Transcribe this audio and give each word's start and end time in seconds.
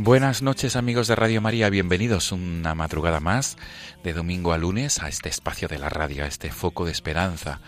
Buenas 0.00 0.42
noches 0.42 0.76
amigos 0.76 1.08
de 1.08 1.16
Radio 1.16 1.40
María, 1.40 1.70
bienvenidos 1.70 2.30
una 2.30 2.76
madrugada 2.76 3.18
más 3.18 3.56
de 4.04 4.12
domingo 4.12 4.52
a 4.52 4.56
lunes 4.56 5.02
a 5.02 5.08
este 5.08 5.28
espacio 5.28 5.66
de 5.66 5.80
la 5.80 5.88
radio, 5.88 6.22
a 6.22 6.28
este 6.28 6.52
foco 6.52 6.84
de 6.84 6.92
esperanza, 6.92 7.60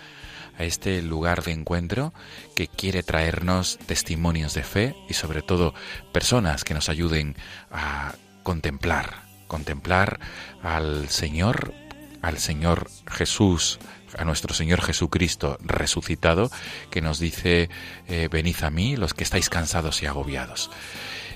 a 0.56 0.62
este 0.62 1.02
lugar 1.02 1.42
de 1.42 1.50
encuentro 1.50 2.14
que 2.54 2.68
quiere 2.68 3.02
traernos 3.02 3.78
testimonios 3.84 4.54
de 4.54 4.62
fe 4.62 4.94
y 5.08 5.14
sobre 5.14 5.42
todo 5.42 5.74
personas 6.12 6.62
que 6.62 6.72
nos 6.72 6.88
ayuden 6.88 7.34
a 7.72 8.14
contemplar, 8.44 9.24
contemplar 9.48 10.20
al 10.62 11.08
Señor, 11.08 11.74
al 12.22 12.38
Señor 12.38 12.92
Jesús, 13.10 13.80
a 14.16 14.24
nuestro 14.24 14.54
Señor 14.54 14.82
Jesucristo 14.82 15.58
resucitado, 15.62 16.48
que 16.92 17.02
nos 17.02 17.18
dice, 17.18 17.70
eh, 18.06 18.28
venid 18.30 18.62
a 18.62 18.70
mí 18.70 18.94
los 18.94 19.14
que 19.14 19.24
estáis 19.24 19.50
cansados 19.50 20.00
y 20.04 20.06
agobiados. 20.06 20.70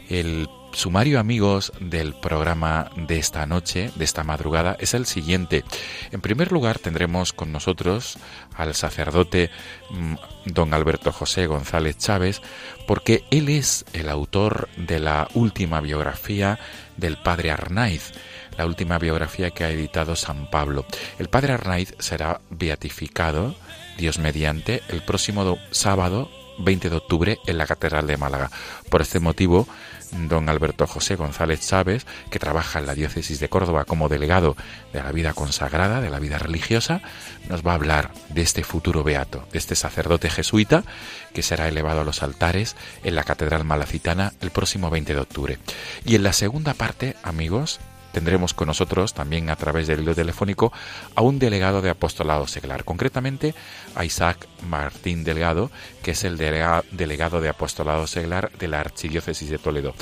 El 0.09 0.48
sumario 0.75 1.20
amigos 1.20 1.72
del 1.80 2.14
programa 2.14 2.91
de 2.97 3.19
esta 3.19 3.47
noche, 3.47 3.91
de 3.94 4.05
esta 4.05 4.25
madrugada, 4.25 4.77
es 4.78 4.94
el 4.94 5.06
siguiente. 5.06 5.64
En 6.11 6.20
primer 6.20 6.53
lugar 6.53 6.78
tendremos 6.78 7.33
con 7.33 7.53
nosotros 7.53 8.19
al 8.56 8.75
sacerdote 8.75 9.50
mm, 9.91 10.14
don 10.47 10.75
Alberto 10.75 11.12
José 11.12 11.47
González 11.47 11.98
Chávez, 11.98 12.42
porque 12.86 13.25
él 13.31 13.48
es 13.48 13.84
el 13.92 14.08
autor 14.08 14.69
de 14.77 15.00
la 15.00 15.28
última 15.34 15.81
biografía 15.81 16.58
del 16.97 17.16
padre 17.16 17.50
Arnaiz, 17.50 18.12
la 18.56 18.66
última 18.66 18.98
biografía 18.98 19.50
que 19.50 19.64
ha 19.64 19.70
editado 19.70 20.16
San 20.16 20.50
Pablo. 20.50 20.86
El 21.19 21.28
padre 21.28 21.53
Arnaiz 21.53 21.94
será 21.98 22.41
beatificado, 22.50 23.55
Dios 23.97 24.19
mediante, 24.19 24.83
el 24.88 25.03
próximo 25.03 25.59
sábado 25.70 26.31
20 26.59 26.91
de 26.91 26.97
octubre 26.97 27.38
en 27.47 27.59
la 27.59 27.66
Catedral 27.66 28.06
de 28.06 28.16
Málaga. 28.16 28.50
Por 28.91 29.03
este 29.03 29.20
motivo, 29.20 29.66
don 30.15 30.48
Alberto 30.48 30.87
José 30.87 31.17
González 31.17 31.61
Chávez, 31.67 32.07
que 32.31 32.39
trabaja 32.39 32.79
en 32.79 32.87
la 32.87 32.95
diócesis 32.95 33.41
de 33.41 33.49
Córdoba 33.49 33.84
como 33.84 34.09
delegado 34.09 34.56
de 34.93 35.03
la 35.03 35.12
vida 35.12 35.33
consagrada, 35.33 36.00
de 36.00 36.11
la 36.11 36.21
vida 36.21 36.38
religiosa, 36.38 37.00
nos 37.49 37.66
va 37.66 37.72
a 37.72 37.77
hablar 37.77 38.11
de 38.31 38.43
este 38.43 38.65
futuro 38.65 39.03
beato, 39.05 39.47
de 39.53 39.59
este 39.59 39.75
sacerdote 39.75 40.31
jesuita 40.31 40.84
que 41.33 41.43
será 41.43 41.69
elevado 41.69 42.00
a 42.00 42.05
los 42.05 42.22
altares 42.22 42.77
en 43.03 43.15
la 43.15 43.25
Catedral 43.25 43.65
Malacitana 43.65 44.33
el 44.41 44.50
próximo 44.50 44.91
20 44.91 45.15
de 45.15 45.21
octubre. 45.21 45.59
Y 46.05 46.15
en 46.15 46.22
la 46.22 46.33
segunda 46.33 46.75
parte, 46.75 47.17
amigos, 47.22 47.81
tendremos 48.14 48.54
con 48.54 48.69
nosotros 48.69 49.12
también 49.12 49.50
a 49.50 49.56
través 49.56 49.88
del 49.88 50.00
hilo 50.00 50.14
telefónico 50.14 50.72
a 51.14 51.20
un 51.20 51.38
delegado 51.38 51.82
de 51.82 51.91
apostolado 51.91 52.47
seglar, 52.47 52.84
concretamente 52.84 53.54
a 53.94 54.04
Isaac 54.04 54.47
Martín 54.66 55.25
Delgado, 55.25 55.70
que 56.02 56.12
es 56.12 56.25
el 56.25 56.38
delegado 56.38 57.41
de 57.41 57.48
apostolado 57.48 58.06
seglar 58.06 58.52
de 58.52 58.69
la 58.69 58.80
Archidiócesis 58.80 59.50
de 59.50 59.58
Toledo. 59.58 59.94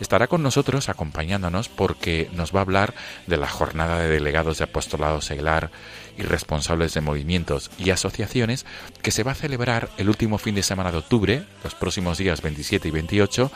Estará 0.00 0.26
con 0.26 0.42
nosotros 0.42 0.88
acompañándonos 0.88 1.68
porque 1.68 2.28
nos 2.32 2.54
va 2.54 2.58
a 2.58 2.62
hablar 2.62 2.94
de 3.26 3.36
la 3.36 3.48
jornada 3.48 4.00
de 4.00 4.08
delegados 4.08 4.58
de 4.58 4.64
apostolado 4.64 5.20
seglar 5.20 5.70
y 6.18 6.22
responsables 6.22 6.92
de 6.92 7.00
movimientos 7.00 7.70
y 7.78 7.90
asociaciones 7.90 8.66
que 9.00 9.12
se 9.12 9.22
va 9.22 9.32
a 9.32 9.36
celebrar 9.36 9.90
el 9.96 10.08
último 10.08 10.38
fin 10.38 10.56
de 10.56 10.62
semana 10.64 10.90
de 10.90 10.98
octubre, 10.98 11.44
los 11.62 11.74
próximos 11.76 12.18
días 12.18 12.42
27 12.42 12.88
y 12.88 12.90
28, 12.90 13.52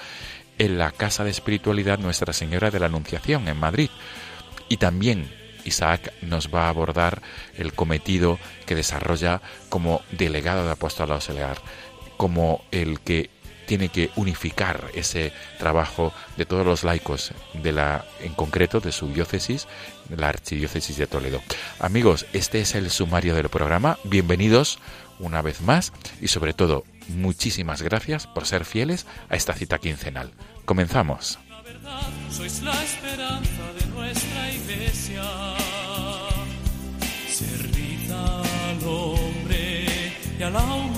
en 0.59 0.79
la 0.79 0.91
Casa 0.91 1.25
de 1.25 1.31
Espiritualidad 1.31 1.99
Nuestra 1.99 2.33
Señora 2.33 2.71
de 2.71 2.81
la 2.81 2.87
Anunciación 2.87 3.49
en 3.49 3.59
Madrid. 3.59 3.91
Y 4.69 4.77
también 4.79 5.31
Isaac 5.65 6.13
nos 6.23 6.55
va 6.55 6.67
a 6.67 6.69
abordar 6.69 7.23
el 7.57 7.73
cometido 7.73 8.39
que 8.67 8.75
desarrolla 8.75 9.41
como 9.69 10.03
delegado 10.13 10.65
de 10.65 10.73
apostolado 10.73 11.21
seglar, 11.21 11.59
como 12.17 12.65
el 12.71 13.01
que 13.01 13.31
tiene 13.67 13.89
que 13.89 14.11
unificar 14.17 14.91
ese 14.95 15.33
trabajo 15.59 16.13
de 16.37 16.45
todos 16.45 16.67
los 16.67 16.85
laicos 16.85 17.33
de 17.55 17.73
la 17.73 18.05
en 18.21 18.35
concreto 18.35 18.81
de 18.81 18.93
su 18.93 19.09
diócesis, 19.09 19.67
la 20.15 20.29
Archidiócesis 20.29 20.97
de 20.99 21.07
Toledo. 21.07 21.41
Amigos, 21.81 22.27
este 22.33 22.61
es 22.61 22.75
el 22.75 22.91
sumario 22.91 23.35
del 23.35 23.49
programa. 23.49 23.99
Bienvenidos 24.05 24.79
una 25.19 25.43
vez 25.43 25.61
más 25.61 25.93
y 26.21 26.29
sobre 26.29 26.53
todo 26.53 26.85
muchísimas 27.09 27.83
gracias 27.83 28.27
por 28.27 28.47
ser 28.47 28.65
fieles 28.65 29.07
a 29.29 29.37
esta 29.37 29.55
cita 29.55 29.79
quincenal. 29.79 30.31
Comenzamos. 30.65 31.39
La 31.49 31.63
verdad, 31.63 32.03
sois 32.31 32.63
la 32.63 32.83
esperanza 32.83 33.73
de 33.79 33.87
nuestra 33.87 34.53
iglesia. 34.53 35.23
Servid 37.29 38.11
al 38.11 38.87
hombre 38.87 40.13
y 40.39 40.43
a 40.43 40.51
la 40.51 40.63
humanidad. 40.63 40.94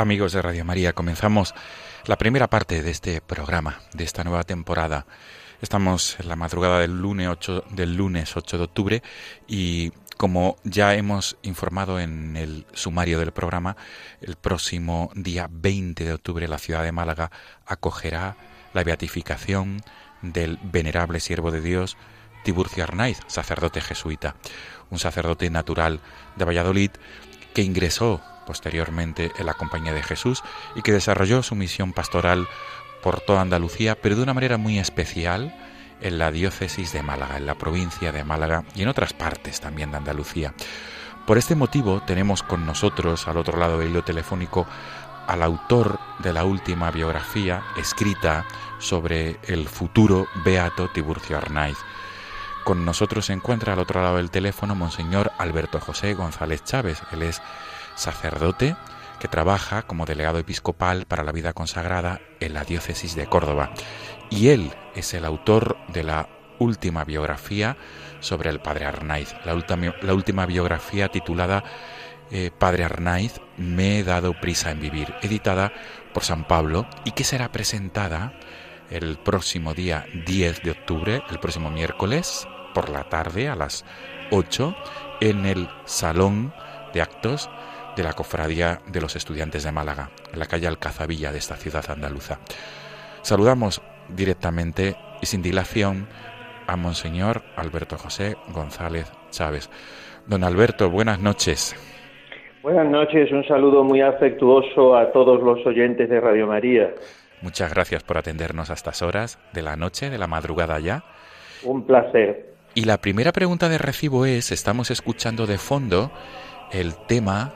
Amigos 0.00 0.32
de 0.32 0.40
Radio 0.40 0.64
María, 0.64 0.94
comenzamos 0.94 1.54
la 2.06 2.16
primera 2.16 2.48
parte 2.48 2.82
de 2.82 2.90
este 2.90 3.20
programa, 3.20 3.82
de 3.92 4.04
esta 4.04 4.24
nueva 4.24 4.44
temporada. 4.44 5.04
Estamos 5.60 6.18
en 6.18 6.28
la 6.28 6.36
madrugada 6.36 6.78
del 6.78 7.02
lunes 7.02 7.28
8, 7.28 7.64
del 7.72 7.96
lunes 7.96 8.34
8 8.34 8.56
de 8.56 8.64
octubre 8.64 9.02
y 9.46 9.92
como 10.16 10.56
ya 10.64 10.94
hemos 10.94 11.36
informado 11.42 12.00
en 12.00 12.38
el 12.38 12.64
sumario 12.72 13.18
del 13.18 13.32
programa, 13.32 13.76
el 14.22 14.36
próximo 14.36 15.10
día 15.14 15.50
20 15.50 16.02
de 16.02 16.14
octubre 16.14 16.48
la 16.48 16.56
ciudad 16.56 16.82
de 16.82 16.92
Málaga 16.92 17.30
acogerá 17.66 18.38
la 18.72 18.82
beatificación 18.84 19.82
del 20.22 20.58
venerable 20.62 21.20
siervo 21.20 21.50
de 21.50 21.60
Dios 21.60 21.98
Tiburcio 22.42 22.84
Arnaiz, 22.84 23.20
sacerdote 23.26 23.82
jesuita, 23.82 24.34
un 24.88 24.98
sacerdote 24.98 25.50
natural 25.50 26.00
de 26.36 26.46
Valladolid 26.46 26.90
que 27.52 27.60
ingresó 27.60 28.22
posteriormente 28.50 29.30
en 29.38 29.46
la 29.46 29.54
Compañía 29.54 29.92
de 29.92 30.02
Jesús 30.02 30.42
y 30.74 30.82
que 30.82 30.90
desarrolló 30.90 31.40
su 31.44 31.54
misión 31.54 31.92
pastoral 31.92 32.48
por 33.00 33.20
toda 33.20 33.42
Andalucía, 33.42 33.94
pero 33.94 34.16
de 34.16 34.24
una 34.24 34.34
manera 34.34 34.56
muy 34.56 34.80
especial 34.80 35.54
en 36.00 36.18
la 36.18 36.32
diócesis 36.32 36.92
de 36.92 37.04
Málaga, 37.04 37.36
en 37.36 37.46
la 37.46 37.54
provincia 37.54 38.10
de 38.10 38.24
Málaga 38.24 38.64
y 38.74 38.82
en 38.82 38.88
otras 38.88 39.12
partes 39.12 39.60
también 39.60 39.92
de 39.92 39.98
Andalucía. 39.98 40.52
Por 41.28 41.38
este 41.38 41.54
motivo 41.54 42.02
tenemos 42.04 42.42
con 42.42 42.66
nosotros, 42.66 43.28
al 43.28 43.36
otro 43.36 43.56
lado 43.56 43.78
del 43.78 43.90
hilo 43.90 44.02
telefónico, 44.02 44.66
al 45.28 45.44
autor 45.44 46.00
de 46.18 46.32
la 46.32 46.42
última 46.42 46.90
biografía 46.90 47.62
escrita 47.76 48.44
sobre 48.80 49.38
el 49.44 49.68
futuro 49.68 50.26
beato 50.44 50.88
Tiburcio 50.88 51.36
Arnaiz. 51.36 51.78
Con 52.64 52.84
nosotros 52.84 53.26
se 53.26 53.32
encuentra 53.32 53.74
al 53.74 53.78
otro 53.78 54.02
lado 54.02 54.16
del 54.16 54.32
teléfono 54.32 54.74
Monseñor 54.74 55.30
Alberto 55.38 55.78
José 55.78 56.14
González 56.14 56.64
Chávez. 56.64 57.00
Él 57.12 57.22
es 57.22 57.40
sacerdote 58.00 58.76
que 59.20 59.28
trabaja 59.28 59.82
como 59.82 60.06
delegado 60.06 60.38
episcopal 60.38 61.04
para 61.06 61.22
la 61.22 61.32
vida 61.32 61.52
consagrada 61.52 62.20
en 62.40 62.54
la 62.54 62.64
diócesis 62.64 63.14
de 63.14 63.26
Córdoba. 63.26 63.70
Y 64.30 64.48
él 64.48 64.72
es 64.94 65.14
el 65.14 65.24
autor 65.24 65.76
de 65.88 66.02
la 66.02 66.28
última 66.58 67.04
biografía 67.04 67.76
sobre 68.20 68.50
el 68.50 68.60
padre 68.60 68.86
Arnaiz, 68.86 69.34
la, 69.44 69.54
la 70.02 70.14
última 70.14 70.46
biografía 70.46 71.08
titulada 71.08 71.64
eh, 72.30 72.50
Padre 72.56 72.84
Arnaiz, 72.84 73.40
Me 73.56 73.98
he 73.98 74.04
dado 74.04 74.34
prisa 74.40 74.70
en 74.70 74.80
vivir, 74.80 75.14
editada 75.22 75.72
por 76.14 76.22
San 76.22 76.46
Pablo 76.46 76.86
y 77.04 77.12
que 77.12 77.24
será 77.24 77.50
presentada 77.50 78.32
el 78.90 79.18
próximo 79.18 79.74
día 79.74 80.06
10 80.26 80.62
de 80.62 80.70
octubre, 80.70 81.22
el 81.30 81.40
próximo 81.40 81.70
miércoles, 81.70 82.46
por 82.72 82.88
la 82.88 83.08
tarde 83.08 83.48
a 83.48 83.56
las 83.56 83.84
8, 84.30 84.76
en 85.20 85.44
el 85.44 85.68
Salón 85.84 86.54
de 86.92 87.02
Actos 87.02 87.50
de 87.96 88.02
la 88.02 88.12
Cofradía 88.12 88.80
de 88.86 89.00
los 89.00 89.16
Estudiantes 89.16 89.64
de 89.64 89.72
Málaga, 89.72 90.10
en 90.32 90.38
la 90.38 90.46
calle 90.46 90.66
Alcazabilla 90.66 91.32
de 91.32 91.38
esta 91.38 91.56
ciudad 91.56 91.90
andaluza. 91.90 92.38
Saludamos 93.22 93.82
directamente 94.08 94.96
y 95.20 95.26
sin 95.26 95.42
dilación 95.42 96.08
a 96.66 96.76
Monseñor 96.76 97.42
Alberto 97.56 97.98
José 97.98 98.36
González 98.52 99.12
Chávez. 99.30 99.70
Don 100.26 100.44
Alberto, 100.44 100.90
buenas 100.90 101.20
noches. 101.20 101.74
Buenas 102.62 102.88
noches, 102.88 103.32
un 103.32 103.46
saludo 103.46 103.82
muy 103.82 104.02
afectuoso 104.02 104.94
a 104.94 105.10
todos 105.12 105.42
los 105.42 105.64
oyentes 105.66 106.08
de 106.08 106.20
Radio 106.20 106.46
María. 106.46 106.94
Muchas 107.42 107.72
gracias 107.72 108.02
por 108.02 108.18
atendernos 108.18 108.70
a 108.70 108.74
estas 108.74 109.00
horas 109.00 109.38
de 109.52 109.62
la 109.62 109.76
noche, 109.76 110.10
de 110.10 110.18
la 110.18 110.26
madrugada 110.26 110.78
ya. 110.78 111.02
Un 111.64 111.86
placer. 111.86 112.50
Y 112.74 112.84
la 112.84 112.98
primera 112.98 113.32
pregunta 113.32 113.68
de 113.68 113.78
recibo 113.78 114.26
es, 114.26 114.52
estamos 114.52 114.90
escuchando 114.90 115.46
de 115.46 115.58
fondo 115.58 116.12
el 116.70 116.94
tema, 117.06 117.52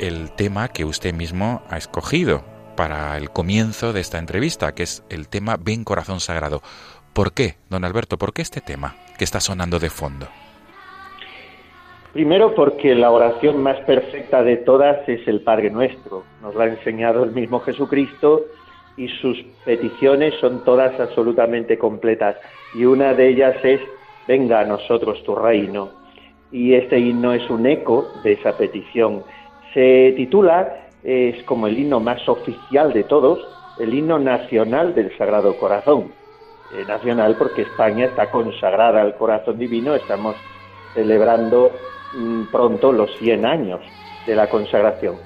el 0.00 0.30
tema 0.32 0.68
que 0.68 0.84
usted 0.84 1.14
mismo 1.14 1.62
ha 1.68 1.76
escogido 1.76 2.42
para 2.76 3.16
el 3.16 3.30
comienzo 3.30 3.92
de 3.92 4.00
esta 4.00 4.18
entrevista, 4.18 4.74
que 4.74 4.82
es 4.82 5.04
el 5.10 5.28
tema 5.28 5.56
Ven 5.60 5.84
Corazón 5.84 6.20
Sagrado. 6.20 6.62
¿Por 7.12 7.32
qué, 7.32 7.56
don 7.70 7.84
Alberto? 7.84 8.18
¿Por 8.18 8.32
qué 8.32 8.42
este 8.42 8.60
tema 8.60 8.96
que 9.18 9.24
está 9.24 9.40
sonando 9.40 9.78
de 9.78 9.90
fondo? 9.90 10.26
Primero 12.12 12.54
porque 12.54 12.94
la 12.94 13.10
oración 13.10 13.62
más 13.62 13.80
perfecta 13.80 14.42
de 14.42 14.56
todas 14.58 15.08
es 15.08 15.26
el 15.26 15.40
Padre 15.40 15.70
Nuestro. 15.70 16.24
Nos 16.42 16.54
la 16.54 16.64
ha 16.64 16.68
enseñado 16.68 17.24
el 17.24 17.32
mismo 17.32 17.60
Jesucristo 17.60 18.42
y 18.96 19.08
sus 19.08 19.36
peticiones 19.64 20.34
son 20.40 20.64
todas 20.64 20.98
absolutamente 21.00 21.76
completas. 21.76 22.36
Y 22.74 22.84
una 22.84 23.14
de 23.14 23.28
ellas 23.28 23.56
es, 23.64 23.80
venga 24.28 24.60
a 24.60 24.64
nosotros 24.64 25.22
tu 25.24 25.34
reino. 25.34 25.90
Y 26.52 26.74
este 26.74 27.00
himno 27.00 27.32
es 27.32 27.50
un 27.50 27.66
eco 27.66 28.06
de 28.22 28.34
esa 28.34 28.56
petición. 28.56 29.24
Se 29.74 30.14
titula, 30.16 30.86
es 31.02 31.42
como 31.44 31.66
el 31.66 31.78
himno 31.78 32.00
más 32.00 32.26
oficial 32.28 32.92
de 32.92 33.04
todos, 33.04 33.40
el 33.78 33.92
himno 33.92 34.18
nacional 34.18 34.94
del 34.94 35.14
Sagrado 35.18 35.56
Corazón 35.58 36.12
eh, 36.74 36.84
nacional 36.88 37.36
porque 37.38 37.62
España 37.62 38.06
está 38.06 38.30
consagrada 38.30 39.02
al 39.02 39.14
corazón 39.16 39.58
divino, 39.58 39.94
estamos 39.94 40.34
celebrando 40.94 41.70
mm, 42.16 42.44
pronto 42.50 42.90
los 42.90 43.14
100 43.18 43.44
años 43.44 43.80
de 44.26 44.34
la 44.34 44.48
consagración. 44.48 45.16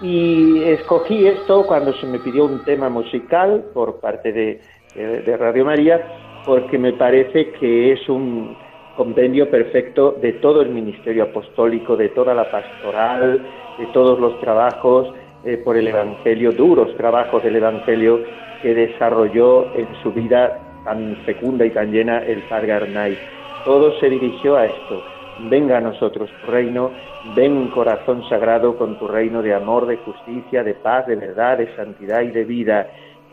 Y 0.00 0.62
escogí 0.62 1.26
esto 1.26 1.66
cuando 1.66 1.92
se 1.94 2.06
me 2.06 2.18
pidió 2.18 2.44
un 2.44 2.64
tema 2.64 2.88
musical 2.88 3.64
por 3.74 3.98
parte 4.00 4.32
de, 4.32 4.60
de 4.94 5.36
Radio 5.36 5.64
María, 5.64 6.00
porque 6.44 6.78
me 6.78 6.92
parece 6.92 7.50
que 7.52 7.92
es 7.92 8.08
un 8.08 8.56
compendio 8.96 9.50
perfecto 9.50 10.12
de 10.12 10.34
todo 10.34 10.62
el 10.62 10.70
ministerio 10.70 11.24
apostólico, 11.24 11.96
de 11.96 12.10
toda 12.10 12.34
la 12.34 12.50
pastoral, 12.50 13.44
de 13.78 13.86
todos 13.86 14.18
los 14.18 14.38
trabajos 14.40 15.12
eh, 15.44 15.58
por 15.58 15.76
el 15.76 15.88
Evangelio, 15.88 16.52
duros 16.52 16.96
trabajos 16.96 17.42
del 17.42 17.56
Evangelio 17.56 18.20
que 18.62 18.74
desarrolló 18.74 19.72
en 19.74 19.86
su 20.02 20.12
vida 20.12 20.58
tan 20.84 21.16
fecunda 21.26 21.64
y 21.64 21.70
tan 21.70 21.92
llena 21.92 22.18
el 22.18 22.42
Padre 22.48 22.72
Arnaiz. 22.72 23.18
Todo 23.64 23.98
se 24.00 24.08
dirigió 24.08 24.56
a 24.56 24.66
esto. 24.66 25.02
Venga 25.50 25.78
a 25.78 25.80
nosotros 25.80 26.30
tu 26.40 26.50
reino, 26.50 26.90
ven 27.34 27.68
corazón 27.68 28.26
sagrado 28.28 28.76
con 28.76 28.98
tu 28.98 29.06
reino 29.06 29.42
de 29.42 29.52
amor, 29.52 29.86
de 29.86 29.98
justicia, 29.98 30.64
de 30.64 30.74
paz, 30.74 31.06
de 31.06 31.16
verdad, 31.16 31.58
de 31.58 31.74
santidad 31.76 32.22
y 32.22 32.30
de 32.30 32.44
vida. 32.44 32.86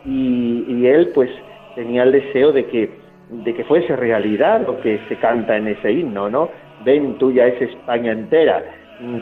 Y, 0.04 0.86
él 0.86 1.12
pues 1.14 1.30
tenía 1.74 2.02
el 2.02 2.12
deseo 2.12 2.52
de 2.52 2.66
que, 2.66 2.90
de 3.30 3.54
que 3.54 3.64
fuese 3.64 3.96
realidad 3.96 4.66
lo 4.66 4.78
que 4.80 5.00
se 5.08 5.16
canta 5.16 5.56
en 5.56 5.68
ese 5.68 5.92
himno, 5.92 6.28
¿no? 6.28 6.50
Ven, 6.84 7.16
tuya 7.16 7.46
es 7.46 7.62
España 7.62 8.12
entera, 8.12 8.62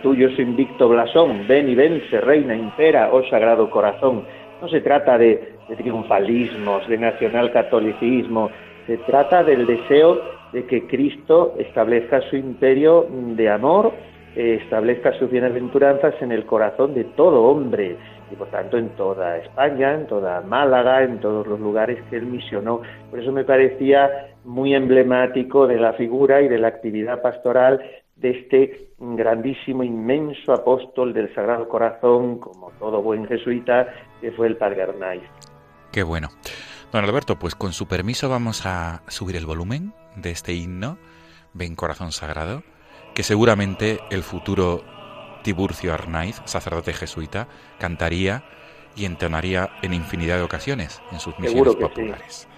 tuyo 0.03 0.29
es 0.29 0.39
invicto 0.39 0.89
blasón, 0.89 1.47
ven 1.49 1.69
y 1.69 1.75
vence, 1.75 2.21
reina 2.21 2.55
impera, 2.55 3.11
oh 3.13 3.23
sagrado 3.29 3.71
corazón. 3.71 4.25
No 4.61 4.69
se 4.69 4.81
trata 4.81 5.19
de, 5.19 5.55
triunfalismos, 5.77 6.87
de 6.89 6.99
nacionalcatolicismo, 6.99 8.51
se 8.87 8.99
trata 8.99 9.43
del 9.43 9.67
deseo 9.67 10.21
de 10.53 10.67
que 10.67 10.87
Cristo 10.87 11.55
establezca 11.59 12.21
su 12.29 12.37
imperio 12.37 13.07
de 13.11 13.49
amor, 13.49 13.93
eh, 14.37 14.61
establezca 14.63 15.13
sus 15.19 15.31
bienaventuranzas 15.31 16.15
en 16.21 16.33
el 16.33 16.45
corazón 16.45 16.95
de 16.95 17.05
todo 17.05 17.45
hombre 17.45 17.97
y 18.31 18.37
por 18.37 18.49
tanto 18.49 18.79
en 18.79 18.91
toda 18.91 19.39
España, 19.39 19.95
en 19.95 20.07
toda 20.07 20.41
Málaga, 20.43 21.03
en 21.03 21.21
todos 21.21 21.47
los 21.47 21.61
lugares 21.61 21.99
que 22.09 22.17
él 22.17 22.27
misionó. 22.27 22.81
Por 23.11 23.21
eso 23.21 23.33
me 23.33 23.45
parecía 23.45 24.29
muy 24.45 24.75
emblemático 24.75 25.67
de 25.67 25.79
la 25.79 25.93
figura 25.95 26.41
y 26.41 26.49
de 26.49 26.59
la 26.59 26.69
actividad 26.69 27.21
pastoral 27.23 27.81
de 28.23 28.31
este 28.31 28.89
grandísimo, 28.99 29.83
inmenso 29.83 30.53
apóstol 30.53 31.13
del 31.13 31.35
Sagrado 31.35 31.69
Corazón, 31.69 32.39
como 32.39 32.71
todo 32.79 33.03
buen 33.03 33.27
jesuita, 33.27 33.89
que 34.21 34.31
fue 34.33 34.47
el 34.47 34.57
Padre 34.57 34.85
Arnaiz. 34.85 35.23
Qué 35.91 36.03
bueno. 36.03 36.29
Don 36.93 37.05
Alberto, 37.05 37.39
pues 37.39 37.55
con 37.55 37.73
su 37.73 37.87
permiso 37.87 38.29
vamos 38.29 38.65
a 38.65 39.03
subir 39.09 39.37
el 39.37 39.47
volumen 39.47 39.93
de 40.17 40.31
este 40.31 40.55
himno, 40.55 40.99
Ven 41.53 41.75
Corazón 41.75 42.13
Sagrado, 42.13 42.63
que 43.15 43.23
seguramente 43.23 43.99
el 44.11 44.23
futuro 44.23 44.83
Tiburcio 45.43 45.93
Arnaiz, 45.93 46.41
sacerdote 46.45 46.93
jesuita, 46.93 47.49
cantaría 47.79 48.45
y 48.95 49.05
entonaría 49.07 49.71
en 49.83 49.95
infinidad 49.95 50.37
de 50.37 50.43
ocasiones 50.43 51.03
en 51.11 51.19
sus 51.19 51.39
misiones 51.39 51.75
populares. 51.77 52.49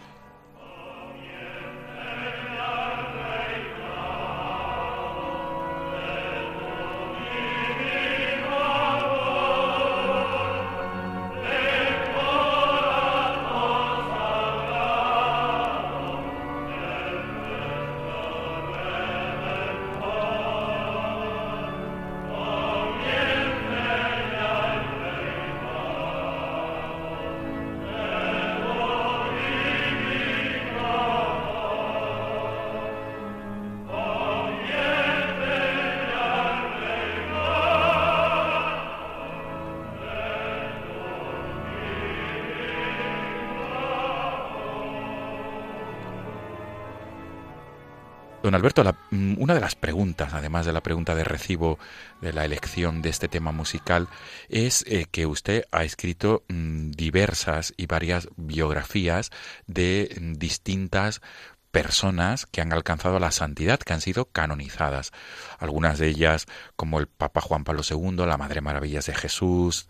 Don 48.44 48.54
Alberto, 48.54 48.84
mm, 49.10 49.36
una 49.38 49.54
de 49.54 49.60
las 49.60 49.74
preguntas, 49.74 50.34
además 50.34 50.66
de 50.66 50.74
la 50.74 50.82
pregunta 50.82 51.14
de 51.14 51.24
recibo 51.24 51.78
de 52.20 52.34
la 52.34 52.44
elección 52.44 53.00
de 53.00 53.08
este 53.08 53.26
tema 53.26 53.52
musical, 53.52 54.06
es 54.50 54.84
eh, 54.86 55.06
que 55.10 55.24
usted 55.24 55.64
ha 55.72 55.82
escrito 55.82 56.44
mm, 56.48 56.90
diversas 56.90 57.72
y 57.78 57.86
varias 57.86 58.28
biografías 58.36 59.30
de 59.66 60.14
mm, 60.20 60.34
distintas 60.34 61.22
personas 61.70 62.44
que 62.44 62.60
han 62.60 62.74
alcanzado 62.74 63.18
la 63.18 63.30
santidad, 63.30 63.78
que 63.78 63.94
han 63.94 64.02
sido 64.02 64.26
canonizadas. 64.26 65.12
Algunas 65.58 65.98
de 65.98 66.08
ellas, 66.08 66.44
como 66.76 67.00
el 67.00 67.06
Papa 67.06 67.40
Juan 67.40 67.64
Pablo 67.64 67.80
II, 67.88 68.26
la 68.26 68.36
Madre 68.36 68.60
Maravillas 68.60 69.06
de 69.06 69.14
Jesús, 69.14 69.88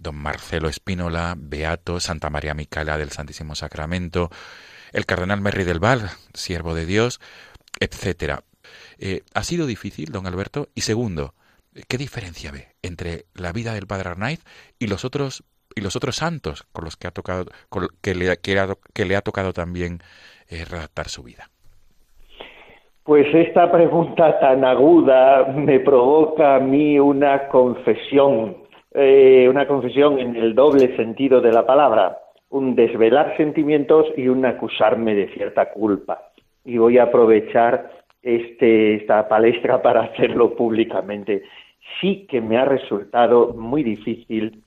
don 0.00 0.14
Marcelo 0.14 0.68
Espínola, 0.68 1.34
Beato, 1.36 1.98
Santa 1.98 2.30
María 2.30 2.54
Micaela 2.54 2.98
del 2.98 3.10
Santísimo 3.10 3.56
Sacramento, 3.56 4.30
el 4.92 5.06
Cardenal 5.06 5.40
Merry 5.40 5.64
del 5.64 5.78
Val, 5.78 6.10
siervo 6.34 6.74
de 6.74 6.86
Dios, 6.86 7.20
etcétera. 7.78 8.42
Eh, 8.98 9.20
¿Ha 9.34 9.42
sido 9.42 9.66
difícil, 9.66 10.12
don 10.12 10.26
Alberto? 10.26 10.68
Y 10.74 10.82
segundo, 10.82 11.34
¿qué 11.88 11.96
diferencia 11.98 12.52
ve 12.52 12.68
entre 12.82 13.24
la 13.34 13.52
vida 13.52 13.74
del 13.74 13.86
Padre 13.86 14.10
Arnaiz 14.10 14.44
y 14.78 14.86
los 14.86 15.04
otros 15.04 15.44
y 15.74 15.82
los 15.82 15.96
otros 15.96 16.16
santos 16.16 16.64
con 16.72 16.84
los 16.84 16.96
que 16.96 17.06
ha 17.06 17.12
tocado, 17.12 17.46
que, 18.02 18.14
le, 18.14 18.36
que, 18.38 19.04
le 19.04 19.16
ha 19.16 19.20
tocado 19.20 19.52
también 19.52 20.00
eh, 20.48 20.64
redactar 20.64 21.08
su 21.08 21.22
vida? 21.22 21.48
Pues 23.04 23.26
esta 23.34 23.70
pregunta 23.72 24.38
tan 24.40 24.64
aguda 24.64 25.46
me 25.54 25.80
provoca 25.80 26.56
a 26.56 26.60
mí 26.60 26.98
una 26.98 27.48
confesión, 27.48 28.56
eh, 28.92 29.48
una 29.48 29.66
confesión 29.66 30.18
en 30.18 30.36
el 30.36 30.54
doble 30.54 30.94
sentido 30.96 31.40
de 31.40 31.52
la 31.52 31.66
palabra, 31.66 32.18
un 32.50 32.74
desvelar 32.74 33.36
sentimientos 33.36 34.06
y 34.16 34.28
un 34.28 34.44
acusarme 34.44 35.14
de 35.14 35.28
cierta 35.32 35.70
culpa. 35.72 36.29
Y 36.64 36.78
voy 36.78 36.98
a 36.98 37.04
aprovechar 37.04 37.90
este, 38.22 38.96
esta 38.96 39.28
palestra 39.28 39.82
para 39.82 40.02
hacerlo 40.02 40.54
públicamente. 40.54 41.42
Sí 42.00 42.26
que 42.28 42.40
me 42.40 42.58
ha 42.58 42.64
resultado 42.64 43.54
muy 43.54 43.82
difícil 43.82 44.62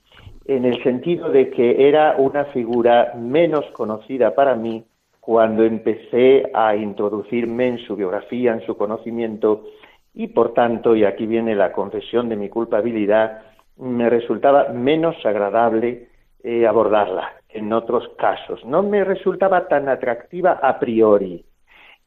en 0.46 0.64
el 0.64 0.82
sentido 0.82 1.30
de 1.30 1.50
que 1.50 1.88
era 1.88 2.16
una 2.18 2.44
figura 2.46 3.14
menos 3.16 3.64
conocida 3.72 4.34
para 4.34 4.54
mí 4.54 4.84
cuando 5.20 5.64
empecé 5.64 6.50
a 6.52 6.76
introducirme 6.76 7.68
en 7.68 7.78
su 7.78 7.96
biografía, 7.96 8.52
en 8.52 8.60
su 8.66 8.76
conocimiento, 8.76 9.64
y 10.12 10.28
por 10.28 10.52
tanto, 10.52 10.94
y 10.94 11.04
aquí 11.04 11.26
viene 11.26 11.54
la 11.54 11.72
confesión 11.72 12.28
de 12.28 12.36
mi 12.36 12.50
culpabilidad, 12.50 13.42
me 13.78 14.10
resultaba 14.10 14.68
menos 14.68 15.16
agradable 15.24 16.08
eh, 16.42 16.66
abordarla 16.66 17.32
en 17.48 17.72
otros 17.72 18.06
casos. 18.18 18.64
No 18.66 18.82
me 18.82 19.02
resultaba 19.02 19.66
tan 19.66 19.88
atractiva 19.88 20.60
a 20.62 20.78
priori. 20.78 21.44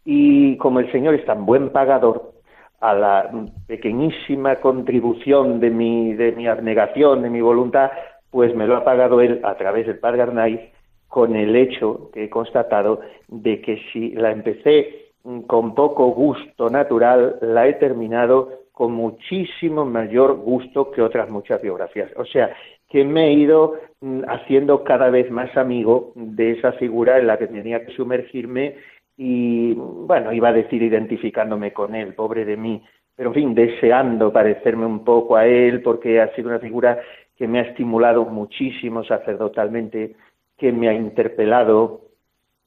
Y 0.10 0.56
como 0.56 0.80
el 0.80 0.90
Señor 0.94 1.16
es 1.16 1.26
tan 1.26 1.46
buen 1.46 1.70
pagador, 1.70 2.32
a 2.80 2.94
la 2.94 3.30
pequeñísima 3.68 4.56
contribución 4.56 5.60
de 5.60 5.70
mi, 5.70 6.14
de 6.14 6.32
mi 6.32 6.48
abnegación, 6.48 7.24
de 7.24 7.30
mi 7.30 7.42
voluntad, 7.42 7.92
pues 8.30 8.56
me 8.56 8.68
lo 8.68 8.78
ha 8.78 8.86
pagado 8.86 9.20
él 9.20 9.42
a 9.44 9.56
través 9.56 9.86
del 9.86 10.00
Padre 10.00 10.22
Arnaiz 10.22 10.62
con 11.10 11.36
el 11.36 11.58
hecho 11.58 12.10
que 12.14 12.24
he 12.24 12.30
constatado 12.30 13.02
de 13.28 13.60
que 13.60 13.82
si 13.92 14.12
la 14.12 14.32
empecé 14.32 15.12
con 15.46 15.76
poco 15.76 16.08
gusto 16.12 16.70
natural, 16.70 17.38
la 17.42 17.68
he 17.68 17.74
terminado 17.74 18.68
con 18.72 18.94
muchísimo 18.94 19.84
mayor 19.84 20.38
gusto 20.38 20.90
que 20.92 21.02
otras 21.02 21.30
muchas 21.30 21.62
biografías. 21.62 22.12
O 22.16 22.24
sea, 22.24 22.56
que 22.88 23.04
me 23.04 23.28
he 23.28 23.34
ido 23.34 23.74
mm, 24.00 24.22
haciendo 24.30 24.86
cada 24.86 25.10
vez 25.10 25.30
más 25.32 25.58
amigo 25.58 26.14
de 26.16 26.52
esa 26.52 26.72
figura 26.74 27.18
en 27.18 27.28
la 27.28 27.38
que 27.38 27.48
tenía 27.48 27.86
que 27.86 27.92
sumergirme 27.94 28.76
y, 29.18 29.74
bueno, 29.74 30.32
iba 30.32 30.50
a 30.50 30.54
decir 30.54 30.82
identificándome 30.84 31.74
con 31.74 31.96
él, 31.96 32.14
pobre 32.14 32.46
de 32.46 32.56
mí, 32.56 32.84
pero 33.16 33.32
en 33.32 33.36
fin, 33.36 33.56
deseando 33.56 34.32
parecerme 34.32 34.86
un 34.86 35.04
poco 35.04 35.36
a 35.36 35.48
él 35.48 35.82
porque 35.82 36.22
ha 36.22 36.34
sido 36.36 36.50
una 36.50 36.60
figura 36.60 37.00
que 37.36 37.48
me 37.48 37.60
ha 37.60 37.64
estimulado 37.64 38.26
muchísimo 38.26 39.04
sacerdotalmente, 39.04 40.16
que 40.58 40.72
me 40.72 40.88
ha 40.88 40.94
interpelado, 40.94 42.02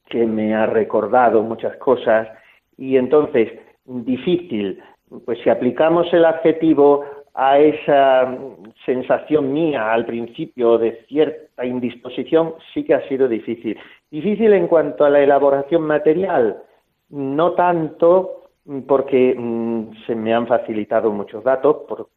que 0.08 0.26
me 0.26 0.54
ha 0.54 0.66
recordado 0.66 1.42
muchas 1.42 1.76
cosas 1.76 2.28
y 2.76 2.96
entonces 2.96 3.52
difícil, 3.84 4.82
pues 5.24 5.38
si 5.42 5.50
aplicamos 5.50 6.12
el 6.12 6.24
adjetivo 6.24 7.04
a 7.34 7.58
esa 7.58 8.36
sensación 8.84 9.52
mía 9.52 9.92
al 9.92 10.04
principio 10.04 10.78
de 10.78 11.04
cierta 11.06 11.64
indisposición, 11.64 12.54
sí 12.74 12.84
que 12.84 12.94
ha 12.94 13.08
sido 13.08 13.28
difícil. 13.28 13.78
Difícil 14.10 14.52
en 14.52 14.66
cuanto 14.66 15.04
a 15.04 15.10
la 15.10 15.20
elaboración 15.20 15.82
material, 15.82 16.62
no 17.10 17.52
tanto 17.52 18.40
porque 18.86 19.34
mm, 19.36 20.04
se 20.06 20.14
me 20.14 20.34
han 20.34 20.46
facilitado 20.46 21.10
muchos 21.10 21.44
datos, 21.44 21.78
por, 21.88 22.08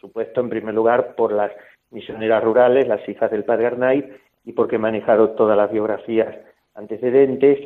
supuesto, 0.00 0.40
en 0.40 0.48
primer 0.48 0.74
lugar, 0.74 1.14
por 1.14 1.32
las 1.32 1.52
misioneras 1.90 2.42
rurales, 2.42 2.86
las 2.86 3.06
hijas 3.08 3.30
del 3.30 3.44
padre 3.44 3.66
Arnaiz, 3.66 4.04
y 4.44 4.52
porque 4.52 4.76
he 4.76 4.78
manejado 4.78 5.30
todas 5.30 5.56
las 5.56 5.70
biografías 5.70 6.34
antecedentes, 6.74 7.58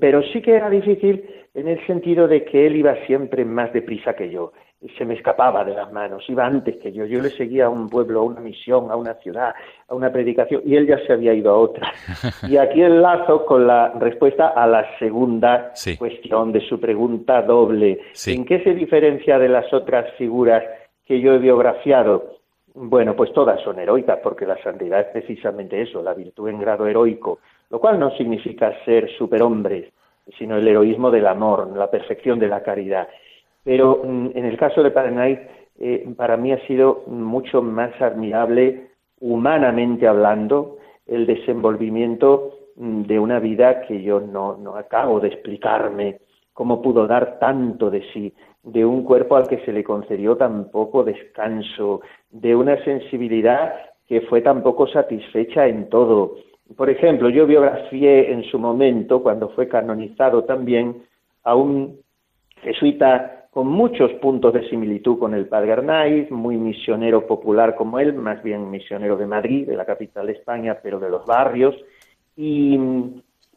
pero 0.00 0.22
sí 0.22 0.40
que 0.40 0.54
era 0.54 0.70
difícil 0.70 1.28
en 1.54 1.68
el 1.68 1.84
sentido 1.86 2.28
de 2.28 2.44
que 2.44 2.66
él 2.66 2.76
iba 2.76 2.94
siempre 3.06 3.44
más 3.44 3.72
deprisa 3.72 4.14
que 4.14 4.30
yo, 4.30 4.52
se 4.98 5.04
me 5.04 5.14
escapaba 5.14 5.64
de 5.64 5.74
las 5.74 5.90
manos, 5.90 6.24
iba 6.28 6.44
antes 6.44 6.76
que 6.76 6.92
yo, 6.92 7.06
yo 7.06 7.20
le 7.20 7.30
seguía 7.30 7.66
a 7.66 7.70
un 7.70 7.88
pueblo, 7.88 8.20
a 8.20 8.24
una 8.24 8.40
misión, 8.40 8.90
a 8.90 8.96
una 8.96 9.14
ciudad, 9.14 9.54
a 9.88 9.94
una 9.94 10.12
predicación, 10.12 10.62
y 10.66 10.76
él 10.76 10.86
ya 10.86 10.98
se 11.06 11.12
había 11.12 11.32
ido 11.32 11.50
a 11.50 11.58
otra. 11.58 11.92
Y 12.48 12.58
aquí 12.58 12.82
enlazo 12.82 13.44
con 13.46 13.66
la 13.66 13.92
respuesta 13.98 14.48
a 14.48 14.66
la 14.66 14.98
segunda 14.98 15.72
cuestión 15.98 16.52
de 16.52 16.60
su 16.60 16.78
pregunta 16.78 17.42
doble. 17.42 18.00
¿En 18.26 18.44
qué 18.44 18.62
se 18.62 18.74
diferencia 18.74 19.38
de 19.38 19.48
las 19.48 19.72
otras 19.72 20.12
figuras 20.16 20.62
que 21.06 21.20
yo 21.20 21.34
he 21.34 21.38
biografiado? 21.38 22.36
Bueno, 22.74 23.16
pues 23.16 23.32
todas 23.32 23.60
son 23.62 23.78
heroicas, 23.78 24.18
porque 24.22 24.44
la 24.46 24.62
santidad 24.62 25.00
es 25.00 25.06
precisamente 25.06 25.80
eso, 25.80 26.02
la 26.02 26.12
virtud 26.12 26.50
en 26.50 26.60
grado 26.60 26.86
heroico, 26.86 27.38
lo 27.70 27.80
cual 27.80 27.98
no 27.98 28.10
significa 28.16 28.72
ser 28.84 29.10
superhombres, 29.16 29.92
sino 30.38 30.56
el 30.56 30.68
heroísmo 30.68 31.10
del 31.10 31.26
amor, 31.26 31.74
la 31.74 31.90
perfección 31.90 32.38
de 32.38 32.48
la 32.48 32.62
caridad. 32.62 33.08
Pero 33.66 34.00
mm, 34.04 34.28
en 34.34 34.44
el 34.44 34.56
caso 34.56 34.80
de 34.80 34.92
Padre 34.92 35.48
eh, 35.80 36.08
para 36.16 36.36
mí 36.36 36.52
ha 36.52 36.66
sido 36.68 37.02
mucho 37.08 37.60
más 37.62 38.00
admirable, 38.00 38.90
humanamente 39.20 40.06
hablando, 40.06 40.76
el 41.04 41.26
desenvolvimiento 41.26 42.60
mm, 42.76 43.02
de 43.02 43.18
una 43.18 43.40
vida 43.40 43.82
que 43.82 44.02
yo 44.02 44.20
no, 44.20 44.56
no 44.56 44.76
acabo 44.76 45.18
de 45.18 45.28
explicarme 45.28 46.20
cómo 46.52 46.80
pudo 46.80 47.08
dar 47.08 47.40
tanto 47.40 47.90
de 47.90 48.04
sí, 48.12 48.32
de 48.62 48.84
un 48.84 49.02
cuerpo 49.02 49.34
al 49.34 49.48
que 49.48 49.58
se 49.64 49.72
le 49.72 49.82
concedió 49.82 50.36
tan 50.36 50.70
poco 50.70 51.02
descanso, 51.02 52.02
de 52.30 52.54
una 52.54 52.82
sensibilidad 52.84 53.74
que 54.06 54.20
fue 54.22 54.42
tan 54.42 54.62
poco 54.62 54.86
satisfecha 54.86 55.66
en 55.66 55.88
todo. 55.88 56.36
Por 56.76 56.88
ejemplo, 56.88 57.30
yo 57.30 57.46
biografié 57.46 58.32
en 58.32 58.44
su 58.44 58.60
momento, 58.60 59.24
cuando 59.24 59.48
fue 59.50 59.66
canonizado 59.66 60.44
también, 60.44 61.02
a 61.42 61.56
un 61.56 61.98
jesuita 62.62 63.35
con 63.56 63.68
muchos 63.68 64.12
puntos 64.20 64.52
de 64.52 64.68
similitud 64.68 65.18
con 65.18 65.32
el 65.32 65.46
padre 65.46 65.72
Arnaiz, 65.72 66.30
muy 66.30 66.58
misionero 66.58 67.26
popular 67.26 67.74
como 67.74 67.98
él, 67.98 68.12
más 68.12 68.42
bien 68.42 68.70
misionero 68.70 69.16
de 69.16 69.26
Madrid, 69.26 69.66
de 69.66 69.78
la 69.78 69.86
capital 69.86 70.26
de 70.26 70.34
España, 70.34 70.76
pero 70.82 71.00
de 71.00 71.08
los 71.08 71.24
barrios, 71.24 71.74
y, 72.36 72.78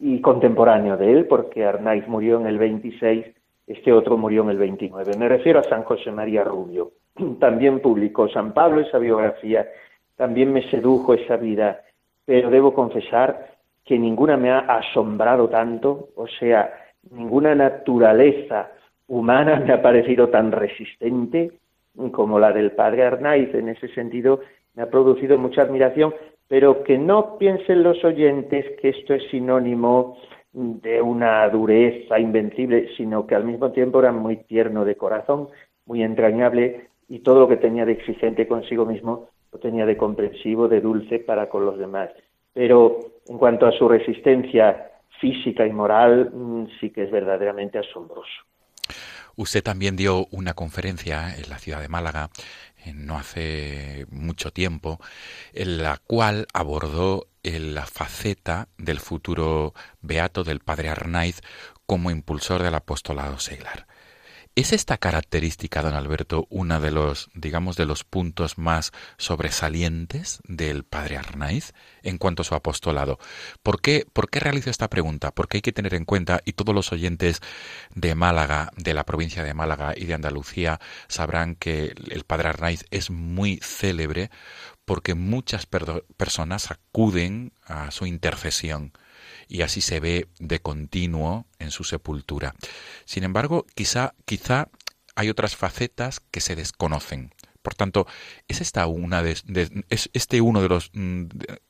y 0.00 0.22
contemporáneo 0.22 0.96
de 0.96 1.12
él, 1.12 1.26
porque 1.26 1.66
Arnaiz 1.66 2.08
murió 2.08 2.40
en 2.40 2.46
el 2.46 2.56
26 2.56 3.26
este 3.66 3.92
otro 3.92 4.16
murió 4.16 4.42
en 4.42 4.48
el 4.48 4.56
29. 4.56 5.18
Me 5.18 5.28
refiero 5.28 5.60
a 5.60 5.64
San 5.64 5.82
José 5.82 6.10
María 6.10 6.44
Rubio. 6.44 6.92
También 7.38 7.80
publicó 7.80 8.26
San 8.30 8.54
Pablo 8.54 8.80
esa 8.80 8.96
biografía, 8.96 9.68
también 10.16 10.50
me 10.50 10.62
sedujo 10.70 11.12
esa 11.12 11.36
vida, 11.36 11.82
pero 12.24 12.48
debo 12.48 12.72
confesar 12.72 13.50
que 13.84 13.98
ninguna 13.98 14.38
me 14.38 14.50
ha 14.50 14.60
asombrado 14.60 15.50
tanto, 15.50 16.08
o 16.16 16.26
sea, 16.26 16.72
ninguna 17.10 17.54
naturaleza 17.54 18.70
humana 19.10 19.60
me 19.60 19.72
ha 19.72 19.82
parecido 19.82 20.28
tan 20.28 20.52
resistente 20.52 21.52
como 22.12 22.38
la 22.38 22.52
del 22.52 22.72
padre 22.72 23.04
Arnaiz. 23.04 23.52
En 23.54 23.68
ese 23.68 23.88
sentido, 23.88 24.40
me 24.74 24.84
ha 24.84 24.90
producido 24.90 25.36
mucha 25.36 25.62
admiración, 25.62 26.14
pero 26.48 26.84
que 26.84 26.96
no 26.96 27.36
piensen 27.36 27.82
los 27.82 28.02
oyentes 28.04 28.64
que 28.80 28.90
esto 28.90 29.14
es 29.14 29.24
sinónimo 29.30 30.16
de 30.52 31.02
una 31.02 31.48
dureza 31.48 32.18
invencible, 32.18 32.88
sino 32.96 33.26
que 33.26 33.34
al 33.34 33.44
mismo 33.44 33.72
tiempo 33.72 33.98
era 34.00 34.12
muy 34.12 34.36
tierno 34.44 34.84
de 34.84 34.96
corazón, 34.96 35.48
muy 35.86 36.02
entrañable 36.02 36.88
y 37.08 37.20
todo 37.20 37.40
lo 37.40 37.48
que 37.48 37.56
tenía 37.56 37.84
de 37.84 37.92
exigente 37.92 38.46
consigo 38.46 38.86
mismo 38.86 39.28
lo 39.52 39.58
tenía 39.58 39.84
de 39.86 39.96
comprensivo, 39.96 40.68
de 40.68 40.80
dulce 40.80 41.18
para 41.18 41.48
con 41.48 41.64
los 41.64 41.76
demás. 41.76 42.10
Pero 42.52 43.00
en 43.26 43.38
cuanto 43.38 43.66
a 43.66 43.72
su 43.72 43.88
resistencia 43.88 44.90
física 45.20 45.66
y 45.66 45.72
moral, 45.72 46.30
mm, 46.32 46.66
sí 46.78 46.90
que 46.90 47.02
es 47.02 47.10
verdaderamente 47.10 47.78
asombroso. 47.78 48.49
Usted 49.40 49.62
también 49.62 49.96
dio 49.96 50.26
una 50.32 50.52
conferencia 50.52 51.34
en 51.34 51.48
la 51.48 51.58
ciudad 51.58 51.80
de 51.80 51.88
Málaga 51.88 52.28
no 52.92 53.16
hace 53.16 54.04
mucho 54.10 54.52
tiempo, 54.52 55.00
en 55.54 55.82
la 55.82 55.96
cual 55.96 56.46
abordó 56.52 57.26
la 57.42 57.86
faceta 57.86 58.68
del 58.76 59.00
futuro 59.00 59.72
beato 60.02 60.44
del 60.44 60.60
padre 60.60 60.90
Arnaiz 60.90 61.40
como 61.86 62.10
impulsor 62.10 62.62
del 62.62 62.74
apostolado 62.74 63.38
seglar. 63.38 63.86
¿Es 64.56 64.72
esta 64.72 64.98
característica, 64.98 65.80
don 65.80 65.94
Alberto, 65.94 66.46
una 66.50 66.80
de 66.80 66.90
los, 66.90 67.30
digamos, 67.34 67.76
de 67.76 67.86
los 67.86 68.02
puntos 68.02 68.58
más 68.58 68.90
sobresalientes 69.16 70.40
del 70.44 70.82
padre 70.82 71.18
Arnaiz 71.18 71.72
en 72.02 72.18
cuanto 72.18 72.42
a 72.42 72.44
su 72.44 72.56
apostolado? 72.56 73.20
¿Por 73.62 73.80
qué, 73.80 74.06
¿Por 74.12 74.28
qué 74.28 74.40
realizo 74.40 74.68
esta 74.68 74.90
pregunta? 74.90 75.30
Porque 75.30 75.58
hay 75.58 75.62
que 75.62 75.72
tener 75.72 75.94
en 75.94 76.04
cuenta, 76.04 76.40
y 76.44 76.54
todos 76.54 76.74
los 76.74 76.90
oyentes 76.92 77.40
de 77.94 78.16
Málaga, 78.16 78.70
de 78.76 78.92
la 78.92 79.04
provincia 79.04 79.44
de 79.44 79.54
Málaga 79.54 79.94
y 79.96 80.06
de 80.06 80.14
Andalucía, 80.14 80.80
sabrán 81.06 81.54
que 81.54 81.94
el 82.10 82.24
padre 82.24 82.48
Arnaiz 82.48 82.84
es 82.90 83.08
muy 83.10 83.60
célebre 83.62 84.30
porque 84.84 85.14
muchas 85.14 85.66
personas 85.66 86.72
acuden 86.72 87.52
a 87.64 87.92
su 87.92 88.04
intercesión 88.04 88.92
y 89.50 89.62
así 89.62 89.80
se 89.80 90.00
ve 90.00 90.28
de 90.38 90.60
continuo 90.60 91.44
en 91.58 91.70
su 91.70 91.84
sepultura. 91.84 92.54
Sin 93.04 93.24
embargo, 93.24 93.66
quizá, 93.74 94.14
quizá 94.24 94.68
hay 95.16 95.28
otras 95.28 95.56
facetas 95.56 96.20
que 96.20 96.40
se 96.40 96.54
desconocen. 96.56 97.34
Por 97.60 97.74
tanto, 97.74 98.06
es 98.48 98.60
esta 98.60 98.86
una 98.86 99.22
de, 99.22 99.36
es 99.90 100.08
este 100.14 100.40
uno 100.40 100.62
de 100.62 100.68
los 100.68 100.90
mm, 100.94 101.24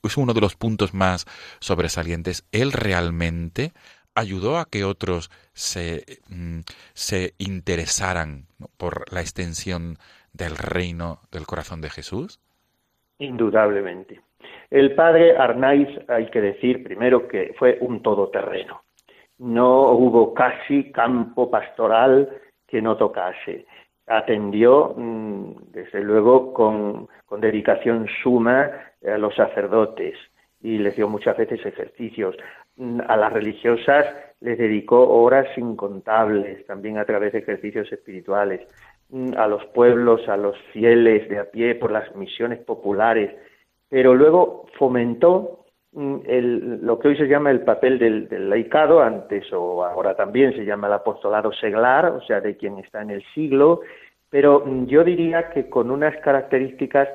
es 0.04 0.16
uno 0.16 0.34
de 0.34 0.40
los 0.40 0.54
puntos 0.54 0.94
más 0.94 1.26
sobresalientes. 1.58 2.44
Él 2.52 2.70
realmente 2.70 3.72
ayudó 4.14 4.58
a 4.58 4.66
que 4.66 4.84
otros 4.84 5.30
se, 5.52 6.20
mm, 6.28 6.60
se 6.94 7.34
interesaran 7.38 8.46
por 8.76 9.12
la 9.12 9.20
extensión 9.20 9.98
del 10.32 10.56
reino 10.56 11.22
del 11.32 11.46
corazón 11.46 11.80
de 11.80 11.90
Jesús. 11.90 12.38
Indudablemente. 13.18 14.20
El 14.70 14.94
padre 14.94 15.36
Arnaiz, 15.36 15.88
hay 16.06 16.26
que 16.26 16.40
decir 16.40 16.84
primero 16.84 17.26
que 17.26 17.54
fue 17.58 17.78
un 17.80 18.02
todoterreno. 18.02 18.82
No 19.38 19.90
hubo 19.90 20.32
casi 20.32 20.92
campo 20.92 21.50
pastoral 21.50 22.28
que 22.68 22.80
no 22.80 22.96
tocase. 22.96 23.66
Atendió, 24.06 24.94
mm, 24.96 25.72
desde 25.72 26.00
luego, 26.02 26.52
con, 26.52 27.08
dedicación 27.40 28.06
suma 28.22 28.70
a 29.04 29.18
los 29.18 29.34
sacerdotes 29.34 30.14
y 30.60 30.78
les 30.78 30.94
dio 30.94 31.08
muchas 31.08 31.36
veces 31.36 31.64
ejercicios. 31.64 32.36
Mm, 32.76 33.00
a 33.08 33.16
las 33.16 33.32
religiosas 33.32 34.06
les 34.40 34.58
dedicó 34.58 35.08
horas 35.08 35.46
incontables, 35.56 36.64
también 36.66 36.98
a 36.98 37.04
través 37.04 37.32
de 37.32 37.40
ejercicios 37.40 37.90
espirituales. 37.92 38.60
Mm, 39.08 39.32
a 39.36 39.48
los 39.48 39.64
pueblos, 39.66 40.28
a 40.28 40.36
los 40.36 40.56
fieles 40.72 41.28
de 41.28 41.38
a 41.40 41.50
pie, 41.50 41.74
por 41.74 41.90
las 41.90 42.14
misiones 42.14 42.60
populares 42.60 43.32
pero 43.90 44.14
luego 44.14 44.66
fomentó 44.78 45.66
mm, 45.92 46.16
lo 46.82 46.98
que 46.98 47.08
hoy 47.08 47.16
se 47.16 47.28
llama 47.28 47.50
el 47.50 47.60
papel 47.60 47.98
del, 47.98 48.48
laicado, 48.48 49.02
antes 49.02 49.52
o 49.52 49.84
ahora 49.84 50.14
también 50.14 50.54
se 50.54 50.64
llama 50.64 50.86
el 50.86 50.94
apostolado 50.94 51.52
seglar, 51.52 52.06
o 52.06 52.22
sea, 52.22 52.40
de 52.40 52.56
quien 52.56 52.78
está 52.78 53.02
en 53.02 53.10
el 53.10 53.22
siglo, 53.34 53.80
pero 54.30 54.62
mm, 54.64 54.86
yo 54.86 55.04
diría 55.04 55.50
que 55.50 55.68
con 55.68 55.90
unas 55.90 56.16
características 56.18 57.08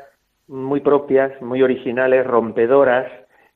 muy 0.48 0.82
propias, 0.82 1.42
muy 1.42 1.64
originales, 1.64 2.28
rompedoras. 2.28 3.12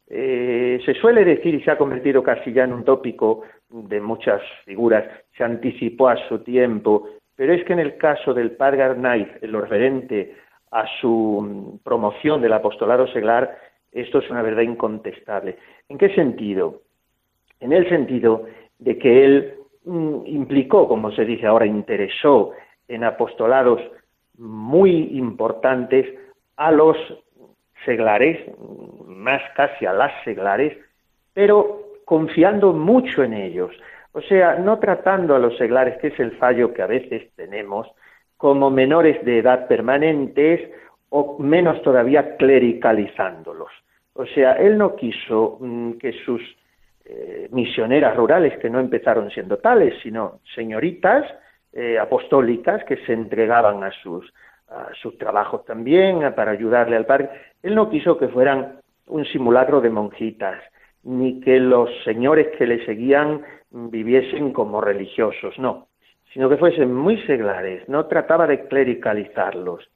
Eh, 0.08 0.82
se 0.86 0.96
suele 0.96 1.24
decir, 1.24 1.54
y 1.54 1.62
se 1.62 1.70
ha 1.70 1.78
convertido 1.78 2.24
casi 2.24 2.52
ya 2.52 2.64
en 2.64 2.74
un 2.74 2.84
tópico 2.84 3.44
de 3.70 4.02
muchas 4.02 4.42
figuras, 4.66 5.06
se 5.38 5.44
anticipó 5.44 6.10
a 6.10 6.18
su 6.28 6.40
tiempo, 6.40 7.08
pero 7.36 7.54
es 7.54 7.64
que 7.64 7.74
en 7.74 7.80
el 7.80 7.98
caso 7.98 8.34
del 8.34 8.52
padre 8.52 8.82
Arnaiz, 8.82 9.28
el 9.42 9.54
referente 9.54 10.36
a 10.72 10.86
su 11.00 11.80
promoción 11.84 12.42
del 12.42 12.54
apostolado 12.54 13.08
seglar, 13.08 13.58
esto 13.92 14.20
es 14.20 14.30
una 14.30 14.42
verdad 14.42 14.62
incontestable. 14.62 15.58
¿En 15.88 15.98
qué 15.98 16.14
sentido? 16.14 16.82
En 17.60 17.74
el 17.74 17.88
sentido 17.90 18.46
de 18.78 18.98
que 18.98 19.26
él 19.26 19.54
mm, 19.86 20.26
implicó, 20.26 20.88
como 20.88 21.12
se 21.12 21.26
dice 21.26 21.48
ahora, 21.48 21.66
interesó 21.66 22.52
en 22.88 23.04
apostolados 23.04 23.82
muy 24.38 25.18
importantes 25.18 26.06
a 26.56 26.72
los 26.72 26.98
seglares, 27.86 28.40
más 29.06 29.42
casi 29.56 29.86
a 29.86 29.94
las 29.94 30.12
seglares, 30.24 30.78
pero 31.34 31.84
confiando 32.06 32.74
mucho 32.74 33.24
en 33.24 33.34
ellos. 33.34 33.72
O 34.12 34.22
sea, 34.22 34.56
no 34.56 34.80
tratando 34.80 35.36
a 35.36 35.40
los 35.40 35.58
seglares, 35.58 35.98
que 36.00 36.08
es 36.08 36.20
el 36.20 36.32
fallo 36.38 36.74
que 36.74 36.82
a 36.82 36.88
veces 36.88 37.32
tenemos, 37.36 37.88
como 38.40 38.70
menores 38.70 39.24
de 39.26 39.40
edad 39.40 39.68
permanentes 39.68 40.62
o 41.10 41.38
menos 41.40 41.82
todavía 41.82 42.38
clericalizándolos. 42.38 43.68
O 44.14 44.26
sea, 44.28 44.54
él 44.54 44.78
no 44.78 44.96
quiso 44.96 45.58
mm, 45.60 45.92
que 45.98 46.14
sus 46.24 46.42
eh, 47.04 47.50
misioneras 47.52 48.16
rurales, 48.16 48.58
que 48.60 48.70
no 48.70 48.80
empezaron 48.80 49.30
siendo 49.30 49.58
tales, 49.58 49.94
sino 50.02 50.40
señoritas 50.56 51.26
eh, 51.74 52.00
apostólicas 52.00 52.82
que 52.86 52.96
se 53.06 53.12
entregaban 53.12 53.84
a 53.84 53.92
sus, 53.92 54.34
a 54.70 54.88
sus 55.02 55.18
trabajos 55.18 55.66
también 55.66 56.22
para 56.34 56.52
ayudarle 56.52 56.96
al 56.96 57.06
padre, 57.06 57.30
él 57.62 57.76
no 57.76 57.90
quiso 57.90 58.18
que 58.18 58.30
fueran 58.30 58.80
un 59.08 59.26
simulacro 59.26 59.82
de 59.82 59.90
monjitas, 59.90 60.64
ni 61.04 61.42
que 61.42 61.60
los 61.60 61.90
señores 62.06 62.48
que 62.58 62.66
le 62.66 62.86
seguían 62.86 63.42
viviesen 63.70 64.54
como 64.54 64.80
religiosos, 64.80 65.60
no 65.60 65.89
sino 66.34 66.50
que 66.50 66.58
fuesen 66.58 66.94
muy 66.94 67.18
seglares, 67.24 67.88
no 67.88 68.06
trataba 68.06 68.48
de 68.48 68.68
clericalizarlos, 68.68 69.90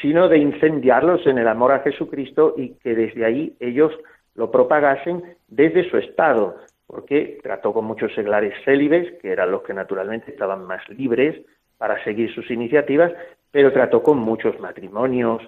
sino 0.00 0.28
de 0.28 0.38
incendiarlos 0.38 1.26
en 1.26 1.38
el 1.38 1.48
amor 1.48 1.72
a 1.72 1.80
Jesucristo 1.80 2.54
y 2.56 2.74
que 2.74 2.94
desde 2.94 3.24
ahí 3.24 3.56
ellos 3.60 3.92
lo 4.34 4.50
propagasen 4.50 5.22
desde 5.48 5.88
su 5.88 5.98
estado, 5.98 6.56
porque 6.86 7.38
trató 7.42 7.72
con 7.72 7.84
muchos 7.84 8.12
seglares 8.14 8.54
célibes, 8.64 9.12
que 9.20 9.30
eran 9.30 9.50
los 9.50 9.62
que 9.62 9.74
naturalmente 9.74 10.30
estaban 10.30 10.66
más 10.66 10.86
libres 10.88 11.40
para 11.78 12.02
seguir 12.04 12.32
sus 12.34 12.50
iniciativas, 12.50 13.12
pero 13.50 13.72
trató 13.72 14.02
con 14.02 14.18
muchos 14.18 14.58
matrimonios, 14.60 15.42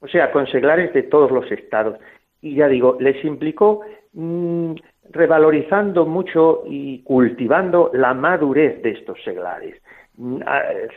o 0.00 0.08
sea, 0.08 0.32
con 0.32 0.46
seglares 0.48 0.92
de 0.92 1.04
todos 1.04 1.30
los 1.30 1.50
estados. 1.50 1.98
Y 2.40 2.56
ya 2.56 2.66
digo, 2.68 2.96
les 2.98 3.24
implicó 3.24 3.82
mm, 4.12 4.74
revalorizando 5.12 6.06
mucho 6.06 6.62
y 6.66 7.02
cultivando 7.02 7.90
la 7.92 8.14
madurez 8.14 8.82
de 8.82 8.90
estos 8.90 9.22
seglares. 9.22 9.80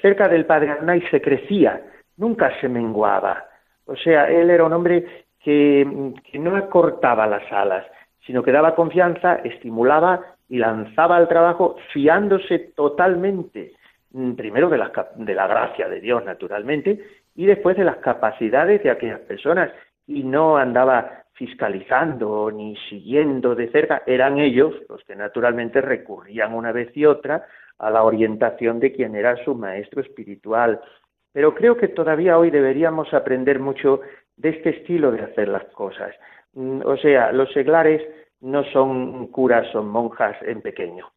Cerca 0.01 0.27
del 0.27 0.45
padre 0.45 0.71
Arnaiz 0.71 1.03
se 1.11 1.21
crecía, 1.21 1.81
nunca 2.17 2.51
se 2.59 2.69
menguaba. 2.69 3.45
O 3.85 3.95
sea, 3.95 4.29
él 4.29 4.49
era 4.49 4.65
un 4.65 4.73
hombre 4.73 5.25
que, 5.39 5.85
no 6.33 6.55
acortaba 6.55 7.27
las 7.27 7.49
alas, 7.51 7.85
sino 8.25 8.41
que 8.41 8.51
daba 8.51 8.75
confianza, 8.75 9.35
estimulaba 9.43 10.21
y 10.49 10.57
lanzaba 10.57 11.17
al 11.17 11.27
trabajo 11.27 11.75
fiándose 11.93 12.73
totalmente, 12.75 13.73
mm, 14.11 14.33
primero 14.33 14.69
de 14.69 14.77
de 15.17 15.35
la 15.35 15.47
gracia 15.47 15.87
de 15.87 16.01
Dios, 16.01 16.25
naturalmente, 16.25 16.99
y 17.35 17.45
después 17.45 17.77
de 17.77 17.83
las 17.83 17.97
capacidades 17.97 18.81
de 18.81 18.89
aquellas 18.89 19.19
personas, 19.21 19.71
y 20.07 20.23
no 20.23 20.57
andaba 20.57 21.23
fiscalizando 21.33 22.49
ni 22.51 22.75
siguiendo 22.89 23.55
de 23.55 23.69
cerca, 23.69 24.03
eran 24.05 24.39
ellos 24.39 24.73
los 24.87 25.03
que 25.03 25.15
naturalmente 25.15 25.81
recurrían 25.81 26.53
una 26.53 26.71
vez 26.71 26.95
y 26.95 27.05
otra 27.05 27.45
a 27.77 27.89
la 27.89 28.03
orientación 28.03 28.79
de 28.79 28.93
quien 28.93 29.15
era 29.15 29.35
su 29.43 29.53
maestro 29.53 30.01
espiritual. 30.01 30.79
Pero 31.33 31.53
creo 31.53 31.75
que 31.75 31.89
todavía 31.89 32.37
hoy 32.37 32.49
deberíamos 32.51 33.13
aprender 33.13 33.59
mucho 33.59 33.99
de 34.37 34.49
este 34.49 34.69
estilo 34.69 35.11
de 35.11 35.21
hacer 35.21 35.49
las 35.49 35.65
cosas. 35.65 36.15
Mm, 36.53 36.81
o 36.85 36.97
sea, 36.97 37.31
los 37.31 37.51
seglares 37.51 38.01
no 38.41 38.63
son 38.71 39.27
curas 39.27 39.73
o 39.75 39.83
monjas 39.83 40.37
en 40.43 40.61
pequeño, 40.61 41.11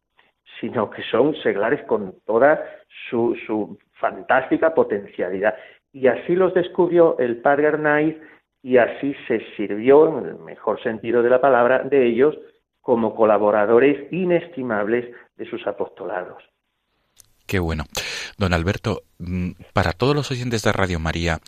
sino 0.59 0.89
que 0.89 1.03
son 1.03 1.35
seglares 1.35 1.81
con 1.83 2.15
toda 2.25 2.63
su, 3.09 3.77
fantástica 3.93 4.73
potencialidad. 4.73 5.55
Y 5.91 6.07
así 6.07 6.35
los 6.35 6.53
descubrió 6.53 7.17
el 7.19 7.37
padre 7.37 7.67
Arnaiz 7.67 8.17
y 8.61 8.77
así 8.77 9.15
se 9.27 9.41
sirvió, 9.55 10.19
en 10.19 10.25
el 10.25 10.39
mejor 10.39 10.81
sentido 10.83 11.21
de 11.21 11.29
la 11.29 11.41
palabra, 11.41 11.83
de 11.83 12.07
ellos 12.07 12.35
como 12.81 13.15
colaboradores 13.15 14.11
inestimables 14.11 15.13
de 15.37 15.49
sus 15.49 15.65
apostolados. 15.67 16.43
Qué 17.45 17.59
bueno. 17.59 17.85
Don 18.37 18.53
Alberto, 18.53 19.01
mm, 19.17 19.51
para 19.73 19.91
todos 19.93 20.15
los 20.15 20.29
oyentes 20.31 20.61
de 20.61 20.71
Radio 20.71 20.99
María 20.99 21.39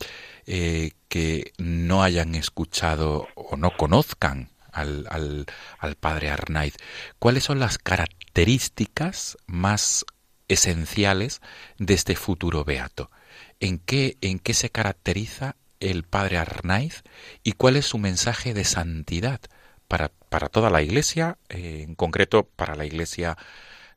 eh, 0.46 0.90
que 1.08 1.52
no 1.58 2.02
hayan 2.02 2.34
escuchado 2.34 3.28
o 3.36 3.56
no 3.56 3.70
conozcan 3.76 4.48
al, 4.72 5.06
al, 5.08 5.94
padre 5.96 6.30
Arnaiz, 6.30 6.76
¿cuáles 7.18 7.44
son 7.44 7.60
las 7.60 7.78
características 7.78 9.36
más 9.46 10.04
esenciales 10.48 11.40
de 11.78 11.94
este 11.94 12.16
futuro 12.16 12.64
beato? 12.64 13.10
¿En 13.60 13.78
qué, 13.78 14.16
en 14.22 14.38
qué 14.38 14.54
se 14.54 14.70
caracteriza 14.70 15.56
el 15.82 16.04
padre 16.04 16.38
Arnaiz 16.38 17.02
y 17.42 17.52
cuál 17.52 17.76
es 17.76 17.86
su 17.86 17.98
mensaje 17.98 18.54
de 18.54 18.64
santidad 18.64 19.40
para, 19.88 20.10
para 20.30 20.48
toda 20.48 20.70
la 20.70 20.82
iglesia, 20.82 21.36
eh, 21.48 21.84
en 21.86 21.94
concreto 21.94 22.46
para 22.56 22.74
la 22.74 22.86
iglesia 22.86 23.36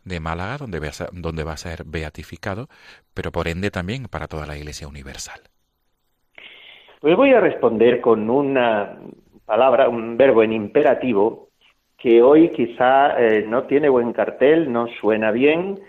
de 0.04 0.20
Málaga, 0.20 0.58
donde 0.58 0.80
va, 0.80 0.88
a 0.88 0.92
ser, 0.92 1.08
donde 1.14 1.44
va 1.44 1.54
a 1.54 1.58
ser 1.58 1.84
beatificado, 1.86 2.68
pero 3.14 3.32
por 3.32 3.48
ende 3.48 3.72
también 3.72 4.06
para 4.10 4.28
toda 4.28 4.46
la 4.46 4.58
iglesia 4.58 4.88
universal. 4.88 5.40
Pues 7.00 7.16
voy 7.16 7.34
a 7.34 7.40
responder 7.40 8.02
con 8.02 8.30
una 8.30 8.98
palabra, 9.46 9.90
un 9.90 10.18
verbo 10.18 10.44
en 10.44 10.54
imperativo, 10.54 11.50
que 11.98 12.22
hoy 12.22 12.50
quizá 12.50 13.20
eh, 13.20 13.46
no 13.48 13.64
tiene 13.64 13.90
buen 13.90 14.14
cartel, 14.14 14.72
no 14.72 14.88
suena 15.00 15.32
bien, 15.32 15.80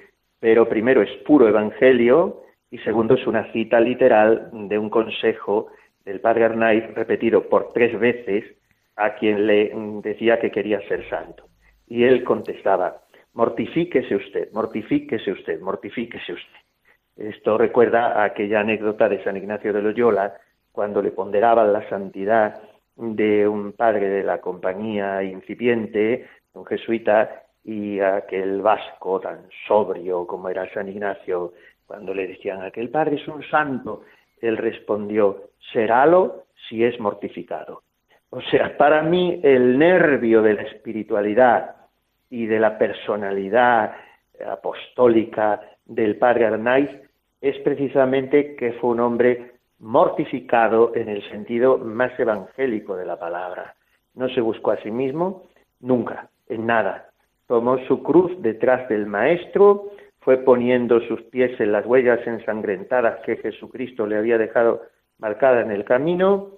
pero 0.40 0.68
primero 0.68 1.02
es 1.02 1.10
puro 1.24 1.48
evangelio 1.48 2.42
y 2.70 2.78
segundo 2.78 3.14
es 3.14 3.26
una 3.26 3.50
cita 3.52 3.80
literal 3.80 4.50
de 4.52 4.78
un 4.78 4.90
consejo 4.90 5.68
del 6.06 6.20
padre 6.20 6.44
Arnaiz 6.44 6.84
repetido 6.94 7.48
por 7.48 7.72
tres 7.72 7.98
veces 7.98 8.44
a 8.94 9.16
quien 9.16 9.46
le 9.46 9.72
decía 10.02 10.38
que 10.38 10.50
quería 10.50 10.80
ser 10.88 11.06
santo. 11.10 11.48
Y 11.86 12.04
él 12.04 12.24
contestaba, 12.24 13.02
mortifíquese 13.34 14.14
usted, 14.14 14.50
mortifíquese 14.52 15.32
usted, 15.32 15.60
mortifíquese 15.60 16.32
usted. 16.32 16.60
Esto 17.16 17.58
recuerda 17.58 18.22
a 18.22 18.24
aquella 18.24 18.60
anécdota 18.60 19.08
de 19.08 19.22
San 19.24 19.36
Ignacio 19.36 19.72
de 19.72 19.82
Loyola, 19.82 20.34
cuando 20.70 21.02
le 21.02 21.10
ponderaban 21.10 21.72
la 21.72 21.86
santidad 21.88 22.62
de 22.94 23.48
un 23.48 23.72
padre 23.72 24.08
de 24.08 24.22
la 24.22 24.40
compañía 24.40 25.22
incipiente, 25.22 26.28
un 26.52 26.64
jesuita, 26.66 27.42
y 27.64 27.98
aquel 27.98 28.62
vasco 28.62 29.18
tan 29.18 29.48
sobrio 29.66 30.24
como 30.24 30.48
era 30.48 30.72
San 30.72 30.88
Ignacio, 30.88 31.52
cuando 31.84 32.14
le 32.14 32.28
decían, 32.28 32.62
aquel 32.62 32.90
padre 32.90 33.16
es 33.16 33.26
un 33.26 33.42
santo, 33.42 34.02
él 34.40 34.56
respondió, 34.56 35.50
serálo 35.72 36.44
si 36.68 36.84
es 36.84 36.98
mortificado. 37.00 37.82
O 38.30 38.40
sea, 38.42 38.76
para 38.76 39.02
mí 39.02 39.40
el 39.42 39.78
nervio 39.78 40.42
de 40.42 40.54
la 40.54 40.62
espiritualidad 40.62 41.76
y 42.28 42.46
de 42.46 42.58
la 42.58 42.76
personalidad 42.76 43.94
apostólica 44.46 45.60
del 45.84 46.16
padre 46.16 46.46
Arnaiz 46.46 46.90
es 47.40 47.56
precisamente 47.60 48.56
que 48.56 48.72
fue 48.74 48.90
un 48.90 49.00
hombre 49.00 49.52
mortificado 49.78 50.92
en 50.94 51.08
el 51.08 51.28
sentido 51.30 51.78
más 51.78 52.18
evangélico 52.18 52.96
de 52.96 53.06
la 53.06 53.18
palabra. 53.18 53.74
No 54.14 54.28
se 54.30 54.40
buscó 54.40 54.72
a 54.72 54.82
sí 54.82 54.90
mismo 54.90 55.44
nunca, 55.80 56.28
en 56.48 56.66
nada. 56.66 57.10
Tomó 57.46 57.78
su 57.86 58.02
cruz 58.02 58.32
detrás 58.42 58.88
del 58.88 59.06
Maestro, 59.06 59.90
fue 60.26 60.38
poniendo 60.38 60.98
sus 61.02 61.22
pies 61.22 61.52
en 61.60 61.70
las 61.70 61.86
huellas 61.86 62.18
ensangrentadas 62.26 63.20
que 63.24 63.36
Jesucristo 63.36 64.08
le 64.08 64.16
había 64.16 64.36
dejado 64.38 64.82
marcada 65.20 65.60
en 65.60 65.70
el 65.70 65.84
camino 65.84 66.48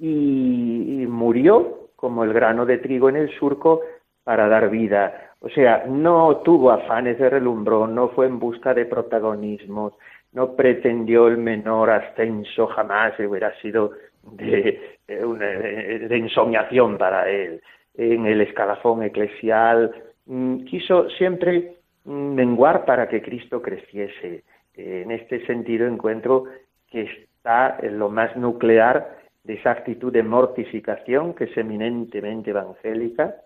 y, 0.00 1.06
murió 1.08 1.90
como 1.94 2.24
el 2.24 2.32
grano 2.32 2.66
de 2.66 2.78
trigo 2.78 3.08
en 3.08 3.14
el 3.14 3.30
surco 3.38 3.82
para 4.24 4.48
dar 4.48 4.68
vida. 4.68 5.30
O 5.38 5.48
sea, 5.48 5.84
no 5.86 6.38
tuvo 6.38 6.72
afanes 6.72 7.16
de 7.20 7.30
relumbrón, 7.30 7.94
no 7.94 8.08
fue 8.08 8.26
en 8.26 8.40
busca 8.40 8.74
de 8.74 8.84
protagonismos, 8.84 9.92
no 10.32 10.56
pretendió 10.56 11.28
el 11.28 11.36
menor 11.36 11.90
ascenso 11.90 12.66
jamás, 12.66 13.12
hubiera 13.20 13.54
sido 13.60 13.92
de, 14.32 14.98
de, 15.06 16.16
ensoñación 16.16 16.98
para 16.98 17.30
él. 17.30 17.62
En 17.94 18.26
el 18.26 18.40
escalafón 18.40 19.04
eclesial 19.04 19.92
mm, 20.26 20.64
quiso 20.64 21.08
siempre 21.10 21.76
menguar 22.04 22.84
para 22.84 23.08
que 23.08 23.22
Cristo 23.22 23.62
creciese. 23.62 24.44
En 24.74 25.10
este 25.10 25.44
sentido 25.46 25.86
encuentro 25.86 26.44
que 26.90 27.02
está 27.02 27.76
en 27.80 27.98
lo 27.98 28.08
más 28.08 28.36
nuclear 28.36 29.16
de 29.44 29.54
esa 29.54 29.72
actitud 29.72 30.12
de 30.12 30.22
mortificación 30.22 31.34
que 31.34 31.44
es 31.44 31.56
eminentemente 31.56 32.50
evangélica 32.50 33.36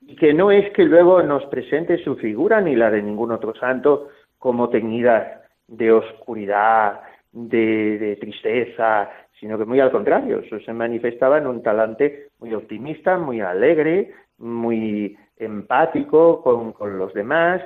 y 0.00 0.16
que 0.16 0.34
no 0.34 0.50
es 0.50 0.72
que 0.72 0.84
luego 0.84 1.22
nos 1.22 1.44
presente 1.46 2.02
su 2.02 2.16
figura 2.16 2.60
ni 2.60 2.74
la 2.74 2.90
de 2.90 3.02
ningún 3.02 3.30
otro 3.30 3.54
santo 3.54 4.08
como 4.38 4.70
teñidas 4.70 5.40
de 5.68 5.92
oscuridad, 5.92 7.00
de, 7.32 8.18
tristeza, 8.20 9.10
sino 9.38 9.56
que 9.58 9.64
muy 9.64 9.80
al 9.80 9.90
contrario, 9.90 10.42
se 10.64 10.72
manifestaba 10.72 11.38
en 11.38 11.46
un 11.46 11.62
talante 11.62 12.28
muy 12.38 12.52
optimista, 12.54 13.18
muy 13.18 13.40
alegre, 13.40 14.12
muy 14.38 15.16
empático 15.36 16.42
con, 16.42 16.98
los 16.98 17.12
demás, 17.14 17.62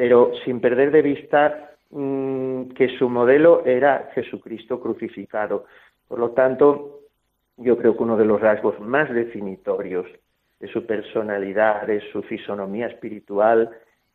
pero 0.00 0.32
sin 0.46 0.60
perder 0.60 0.92
de 0.92 1.02
vista 1.02 1.72
mm, 1.90 2.70
que 2.70 2.96
su 2.96 3.10
modelo 3.10 3.66
era 3.66 4.10
Jesucristo 4.14 4.80
crucificado. 4.80 5.66
Por 6.08 6.18
lo 6.18 6.30
tanto, 6.30 7.00
yo 7.58 7.76
creo 7.76 7.94
que 7.94 8.02
uno 8.02 8.16
de 8.16 8.24
los 8.24 8.40
rasgos 8.40 8.80
más 8.80 9.12
definitorios 9.12 10.06
de 10.58 10.68
su 10.68 10.86
personalidad, 10.86 11.86
de 11.86 12.00
su 12.12 12.22
fisonomía 12.22 12.86
espiritual, 12.86 13.68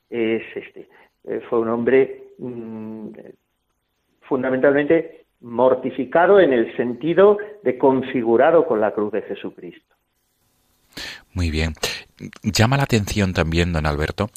es 0.10 0.42
este. 0.56 0.90
Eh, 1.24 1.42
fue 1.48 1.60
un 1.60 1.70
hombre 1.70 2.30
mm, 2.40 3.10
fundamentalmente 4.22 5.26
mortificado 5.42 6.40
en 6.40 6.52
el 6.52 6.76
sentido 6.76 7.38
de 7.62 7.78
configurado 7.78 8.66
con 8.66 8.82
la 8.82 8.92
cruz 8.92 9.12
de 9.12 9.22
Jesucristo. 9.22 9.94
Muy 11.36 11.52
bien. 11.52 11.74
Llama 12.44 12.78
la 12.78 12.84
atención 12.84 13.34
también, 13.34 13.74
don 13.74 13.86
Alberto, 13.86 14.30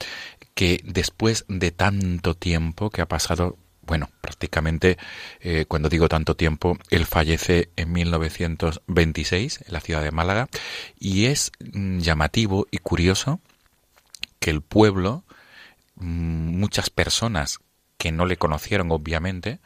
que 0.54 0.80
después 0.84 1.44
de 1.48 1.70
tanto 1.70 2.34
tiempo 2.34 2.90
que 2.90 3.02
ha 3.02 3.06
pasado, 3.06 3.56
bueno, 3.82 4.10
prácticamente, 4.20 4.98
eh, 5.40 5.64
cuando 5.68 5.88
digo 5.88 6.08
tanto 6.08 6.34
tiempo, 6.34 6.76
él 6.90 7.06
fallece 7.06 7.70
en 7.76 7.92
1926 7.92 9.60
en 9.66 9.72
la 9.72 9.80
ciudad 9.80 10.02
de 10.02 10.10
Málaga, 10.10 10.48
y 10.98 11.26
es 11.26 11.52
mm, 11.60 11.98
llamativo 11.98 12.66
y 12.70 12.78
curioso 12.78 13.40
que 14.40 14.50
el 14.50 14.62
pueblo 14.62 15.24
Mm, 16.00 16.58
muchas 16.58 16.90
personas 16.90 17.58
que 17.96 18.12
no 18.12 18.24
le 18.26 18.36
conocieron 18.36 18.92
obviamente, 18.92 19.58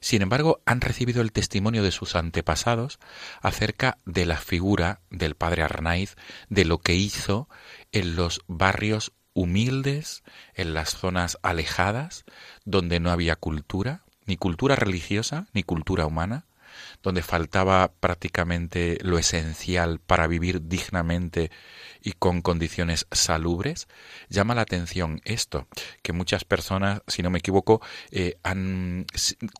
sin 0.00 0.22
embargo 0.22 0.62
han 0.64 0.80
recibido 0.80 1.20
el 1.20 1.32
testimonio 1.32 1.82
de 1.82 1.90
sus 1.90 2.16
antepasados 2.16 2.98
acerca 3.42 3.98
de 4.06 4.26
la 4.26 4.36
figura 4.36 5.00
del 5.10 5.34
padre 5.34 5.62
Arnaiz, 5.62 6.16
de 6.48 6.64
lo 6.64 6.78
que 6.78 6.94
hizo 6.94 7.48
en 7.92 8.16
los 8.16 8.42
barrios 8.46 9.12
humildes, 9.34 10.22
en 10.54 10.74
las 10.74 10.90
zonas 10.90 11.38
alejadas, 11.42 12.24
donde 12.64 13.00
no 13.00 13.10
había 13.10 13.36
cultura, 13.36 14.04
ni 14.26 14.36
cultura 14.36 14.76
religiosa, 14.76 15.46
ni 15.52 15.62
cultura 15.62 16.06
humana, 16.06 16.46
donde 17.02 17.22
faltaba 17.22 17.92
prácticamente 18.00 18.98
lo 19.02 19.18
esencial 19.18 19.98
para 20.00 20.26
vivir 20.26 20.68
dignamente 20.68 21.50
y 22.02 22.12
con 22.12 22.42
condiciones 22.42 23.06
salubres, 23.10 23.88
llama 24.28 24.54
la 24.54 24.62
atención 24.62 25.20
esto, 25.24 25.66
que 26.02 26.12
muchas 26.12 26.44
personas, 26.44 27.02
si 27.06 27.22
no 27.22 27.30
me 27.30 27.38
equivoco, 27.38 27.80
eh, 28.10 28.38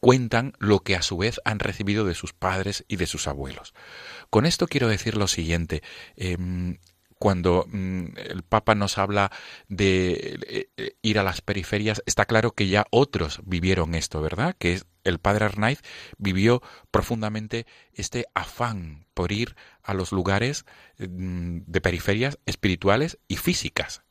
cuentan 0.01 0.55
lo 0.59 0.81
que 0.81 0.97
a 0.97 1.03
su 1.03 1.17
vez 1.17 1.41
han 1.45 1.59
recibido 1.59 2.05
de 2.05 2.15
sus 2.15 2.33
padres 2.33 2.85
y 2.89 2.97
de 2.97 3.07
sus 3.07 3.27
abuelos. 3.27 3.75
Con 4.31 4.47
esto 4.47 4.67
quiero 4.67 4.89
decir 4.89 5.17
lo 5.17 5.29
siguiente. 5.29 5.83
Em, 6.17 6.79
cuando 7.21 7.67
mm, 7.71 8.17
el 8.17 8.43
Papa 8.43 8.75
nos 8.75 8.97
habla 8.97 9.31
de 9.69 10.39
eh, 10.49 10.67
eh, 10.79 10.93
ir 11.03 11.19
a 11.19 11.23
las 11.23 11.43
periferias, 11.43 12.03
está 12.07 12.25
claro 12.25 12.53
que 12.53 12.67
ya 12.67 12.87
otros 12.91 13.43
vivieron 13.45 13.95
esto, 13.95 14.23
¿verdad? 14.23 14.57
Que 14.59 14.73
es 14.73 14.87
el 15.05 15.19
padre 15.19 15.45
Arnaiz 15.45 15.83
vivió 16.19 16.61
profundamente 16.91 17.67
este 17.95 18.25
afán 18.35 19.05
por 19.13 19.33
ir 19.33 19.51
a 19.85 19.93
los 19.93 20.13
lugares 20.13 20.65
mm, 20.99 21.59
de 21.67 21.81
periferias 21.83 22.41
espirituales 22.47 23.21
y 23.29 23.37
físicas. 23.37 24.03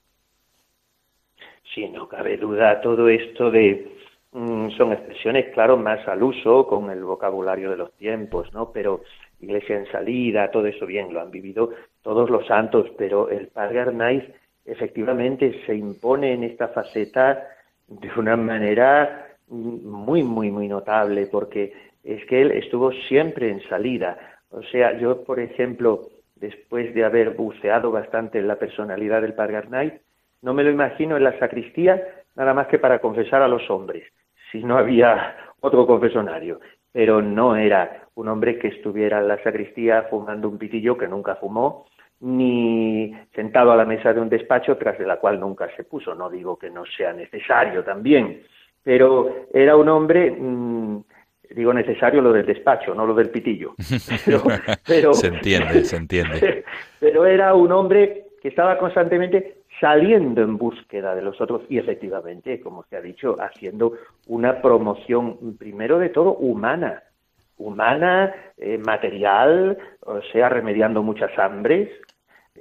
Sí, 1.74 1.88
no 1.90 2.08
cabe 2.08 2.38
duda, 2.38 2.80
todo 2.82 3.10
esto 3.10 3.50
de 3.50 3.92
mm, 4.34 4.70
son 4.78 4.94
expresiones, 4.94 5.52
claro, 5.56 5.78
más 5.78 6.08
al 6.08 6.22
uso 6.22 6.68
con 6.68 6.92
el 6.92 7.04
vocabulario 7.04 7.72
de 7.72 7.78
los 7.78 7.92
tiempos, 7.98 8.54
¿no? 8.54 8.72
Pero 8.72 9.02
iglesia 9.42 9.78
en 9.78 9.86
salida, 9.92 10.52
todo 10.52 10.68
eso 10.68 10.86
bien, 10.86 11.14
lo 11.14 11.22
han 11.22 11.32
vivido 11.32 11.72
todos 12.02 12.30
los 12.30 12.46
santos, 12.48 12.90
pero 12.98 13.30
el 13.30 13.48
padre 13.48 13.82
Arnaiz 13.82 14.24
efectivamente 14.66 15.62
se 15.66 15.76
impone 15.76 16.34
en 16.34 16.44
esta 16.44 16.70
faceta 16.70 17.48
de 17.88 18.10
una 18.18 18.36
manera 18.38 19.28
muy, 19.48 20.24
muy, 20.24 20.52
muy 20.52 20.68
notable, 20.68 21.28
porque 21.32 21.74
es 22.04 22.24
que 22.26 22.42
él 22.42 22.52
estuvo 22.52 22.92
siempre 23.08 23.50
en 23.50 23.62
salida. 23.68 24.18
O 24.52 24.62
sea, 24.64 24.98
yo, 24.98 25.24
por 25.24 25.40
ejemplo, 25.40 26.10
después 26.36 26.94
de 26.94 27.04
haber 27.04 27.32
buceado 27.32 27.92
bastante 27.92 28.40
en 28.40 28.48
la 28.48 28.58
personalidad 28.58 29.22
del 29.22 29.34
padre 29.34 29.58
Arnaiz, 29.58 29.94
no 30.42 30.54
me 30.54 30.64
lo 30.64 30.72
imagino 30.72 31.18
en 31.18 31.24
la 31.24 31.38
sacristía 31.40 32.02
nada 32.36 32.54
más 32.54 32.68
que 32.68 32.80
para 32.80 33.00
confesar 33.00 33.42
a 33.42 33.48
los 33.48 33.70
hombres, 33.70 34.04
si 34.52 34.64
no 34.64 34.78
había 34.78 35.36
otro 35.60 35.86
confesonario. 35.86 36.60
Pero 36.92 37.22
no 37.22 37.56
era 37.56 38.08
un 38.16 38.28
hombre 38.28 38.58
que 38.58 38.70
estuviera 38.70 39.20
en 39.20 39.28
la 39.28 39.42
sacristía 39.44 40.08
fumando 40.10 40.50
un 40.50 40.58
pitillo 40.58 40.98
que 40.98 41.08
nunca 41.08 41.36
fumó, 41.36 41.86
ni 42.22 43.16
sentado 43.34 43.72
a 43.72 43.78
la 43.78 43.86
mesa 43.86 44.14
de 44.14 44.20
un 44.20 44.30
despacho 44.30 44.76
tras 44.78 44.98
de 44.98 45.06
la 45.06 45.18
cual 45.18 45.40
nunca 45.40 45.70
se 45.76 45.84
puso. 45.84 46.16
No 46.16 46.30
digo 46.30 46.58
que 46.58 46.70
no 46.70 46.84
sea 46.86 47.14
necesario 47.14 47.84
también, 47.84 48.42
pero 48.84 49.48
era 49.54 49.76
un 49.76 49.88
hombre, 49.88 50.32
mm, 50.32 51.04
digo 51.52 51.74
necesario 51.74 52.22
lo 52.22 52.34
del 52.34 52.46
despacho, 52.46 52.94
no 52.94 53.06
lo 53.06 53.14
del 53.14 53.30
pitillo. 53.30 53.76
Pero, 54.86 55.14
se 55.14 55.28
entiende, 55.28 55.86
se 55.86 55.96
entiende. 55.96 56.66
Pero 57.00 57.26
era 57.26 57.54
un 57.54 57.72
hombre 57.72 58.26
que 58.42 58.50
estaba 58.50 58.78
constantemente 58.78 59.59
saliendo 59.80 60.42
en 60.42 60.58
búsqueda 60.58 61.16
de 61.16 61.22
los 61.22 61.40
otros 61.40 61.64
y 61.70 61.78
efectivamente, 61.78 62.60
como 62.60 62.84
se 62.84 62.98
ha 62.98 63.02
dicho, 63.02 63.36
haciendo 63.40 63.94
una 64.28 64.62
promoción, 64.62 65.58
primero 65.58 66.00
de 66.00 66.10
todo, 66.10 66.34
humana, 66.36 67.04
humana, 67.58 68.34
eh, 68.58 68.78
material, 68.78 69.78
o 70.02 70.22
sea, 70.34 70.50
remediando 70.50 71.04
muchas 71.04 71.38
hambres, 71.38 71.90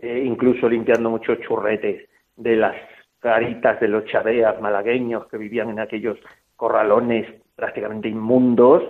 eh, 0.01 0.23
incluso 0.25 0.69
limpiando 0.69 1.11
muchos 1.11 1.41
churretes 1.41 2.09
de 2.37 2.57
las 2.57 2.77
caritas 3.21 3.81
de 3.81 3.89
los 3.89 4.05
chaveas 4.05 4.61
malagueños 4.61 5.27
que 5.27 5.39
vivían 5.39 5.71
en 5.71 5.81
aquellos 5.81 6.19
corralones 6.57 7.27
prácticamente 7.57 8.09
inmundos 8.09 8.83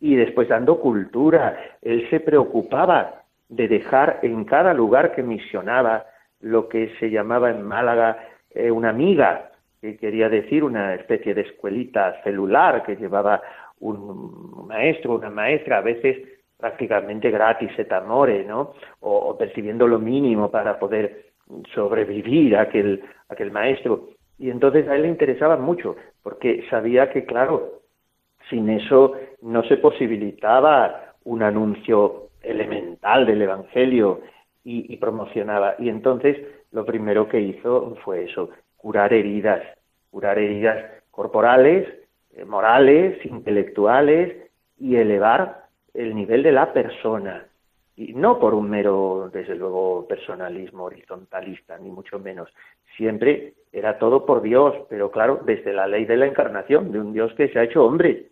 y 0.00 0.16
después 0.16 0.48
dando 0.48 0.80
cultura. 0.80 1.76
Él 1.82 2.08
se 2.08 2.20
preocupaba 2.20 3.22
de 3.48 3.68
dejar 3.68 4.20
en 4.22 4.44
cada 4.44 4.72
lugar 4.72 5.14
que 5.14 5.22
misionaba 5.22 6.06
lo 6.40 6.68
que 6.68 6.94
se 6.98 7.10
llamaba 7.10 7.50
en 7.50 7.62
Málaga 7.62 8.18
eh, 8.50 8.70
una 8.70 8.90
amiga, 8.90 9.50
que 9.80 9.96
quería 9.96 10.28
decir 10.28 10.64
una 10.64 10.94
especie 10.94 11.34
de 11.34 11.42
escuelita 11.42 12.20
celular 12.22 12.82
que 12.82 12.96
llevaba 12.96 13.40
un 13.80 14.66
maestro, 14.66 15.14
una 15.14 15.30
maestra, 15.30 15.78
a 15.78 15.82
veces 15.82 16.16
prácticamente 16.56 17.30
gratis 17.30 17.70
et 17.78 17.92
amore, 17.92 18.44
¿no? 18.44 18.74
O, 19.00 19.36
percibiendo 19.38 19.86
lo 19.86 20.00
mínimo 20.00 20.50
para 20.50 20.78
poder 20.78 21.26
sobrevivir 21.72 22.56
a 22.56 22.62
aquel, 22.62 23.02
aquel 23.28 23.52
maestro. 23.52 24.08
Y 24.38 24.50
entonces 24.50 24.88
a 24.88 24.96
él 24.96 25.02
le 25.02 25.08
interesaba 25.08 25.56
mucho, 25.56 25.96
porque 26.22 26.64
sabía 26.68 27.10
que, 27.10 27.24
claro, 27.24 27.80
sin 28.50 28.68
eso 28.70 29.14
no 29.42 29.62
se 29.64 29.76
posibilitaba 29.76 31.14
un 31.24 31.42
anuncio 31.42 32.30
elemental 32.42 33.26
del 33.26 33.42
Evangelio 33.42 34.20
y, 34.68 34.96
promocionaba. 34.98 35.76
Y 35.78 35.88
entonces 35.88 36.36
lo 36.72 36.84
primero 36.84 37.28
que 37.28 37.40
hizo 37.40 37.96
fue 38.04 38.24
eso, 38.24 38.50
curar 38.76 39.12
heridas, 39.12 39.62
curar 40.10 40.38
heridas 40.38 40.84
corporales, 41.10 41.88
eh, 42.34 42.44
morales, 42.44 43.24
intelectuales 43.24 44.36
y 44.78 44.96
elevar 44.96 45.64
el 45.94 46.14
nivel 46.14 46.42
de 46.42 46.52
la 46.52 46.72
persona. 46.72 47.46
Y 47.96 48.12
no 48.12 48.38
por 48.38 48.54
un 48.54 48.68
mero, 48.70 49.30
desde 49.32 49.56
luego, 49.56 50.06
personalismo 50.06 50.84
horizontalista, 50.84 51.78
ni 51.78 51.90
mucho 51.90 52.18
menos. 52.18 52.48
Siempre 52.96 53.54
era 53.72 53.98
todo 53.98 54.24
por 54.24 54.42
Dios, 54.42 54.74
pero 54.88 55.10
claro, 55.10 55.40
desde 55.44 55.72
la 55.72 55.88
ley 55.88 56.04
de 56.04 56.16
la 56.16 56.26
encarnación, 56.26 56.92
de 56.92 57.00
un 57.00 57.12
Dios 57.12 57.32
que 57.34 57.48
se 57.48 57.58
ha 57.58 57.64
hecho 57.64 57.84
hombre. 57.84 58.26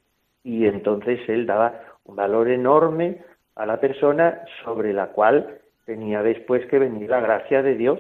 Y 0.45 0.67
entonces 0.67 1.19
él 1.29 1.47
daba 1.47 1.81
un 2.05 2.15
valor 2.15 2.49
enorme 2.49 3.23
a 3.57 3.67
la 3.67 3.81
persona 3.81 4.43
sobre 4.63 4.93
la 4.93 5.09
cual 5.09 5.61
tenía 5.87 6.23
después 6.23 6.67
que 6.67 6.79
venir 6.79 7.09
la 7.09 7.21
gracia 7.21 7.63
de 7.63 7.77
Dios 7.77 7.99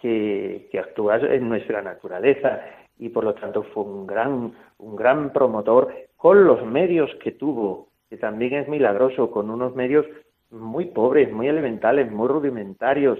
que, 0.00 0.68
actúa 0.80 1.18
en 1.18 1.48
nuestra 1.48 1.82
naturaleza 1.82 2.62
y 2.98 3.10
por 3.10 3.24
lo 3.24 3.34
tanto 3.34 3.62
fue 3.62 3.84
un 3.84 4.06
gran, 4.06 4.52
un 4.78 4.96
gran 4.96 5.32
promotor 5.32 5.94
con 6.16 6.44
los 6.44 6.64
medios 6.66 7.10
que 7.22 7.32
tuvo, 7.32 7.88
que 8.08 8.16
también 8.16 8.54
es 8.54 8.68
milagroso, 8.68 9.30
con 9.30 9.50
unos 9.50 9.76
medios 9.76 10.06
muy 10.50 10.86
pobres, 10.86 11.30
muy 11.32 11.48
elementales, 11.48 12.10
muy 12.10 12.28
rudimentarios. 12.28 13.18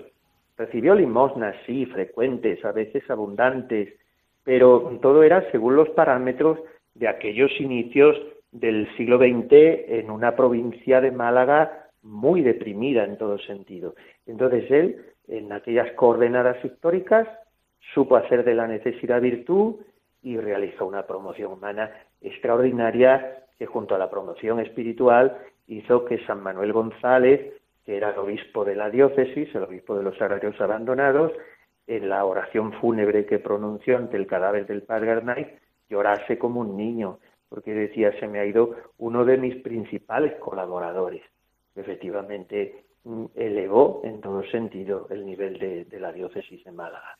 Recibió 0.57 0.95
limosnas, 0.95 1.55
sí, 1.67 1.87
frecuentes, 1.87 2.65
a 2.65 2.73
veces 2.73 3.09
abundantes, 3.09 3.95
pero 4.43 4.99
todo 5.01 5.23
era 5.23 5.51
según 5.51 5.77
los 5.77 5.89
parámetros 5.91 6.59
de 6.95 7.09
aquellos 7.09 7.51
inicios 7.61 8.17
del 8.53 8.89
siglo 8.97 9.19
XX 9.19 9.53
en 9.53 10.11
una 10.11 10.35
provincia 10.35 11.01
de 11.01 11.13
Málaga 11.13 11.90
muy 12.03 12.43
deprimida 12.43 13.05
en 13.05 13.19
todo 13.19 13.39
sentido. 13.39 13.95
Entonces 14.27 14.71
él, 14.71 15.05
en 15.29 15.53
aquellas 15.53 15.93
coordenadas 15.93 16.65
históricas, 16.65 17.29
supo 17.95 18.17
hacer 18.17 18.45
de 18.45 18.55
la 18.55 18.67
necesidad 18.67 19.21
virtud 19.21 19.77
y 20.23 20.37
realizó 20.37 20.87
una 20.87 21.07
promoción 21.07 21.53
humana 21.53 21.91
extraordinaria 22.21 23.45
que 23.59 23.67
junto 23.67 23.95
a 23.95 23.99
la 23.99 24.11
promoción 24.11 24.61
espiritual 24.61 25.39
hizo 25.67 26.05
que 26.05 26.25
San 26.27 26.43
Manuel 26.43 26.73
González, 26.73 27.55
que 27.85 27.97
era 27.97 28.11
el 28.11 28.19
obispo 28.19 28.65
de 28.65 28.75
la 28.75 28.91
diócesis, 28.91 29.55
el 29.55 29.63
obispo 29.63 29.97
de 29.97 30.03
los 30.03 30.17
sagrarios 30.17 30.61
abandonados, 30.61 31.33
en 31.87 32.09
la 32.09 32.25
oración 32.25 32.73
fúnebre 32.75 33.27
que 33.27 33.39
pronunció 33.39 33.97
ante 33.97 34.17
el 34.17 34.27
cadáver 34.27 34.67
del 34.67 34.83
padre 34.83 35.11
Arnaiz, 35.11 35.49
llorase 35.89 36.39
como 36.39 36.61
un 36.61 36.77
niño, 36.77 37.19
porque 37.49 37.75
decía, 37.75 38.13
se 38.21 38.29
me 38.29 38.39
ha 38.39 38.47
ido 38.47 38.77
uno 38.99 39.25
de 39.25 39.37
mis 39.37 39.57
principales 39.57 40.35
colaboradores. 40.35 41.23
Efectivamente, 41.75 42.85
mm, 43.05 43.27
elevó 43.35 44.01
en 44.05 44.21
todo 44.21 44.43
sentido 44.51 45.07
el 45.11 45.25
nivel 45.25 45.59
de, 45.59 45.85
de 45.85 46.01
la 46.01 46.13
diócesis 46.13 46.65
de 46.65 46.73
Málaga. 46.73 47.17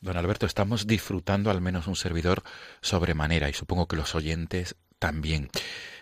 Don 0.00 0.16
Alberto, 0.16 0.44
estamos 0.44 0.86
disfrutando 0.86 1.50
al 1.50 1.62
menos 1.62 1.86
un 1.86 1.94
servidor 1.94 2.42
sobremanera 2.82 3.48
y 3.48 3.54
supongo 3.54 3.86
que 3.86 3.96
los 3.96 4.14
oyentes 4.14 4.76
también. 4.98 5.48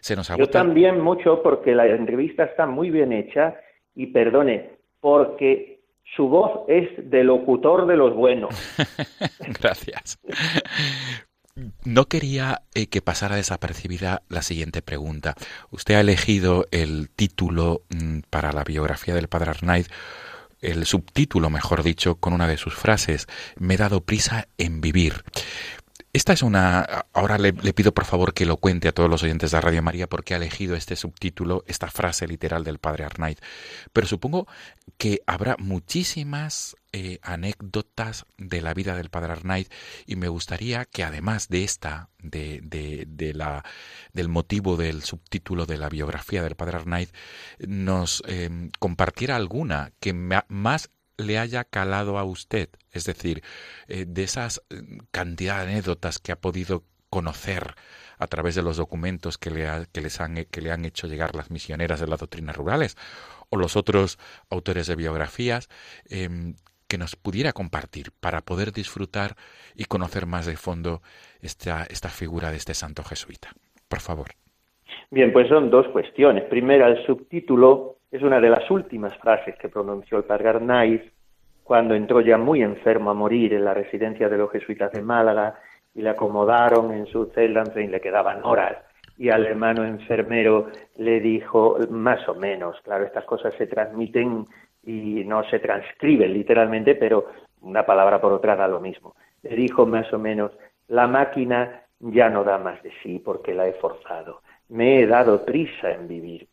Se 0.00 0.16
nos 0.16 0.28
Yo 0.37 0.48
también 0.48 1.00
mucho 1.00 1.42
porque 1.42 1.74
la 1.74 1.87
entrevista 1.87 2.44
está 2.44 2.66
muy 2.66 2.90
bien 2.90 3.12
hecha 3.12 3.54
y 3.94 4.06
perdone, 4.08 4.70
porque 5.00 5.80
su 6.16 6.28
voz 6.28 6.62
es 6.68 6.88
de 7.11 7.24
locutor 7.24 7.87
de 7.87 7.96
los 7.96 8.14
buenos. 8.14 8.54
Gracias. 9.61 10.18
No 11.85 12.09
quería 12.09 12.62
eh, 12.75 12.87
que 12.87 13.03
pasara 13.03 13.37
desapercibida 13.37 14.23
la 14.29 14.43
siguiente 14.43 14.81
pregunta. 14.81 15.35
Usted 15.71 15.95
ha 15.95 16.01
elegido 16.01 16.67
el 16.71 17.11
título 17.11 17.83
mm, 17.91 18.21
para 18.31 18.53
la 18.53 18.65
biografía 18.65 19.15
del 19.15 19.29
padre 19.29 19.51
Arnaid 19.51 19.87
el 20.62 20.87
subtítulo, 20.87 21.51
mejor 21.51 21.83
dicho, 21.83 22.15
con 22.15 22.33
una 22.33 22.47
de 22.47 22.57
sus 22.57 22.75
frases, 22.75 23.27
me 23.59 23.75
he 23.75 23.77
dado 23.77 24.01
prisa 24.01 24.47
en 24.57 24.81
vivir. 24.81 25.25
Esta 26.14 26.35
es 26.35 26.42
una... 26.42 26.83
Ahora 27.14 27.38
le, 27.38 27.55
pido 27.55 27.94
por 27.94 28.05
favor 28.05 28.35
que 28.35 28.44
lo 28.44 28.59
cuente 28.59 28.87
a 28.87 28.92
todos 28.92 29.09
los 29.09 29.22
oyentes 29.22 29.51
de 29.51 29.61
Radio 29.62 29.83
María 29.83 30.07
porque 30.07 30.35
ha 30.35 30.37
elegido 30.37 30.77
este 30.77 30.94
subtítulo, 30.94 31.64
esta 31.66 31.90
frase 31.90 32.29
literal 32.29 32.64
del 32.64 32.79
padre 32.79 33.05
Arnaid. 33.05 33.38
Pero 33.94 34.07
supongo 34.07 34.46
que 34.98 35.22
habrá 35.27 35.57
muchísimas 35.59 36.77
eh, 36.92 37.18
anécdotas 37.22 38.27
de 38.37 38.61
la 38.61 38.75
vida 38.75 38.94
del 38.94 39.09
padre 39.09 39.33
Arnaid 39.33 39.68
y 40.05 40.16
me 40.16 40.29
gustaría 40.29 40.85
que 40.85 41.03
además 41.03 41.48
de 41.48 41.64
esta, 41.64 42.11
de, 42.18 42.61
de, 42.62 43.33
la, 43.33 43.64
del 44.12 44.29
motivo 44.29 44.77
del 44.77 45.03
subtítulo 45.05 45.64
de 45.64 45.79
la 45.79 45.88
biografía 45.88 46.42
del 46.42 46.57
padre 46.57 46.77
Arnaid, 46.77 47.09
nos 47.59 48.22
em, 48.27 48.70
compartiera 48.79 49.37
alguna 49.37 49.92
que 49.98 50.12
más 50.12 50.90
le 51.22 51.38
haya 51.38 51.64
calado 51.64 52.18
a 52.18 52.24
usted, 52.24 52.68
es 52.92 53.04
decir, 53.04 53.42
eh, 53.88 54.04
de 54.06 54.22
esas 54.22 54.62
eh, 54.70 54.82
cantidad 55.11 55.64
de 55.64 55.72
anécdotas 55.72 56.18
que 56.18 56.32
ha 56.32 56.37
podido 56.37 56.85
conocer 57.11 57.74
a 58.18 58.26
través 58.26 58.54
de 58.54 58.62
los 58.62 58.76
documentos 58.76 59.37
que 59.37 59.50
le, 59.50 59.66
que 59.92 60.00
les 60.00 60.20
han, 60.20 60.44
que 60.50 60.61
le 60.61 60.70
han 60.70 60.85
hecho 60.85 61.06
llegar 61.06 61.35
las 61.35 61.50
misioneras 61.50 62.00
de 62.00 62.06
las 62.06 62.20
doctrinas 62.20 62.56
rurales 62.56 62.96
o 63.50 63.56
los 63.56 63.76
otros 63.76 64.18
autores 64.48 64.87
de 64.87 64.96
biografías, 64.96 65.68
em, 66.08 66.54
que 66.88 66.98
nos 66.98 67.16
pudiera 67.16 67.52
compartir 67.52 68.12
para 68.20 68.42
poder 68.42 68.72
disfrutar 68.72 69.37
y 69.74 69.87
conocer 69.87 70.26
más 70.26 70.46
de 70.46 70.56
fondo 70.56 71.02
esta, 71.40 71.85
esta 71.85 72.08
figura 72.08 72.50
de 72.50 72.58
este 72.58 72.74
santo 72.74 73.02
jesuita. 73.02 73.50
Por 73.88 74.00
favor. 74.00 74.28
Bien, 75.11 75.32
pues 75.32 75.48
son 75.48 75.70
dos 75.70 75.87
cuestiones. 75.88 76.44
Primera, 76.44 76.88
el 76.88 77.04
subtítulo 77.06 77.98
es 78.12 78.22
una 78.22 78.40
de 78.40 78.51
las 78.51 78.70
últimas 78.70 79.16
frases 79.16 79.57
que 79.57 79.70
pronunció 79.70 80.18
el 80.18 80.25
padre 80.25 80.51
Arnaiz 80.51 81.03
cuando 81.64 81.94
entró 81.94 82.20
ya 82.20 82.37
muy 82.37 82.62
enfermo 82.62 83.11
a 83.11 83.14
morir 83.14 83.55
en 83.55 83.64
la 83.64 83.72
residencia 83.72 84.29
de 84.29 84.37
los 84.37 84.51
jesuitas 84.51 84.92
de 84.92 85.01
Málaga 85.01 85.59
y 85.94 86.03
le 86.03 86.11
acomodaron 86.11 86.92
en 86.92 87.07
su 87.07 87.27
celda, 87.35 87.62
en 87.62 87.72
fin, 87.72 87.90
le 87.90 88.01
quedaban 88.01 88.44
horas 88.44 88.77
y 89.16 89.31
al 89.31 89.46
hermano 89.46 89.85
enfermero 89.85 90.68
le 90.96 91.20
dijo 91.20 91.79
más 91.90 92.29
o 92.29 92.35
menos, 92.35 92.79
claro, 92.83 93.05
estas 93.05 93.25
cosas 93.25 93.55
se 93.57 93.66
transmiten 93.66 94.46
y 94.85 95.25
no 95.25 95.44
se 95.44 95.59
transcriben 95.61 96.33
literalmente, 96.33 96.94
pero 96.94 97.27
una 97.62 97.87
palabra 97.87 98.20
por 98.20 98.33
otra 98.33 98.57
da 98.57 98.66
lo 98.68 98.81
mismo. 98.81 99.14
Le 99.42 99.55
dijo 99.57 99.87
más 99.87 100.12
o 100.12 100.18
menos, 100.18 100.53
la 100.88 101.07
máquina 101.07 101.83
ya 102.01 102.29
no 102.29 102.44
da 102.44 102.59
más 102.59 102.83
de 102.83 102.90
sí 103.03 103.22
porque 103.25 103.55
la 103.55 103.68
he 103.68 103.75
forzado. 103.75 104.42
Me 104.68 105.01
he 105.01 105.07
dado 105.07 105.44
prisa 105.44 105.92
en 105.92 106.09
vivir 106.09 106.48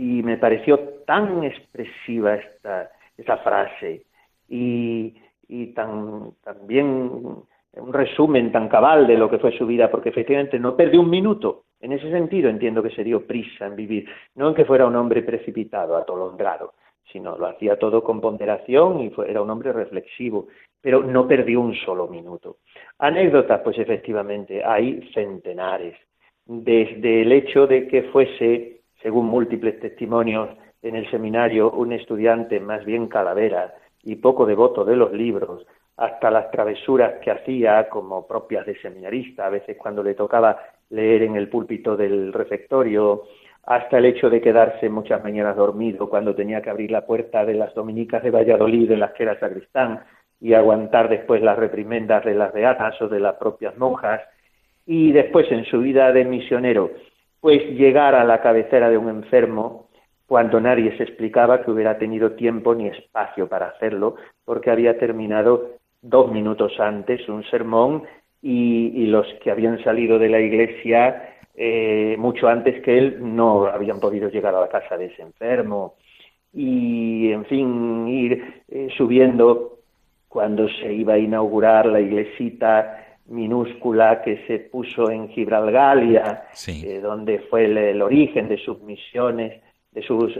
y 0.00 0.22
me 0.22 0.38
pareció 0.38 0.78
tan 1.04 1.44
expresiva 1.44 2.36
esta, 2.36 3.36
frase 3.44 4.06
y, 4.48 5.14
y 5.46 5.66
tan 5.74 6.32
también 6.42 6.86
un 7.74 7.92
resumen 7.92 8.50
tan 8.50 8.70
cabal 8.70 9.06
de 9.06 9.18
lo 9.18 9.28
que 9.28 9.38
fue 9.38 9.52
su 9.58 9.66
vida, 9.66 9.90
porque 9.90 10.08
efectivamente 10.08 10.58
no 10.58 10.74
perdió 10.74 11.02
un 11.02 11.10
minuto. 11.10 11.64
En 11.80 11.92
ese 11.92 12.10
sentido 12.10 12.48
entiendo 12.48 12.82
que 12.82 12.90
se 12.90 13.04
dio 13.04 13.26
prisa 13.26 13.66
en 13.66 13.76
vivir, 13.76 14.08
no 14.36 14.48
en 14.48 14.54
que 14.54 14.64
fuera 14.64 14.86
un 14.86 14.96
hombre 14.96 15.22
precipitado, 15.22 15.94
atolondrado, 15.98 16.72
sino 17.12 17.36
lo 17.36 17.48
hacía 17.48 17.78
todo 17.78 18.02
con 18.02 18.22
ponderación 18.22 19.00
y 19.00 19.10
fue, 19.10 19.30
era 19.30 19.42
un 19.42 19.50
hombre 19.50 19.70
reflexivo, 19.70 20.48
pero 20.80 21.02
no 21.02 21.28
perdió 21.28 21.60
un 21.60 21.74
solo 21.74 22.08
minuto. 22.08 22.56
Anécdotas, 22.98 23.60
pues 23.60 23.78
efectivamente, 23.78 24.64
hay 24.64 25.06
centenares, 25.12 25.94
desde 26.46 27.20
el 27.20 27.32
hecho 27.32 27.66
de 27.66 27.86
que 27.86 28.04
fuese 28.04 28.79
según 29.02 29.26
múltiples 29.26 29.80
testimonios 29.80 30.50
en 30.82 30.96
el 30.96 31.10
seminario, 31.10 31.70
un 31.70 31.92
estudiante 31.92 32.60
más 32.60 32.84
bien 32.84 33.08
calavera 33.08 33.74
y 34.02 34.16
poco 34.16 34.46
devoto 34.46 34.84
de 34.84 34.96
los 34.96 35.12
libros, 35.12 35.66
hasta 35.96 36.30
las 36.30 36.50
travesuras 36.50 37.14
que 37.22 37.30
hacía 37.30 37.88
como 37.90 38.26
propias 38.26 38.64
de 38.64 38.80
seminarista, 38.80 39.46
a 39.46 39.50
veces 39.50 39.76
cuando 39.76 40.02
le 40.02 40.14
tocaba 40.14 40.58
leer 40.88 41.22
en 41.22 41.36
el 41.36 41.48
púlpito 41.48 41.96
del 41.96 42.32
refectorio, 42.32 43.24
hasta 43.64 43.98
el 43.98 44.06
hecho 44.06 44.30
de 44.30 44.40
quedarse 44.40 44.88
muchas 44.88 45.22
mañanas 45.22 45.56
dormido 45.56 46.08
cuando 46.08 46.34
tenía 46.34 46.62
que 46.62 46.70
abrir 46.70 46.90
la 46.90 47.04
puerta 47.04 47.44
de 47.44 47.54
las 47.54 47.74
dominicas 47.74 48.22
de 48.22 48.30
Valladolid 48.30 48.90
en 48.90 49.00
las 49.00 49.12
que 49.12 49.24
era 49.24 49.38
sacristán, 49.38 50.00
y 50.40 50.54
aguantar 50.54 51.10
después 51.10 51.42
las 51.42 51.58
reprimendas 51.58 52.24
de 52.24 52.34
las 52.34 52.52
beatas 52.54 53.00
o 53.02 53.08
de 53.08 53.20
las 53.20 53.36
propias 53.36 53.76
monjas, 53.76 54.22
y 54.86 55.12
después 55.12 55.52
en 55.52 55.66
su 55.66 55.80
vida 55.80 56.10
de 56.12 56.24
misionero, 56.24 56.90
pues 57.40 57.62
llegar 57.70 58.14
a 58.14 58.24
la 58.24 58.40
cabecera 58.40 58.90
de 58.90 58.98
un 58.98 59.08
enfermo 59.08 59.88
cuando 60.26 60.60
nadie 60.60 60.96
se 60.96 61.02
explicaba 61.02 61.62
que 61.62 61.70
hubiera 61.70 61.98
tenido 61.98 62.32
tiempo 62.32 62.74
ni 62.74 62.86
espacio 62.86 63.48
para 63.48 63.68
hacerlo, 63.68 64.14
porque 64.44 64.70
había 64.70 64.98
terminado 64.98 65.80
dos 66.02 66.30
minutos 66.30 66.78
antes 66.78 67.28
un 67.28 67.42
sermón 67.44 68.04
y, 68.42 69.06
los 69.06 69.26
que 69.42 69.50
habían 69.50 69.82
salido 69.82 70.18
de 70.18 70.28
la 70.28 70.40
iglesia 70.40 71.36
eh, 71.56 72.14
mucho 72.18 72.48
antes 72.48 72.80
que 72.82 72.96
él 72.96 73.18
no 73.20 73.66
habían 73.66 74.00
podido 74.00 74.28
llegar 74.28 74.54
a 74.54 74.60
la 74.60 74.68
casa 74.68 74.96
de 74.96 75.06
ese 75.06 75.22
enfermo. 75.22 75.94
Y 76.52 77.32
en 77.32 77.44
fin 77.46 78.08
ir 78.08 78.62
eh, 78.68 78.88
subiendo 78.96 79.78
cuando 80.28 80.68
se 80.68 80.92
iba 80.92 81.14
a 81.14 81.18
inaugurar 81.18 81.86
la 81.86 82.00
iglesita 82.00 83.09
minúscula 83.30 84.22
que 84.22 84.44
se 84.46 84.58
puso 84.58 85.10
en 85.10 85.28
Gibralgalia, 85.30 86.44
eh, 86.66 87.00
donde 87.00 87.40
fue 87.50 87.64
el, 87.64 88.02
origen 88.02 88.48
de 88.48 88.58
sus 88.58 88.80
misiones, 88.82 89.62
de 89.92 90.02
sus 90.02 90.38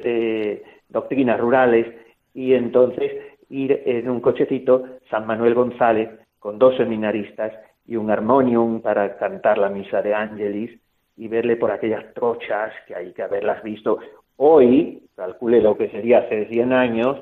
doctrinas 0.88 1.40
rurales, 1.40 1.86
y 2.34 2.54
entonces 2.54 3.12
ir 3.48 3.82
en 3.84 4.08
un 4.08 4.20
cochecito 4.20 4.84
San 5.10 5.26
Manuel 5.26 5.54
González 5.54 6.08
con 6.38 6.58
dos 6.58 6.76
seminaristas 6.76 7.52
y 7.86 7.96
un 7.96 8.10
armonium 8.10 8.80
para 8.80 9.16
cantar 9.16 9.58
la 9.58 9.68
misa 9.68 10.02
de 10.02 10.14
Ángelis 10.14 10.70
y 11.16 11.28
verle 11.28 11.56
por 11.56 11.70
aquellas 11.70 12.14
trochas 12.14 12.72
que 12.86 12.94
hay 12.94 13.12
que 13.12 13.22
haberlas 13.22 13.62
visto 13.62 13.98
hoy, 14.36 15.02
calcule 15.16 15.60
lo 15.60 15.76
que 15.76 15.90
sería 15.90 16.20
hace 16.20 16.46
100 16.46 16.72
años, 16.72 17.18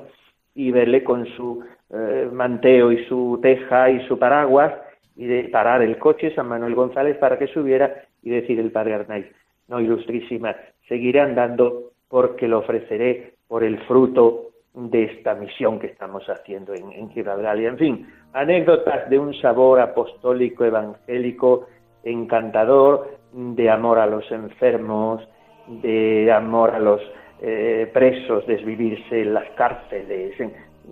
y 0.55 0.71
verle 0.71 1.03
con 1.03 1.25
su 1.35 1.63
eh, 1.91 2.29
manteo 2.31 2.91
y 2.91 3.05
su 3.05 3.39
teja 3.41 3.89
y 3.89 4.05
su 4.07 4.17
paraguas 4.17 4.73
y 5.19 5.27
de 5.27 5.49
parar 5.49 5.81
el 5.81 5.97
coche 5.99 6.33
San 6.33 6.47
Manuel 6.47 6.75
González 6.75 7.17
para 7.17 7.37
que 7.37 7.47
subiera 7.47 7.93
y 8.23 8.29
decir 8.29 8.57
el 8.57 8.71
padre 8.71 8.93
Arnaiz, 8.93 9.25
no 9.67 9.81
ilustrísima, 9.81 10.55
seguiré 10.87 11.19
andando 11.19 11.91
porque 12.07 12.47
lo 12.47 12.59
ofreceré 12.59 13.33
por 13.45 13.65
el 13.65 13.79
fruto 13.79 14.51
de 14.73 15.03
esta 15.03 15.35
misión 15.35 15.77
que 15.77 15.87
estamos 15.87 16.23
haciendo 16.29 16.73
en, 16.73 16.93
en 16.93 17.09
Gibraltar. 17.09 17.59
en 17.59 17.77
fin, 17.77 18.07
anécdotas 18.31 19.09
de 19.09 19.19
un 19.19 19.33
sabor 19.41 19.81
apostólico, 19.81 20.63
evangélico, 20.63 21.67
encantador, 22.05 23.19
de 23.33 23.69
amor 23.69 23.99
a 23.99 24.05
los 24.05 24.31
enfermos, 24.31 25.21
de 25.67 26.31
amor 26.31 26.69
a 26.71 26.79
los 26.79 27.01
eh, 27.41 27.91
presos, 27.93 28.47
desvivirse 28.47 29.21
en 29.21 29.33
las 29.33 29.49
cárceles. 29.49 30.33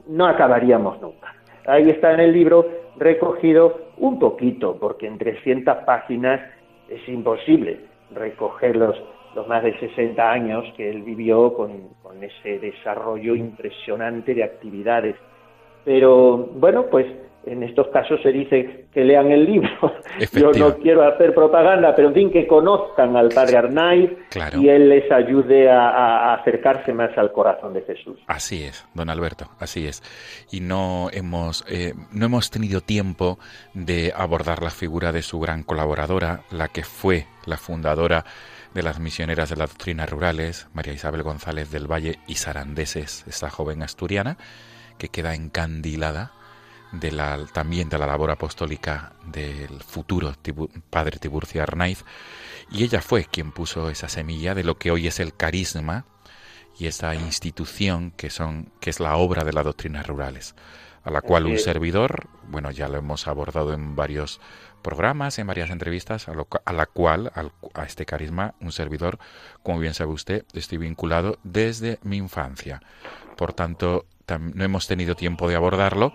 No 0.09 0.27
acabaríamos 0.27 1.01
nunca. 1.01 1.33
Ahí 1.67 1.89
está 1.89 2.13
en 2.13 2.21
el 2.21 2.33
libro 2.33 2.67
recogido 2.97 3.91
un 3.97 4.17
poquito, 4.17 4.77
porque 4.79 5.05
en 5.05 5.17
300 5.17 5.77
páginas 5.85 6.41
es 6.89 7.07
imposible 7.07 7.81
recoger 8.11 8.75
los 8.75 8.95
los 9.37 9.47
más 9.47 9.63
de 9.63 9.77
60 9.79 10.31
años 10.31 10.65
que 10.75 10.89
él 10.89 11.03
vivió 11.03 11.53
con, 11.53 11.95
ese 12.21 12.57
desarrollo 12.57 13.35
impresionante 13.35 14.33
de 14.33 14.43
actividades. 14.43 15.15
Pero 15.85 16.37
bueno, 16.37 16.87
pues 16.89 17.05
en 17.47 17.63
estos 17.63 17.87
casos 17.87 18.21
se 18.21 18.31
dice 18.31 18.87
que 18.93 19.03
lean 19.03 19.31
el 19.31 19.45
libro. 19.45 19.69
Yo 20.33 20.51
no 20.51 20.77
quiero 20.77 21.03
hacer 21.03 21.33
propaganda, 21.33 21.95
pero 21.95 22.09
en 22.09 22.13
fin, 22.13 22.31
que 22.31 22.47
conozcan 22.47 23.15
al 23.15 23.29
padre 23.29 23.57
Arnaiz 23.57 24.11
y 24.59 24.69
él 24.69 24.89
les 24.89 25.11
ayude 25.11 25.69
a, 25.69 26.33
acercarse 26.35 26.93
más 26.93 27.17
al 27.17 27.31
corazón 27.31 27.73
de 27.73 27.81
Jesús. 27.81 28.19
Así 28.27 28.63
es, 28.63 28.85
don 28.93 29.09
Alberto, 29.09 29.49
así 29.59 29.87
es. 29.87 30.03
Y 30.51 30.59
no 30.61 31.09
hemos, 31.11 31.65
eh, 31.69 31.93
no 32.11 32.25
hemos 32.25 32.49
tenido 32.49 32.81
tiempo 32.81 33.39
de 33.73 34.13
abordar 34.15 34.61
la 34.61 34.69
figura 34.69 35.11
de 35.11 35.21
su 35.21 35.39
gran 35.39 35.63
colaboradora, 35.63 36.41
la 36.51 36.67
que 36.67 36.83
fue 36.83 37.25
la 37.45 37.57
fundadora 37.57 38.25
de 38.73 38.83
las 38.83 38.99
misioneras 38.99 39.49
de 39.49 39.55
las 39.55 39.69
doctrinas 39.69 40.09
rurales, 40.09 40.67
María 40.73 40.93
Isabel 40.93 41.23
González 41.23 41.71
del 41.71 41.91
Valle 41.91 42.19
y 42.27 42.35
Sarandeses, 42.35 43.25
esta 43.27 43.49
joven 43.49 43.81
asturiana, 43.81 44.37
que 44.97 45.09
queda 45.09 45.33
encandilada 45.33 46.31
de 46.91 47.11
la, 47.11 47.45
también 47.53 47.89
de 47.89 47.97
la 47.97 48.07
labor 48.07 48.31
apostólica 48.31 49.13
del 49.25 49.81
futuro 49.83 50.33
padre 50.89 51.19
Tiburcio 51.19 51.63
Arnaiz, 51.63 52.03
y 52.71 52.83
ella 52.83 53.01
fue 53.01 53.25
quien 53.25 53.51
puso 53.51 53.89
esa 53.89 54.09
semilla 54.09 54.55
de 54.55 54.63
lo 54.63 54.77
que 54.77 54.91
hoy 54.91 55.07
es 55.07 55.19
el 55.19 55.35
carisma 55.35 56.05
y 56.77 56.87
esa 56.87 57.15
institución 57.15 58.11
que 58.11 58.29
son 58.29 58.71
que 58.79 58.89
es 58.89 58.99
la 58.99 59.15
obra 59.15 59.43
de 59.43 59.53
las 59.53 59.65
doctrinas 59.65 60.05
rurales, 60.05 60.55
a 61.03 61.11
la 61.11 61.21
cual 61.21 61.45
un 61.45 61.57
servidor, 61.57 62.27
bueno, 62.47 62.71
ya 62.71 62.87
lo 62.87 62.97
hemos 62.97 63.27
abordado 63.27 63.73
en 63.73 63.95
varios 63.95 64.39
programas, 64.81 65.39
en 65.39 65.47
varias 65.47 65.69
entrevistas, 65.69 66.27
a, 66.27 66.73
la 66.73 66.85
cual, 66.85 67.31
a 67.73 67.83
este 67.83 68.05
carisma, 68.05 68.55
un 68.61 68.71
servidor, 68.71 69.17
como 69.63 69.79
bien 69.79 69.93
sabe 69.93 70.11
usted, 70.11 70.45
estoy 70.53 70.77
vinculado 70.77 71.39
desde 71.43 71.99
mi 72.03 72.17
infancia. 72.17 72.81
Por 73.35 73.53
tanto, 73.53 74.05
no 74.37 74.63
hemos 74.63 74.87
tenido 74.87 75.15
tiempo 75.15 75.49
de 75.49 75.55
abordarlo, 75.55 76.13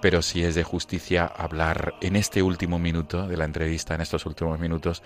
pero 0.00 0.22
sí 0.22 0.44
es 0.44 0.54
de 0.54 0.64
justicia 0.64 1.26
hablar 1.26 1.94
en 2.00 2.16
este 2.16 2.42
último 2.42 2.78
minuto 2.78 3.26
de 3.26 3.36
la 3.36 3.44
entrevista, 3.44 3.94
en 3.94 4.00
estos 4.00 4.26
últimos 4.26 4.58
minutos, 4.58 5.02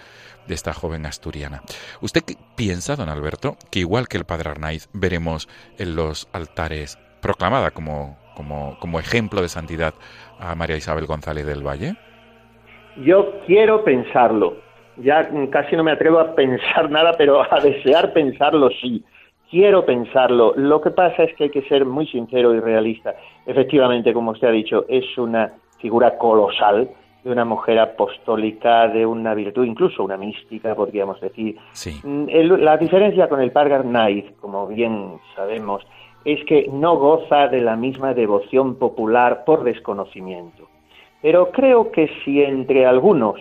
de 0.46 0.54
esta 0.54 0.72
joven 0.72 1.06
asturiana. 1.06 1.62
¿Usted 2.00 2.22
piensa, 2.56 2.96
don 2.96 3.08
Alberto, 3.08 3.56
que 3.70 3.80
igual 3.80 4.08
que 4.08 4.18
el 4.18 4.24
padre 4.24 4.50
Arnaiz 4.50 4.88
veremos 4.92 5.48
en 5.78 5.96
los 5.96 6.28
altares 6.32 6.98
proclamada 7.20 7.70
como, 7.70 8.18
como, 8.34 8.76
como 8.80 8.98
ejemplo 8.98 9.40
de 9.40 9.48
santidad 9.48 9.94
a 10.38 10.54
María 10.54 10.76
Isabel 10.76 11.06
González 11.06 11.46
del 11.46 11.66
Valle? 11.66 11.94
Yo 12.96 13.40
quiero 13.46 13.84
pensarlo. 13.84 14.56
Ya 14.98 15.30
casi 15.50 15.74
no 15.76 15.84
me 15.84 15.92
atrevo 15.92 16.18
a 16.18 16.34
pensar 16.34 16.90
nada, 16.90 17.12
pero 17.16 17.42
a 17.42 17.60
desear 17.60 18.12
pensarlo 18.12 18.68
sí. 18.80 19.04
Quiero 19.52 19.84
pensarlo. 19.84 20.54
Lo 20.56 20.80
que 20.80 20.92
pasa 20.92 21.24
es 21.24 21.34
que 21.36 21.44
hay 21.44 21.50
que 21.50 21.60
ser 21.68 21.84
muy 21.84 22.06
sincero 22.06 22.54
y 22.54 22.60
realista. 22.60 23.14
Efectivamente, 23.44 24.14
como 24.14 24.30
usted 24.30 24.48
ha 24.48 24.50
dicho, 24.50 24.86
es 24.88 25.04
una 25.18 25.52
figura 25.78 26.16
colosal 26.16 26.88
de 27.22 27.30
una 27.30 27.44
mujer 27.44 27.78
apostólica, 27.78 28.88
de 28.88 29.04
una 29.04 29.34
virtud, 29.34 29.66
incluso 29.66 30.04
una 30.04 30.16
mística, 30.16 30.74
podríamos 30.74 31.20
decir. 31.20 31.58
Mm, 32.02 32.28
la 32.62 32.78
diferencia 32.78 33.28
con 33.28 33.42
el 33.42 33.52
padre 33.52 33.74
Arnaiz, 33.74 34.24
como 34.40 34.66
bien 34.68 35.18
sabemos, 35.36 35.86
es 36.24 36.42
que 36.46 36.70
no 36.72 36.96
goza 36.96 37.48
de 37.48 37.60
la 37.60 37.76
misma 37.76 38.14
devoción 38.14 38.76
popular 38.76 39.44
por 39.44 39.64
desconocimiento. 39.64 40.66
Pero 41.20 41.50
creo 41.50 41.92
que 41.92 42.08
si 42.24 42.42
entre 42.42 42.86
algunos, 42.86 43.38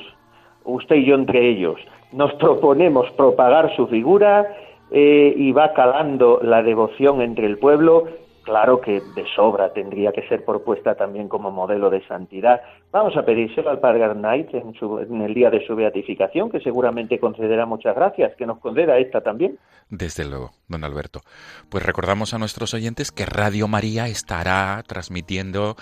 usted 0.65 0.97
y 0.97 1.05
yo 1.05 1.15
entre 1.15 1.47
ellos, 1.47 1.79
nos 2.11 2.33
proponemos 2.43 3.09
propagar 3.11 3.73
su 3.77 3.87
figura 3.87 4.45
eh, 4.91 5.33
y 5.35 5.51
va 5.51 5.73
calando 5.73 6.39
la 6.43 6.61
devoción 6.61 7.21
entre 7.21 7.47
el 7.47 7.57
pueblo, 7.57 8.07
claro 8.43 8.81
que 8.81 9.01
de 9.15 9.25
sobra 9.35 9.71
tendría 9.71 10.11
que 10.11 10.27
ser 10.27 10.43
propuesta 10.43 10.95
también 10.95 11.27
como 11.27 11.51
modelo 11.51 11.89
de 11.89 12.05
santidad. 12.07 12.61
Vamos 12.91 13.15
a 13.15 13.23
pedírselo 13.23 13.69
al 13.69 13.79
Padre 13.79 14.03
Arnaiz 14.03 14.47
en, 14.53 14.73
en, 14.81 15.21
el 15.21 15.33
día 15.33 15.49
de 15.49 15.65
su 15.65 15.75
beatificación, 15.75 16.49
que 16.49 16.59
seguramente 16.59 17.19
concederá 17.19 17.65
muchas 17.65 17.95
gracias, 17.95 18.35
que 18.35 18.45
nos 18.45 18.59
conceda 18.59 18.97
esta 18.97 19.21
también. 19.21 19.57
Desde 19.89 20.25
luego, 20.25 20.51
don 20.67 20.83
Alberto. 20.83 21.21
Pues 21.69 21.85
recordamos 21.85 22.33
a 22.33 22.37
nuestros 22.37 22.73
oyentes 22.73 23.11
que 23.11 23.25
Radio 23.25 23.67
María 23.67 24.07
estará 24.07 24.83
transmitiendo 24.87 25.75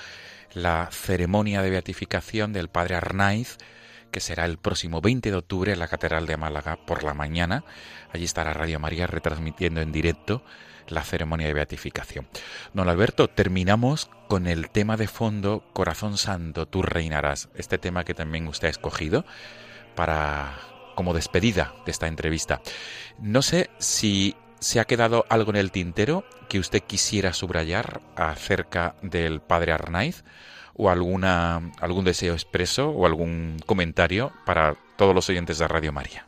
la 0.54 0.88
ceremonia 0.92 1.62
de 1.62 1.70
beatificación 1.70 2.54
del 2.54 2.70
padre 2.70 2.96
Arnaiz, 2.96 3.58
que 4.12 4.20
será 4.20 4.46
el 4.46 4.58
próximo 4.58 5.02
20 5.02 5.32
de 5.32 5.38
octubre 5.38 5.72
en 5.72 5.80
la 5.80 5.88
Catedral 5.88 6.26
de 6.26 6.38
Málaga 6.38 6.78
por 6.86 7.04
la 7.04 7.14
mañana. 7.14 7.64
Allí 8.14 8.26
estará 8.26 8.54
Radio 8.54 8.80
María 8.80 9.08
retransmitiendo 9.08 9.82
en 9.82 9.92
directo 9.92 10.44
la 10.88 11.04
ceremonia 11.04 11.48
de 11.48 11.54
beatificación. 11.54 12.28
Don 12.74 12.90
Alberto, 12.90 13.28
terminamos 13.30 14.10
con 14.28 14.48
el 14.48 14.70
tema 14.70 14.98
de 14.98 15.08
fondo 15.08 15.64
Corazón 15.74 16.18
Santo, 16.18 16.68
tú 16.68 16.82
reinarás. 16.82 17.50
Este 17.56 17.78
tema 17.78 18.04
que 18.04 18.14
también 18.14 18.48
usted 18.48 18.68
ha 18.68 18.72
escogido 18.72 19.26
para 19.96 20.58
como 20.96 21.14
despedida 21.14 21.74
de 21.86 21.92
esta 21.92 22.08
entrevista. 22.08 22.62
No 23.20 23.42
sé 23.42 23.70
si 23.78 24.36
se 24.60 24.80
ha 24.80 24.86
quedado 24.86 25.26
algo 25.30 25.52
en 25.52 25.58
el 25.58 25.72
tintero 25.72 26.26
que 26.50 26.60
usted 26.60 26.84
quisiera 26.84 27.34
subrayar 27.34 28.02
acerca 28.16 28.96
del 29.02 29.40
padre 29.40 29.72
Arnaiz 29.72 30.24
o 30.76 30.90
alguna, 30.90 31.62
algún 31.82 32.06
deseo 32.06 32.34
expreso 32.34 32.90
o 32.90 33.06
algún 33.06 33.58
comentario 33.66 34.32
para 34.46 34.76
todos 34.98 35.16
los 35.16 35.30
oyentes 35.30 35.60
de 35.60 35.68
Radio 35.68 35.92
María. 35.92 36.26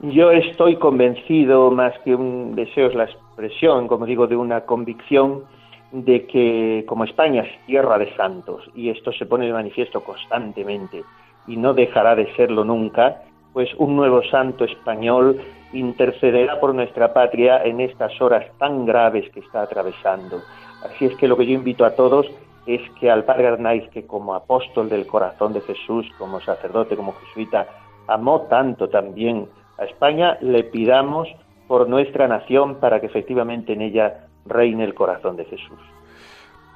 Yo 0.00 0.30
estoy 0.30 0.76
convencido, 0.76 1.70
más 1.70 1.92
que 2.04 2.14
un 2.14 2.54
deseo 2.54 2.88
es 2.88 2.94
la 2.94 3.04
expresión, 3.04 3.86
como 3.86 4.06
digo, 4.06 4.26
de 4.26 4.36
una 4.36 4.62
convicción 4.62 5.44
de 5.92 6.26
que 6.26 6.84
como 6.86 7.04
España 7.04 7.42
es 7.42 7.66
tierra 7.66 7.98
de 7.98 8.14
santos, 8.16 8.62
y 8.74 8.88
esto 8.88 9.12
se 9.12 9.26
pone 9.26 9.46
de 9.46 9.52
manifiesto 9.52 10.02
constantemente 10.02 11.02
y 11.46 11.56
no 11.56 11.74
dejará 11.74 12.14
de 12.14 12.32
serlo 12.34 12.64
nunca, 12.64 13.22
pues 13.52 13.68
un 13.76 13.96
nuevo 13.96 14.22
santo 14.30 14.64
español 14.64 15.40
intercederá 15.72 16.60
por 16.60 16.74
nuestra 16.74 17.12
patria 17.12 17.62
en 17.64 17.80
estas 17.80 18.18
horas 18.20 18.46
tan 18.58 18.86
graves 18.86 19.28
que 19.32 19.40
está 19.40 19.62
atravesando. 19.62 20.40
Así 20.84 21.06
es 21.06 21.14
que 21.16 21.28
lo 21.28 21.36
que 21.36 21.46
yo 21.46 21.52
invito 21.52 21.84
a 21.84 21.94
todos 21.94 22.26
es 22.66 22.80
que 22.98 23.10
al 23.10 23.24
padre 23.24 23.48
Arnaiz, 23.48 23.88
que 23.90 24.06
como 24.06 24.34
apóstol 24.34 24.88
del 24.88 25.06
corazón 25.06 25.52
de 25.52 25.60
Jesús, 25.62 26.06
como 26.18 26.40
sacerdote, 26.40 26.96
como 26.96 27.14
jesuita, 27.14 27.66
amó 28.06 28.42
tanto 28.42 28.88
también 28.88 29.48
a 29.78 29.84
España, 29.84 30.36
le 30.40 30.64
pidamos 30.64 31.28
por 31.66 31.88
nuestra 31.88 32.28
nación 32.28 32.80
para 32.80 33.00
que 33.00 33.06
efectivamente 33.06 33.72
en 33.72 33.82
ella 33.82 34.26
reine 34.44 34.84
el 34.84 34.94
corazón 34.94 35.36
de 35.36 35.44
Jesús. 35.44 35.78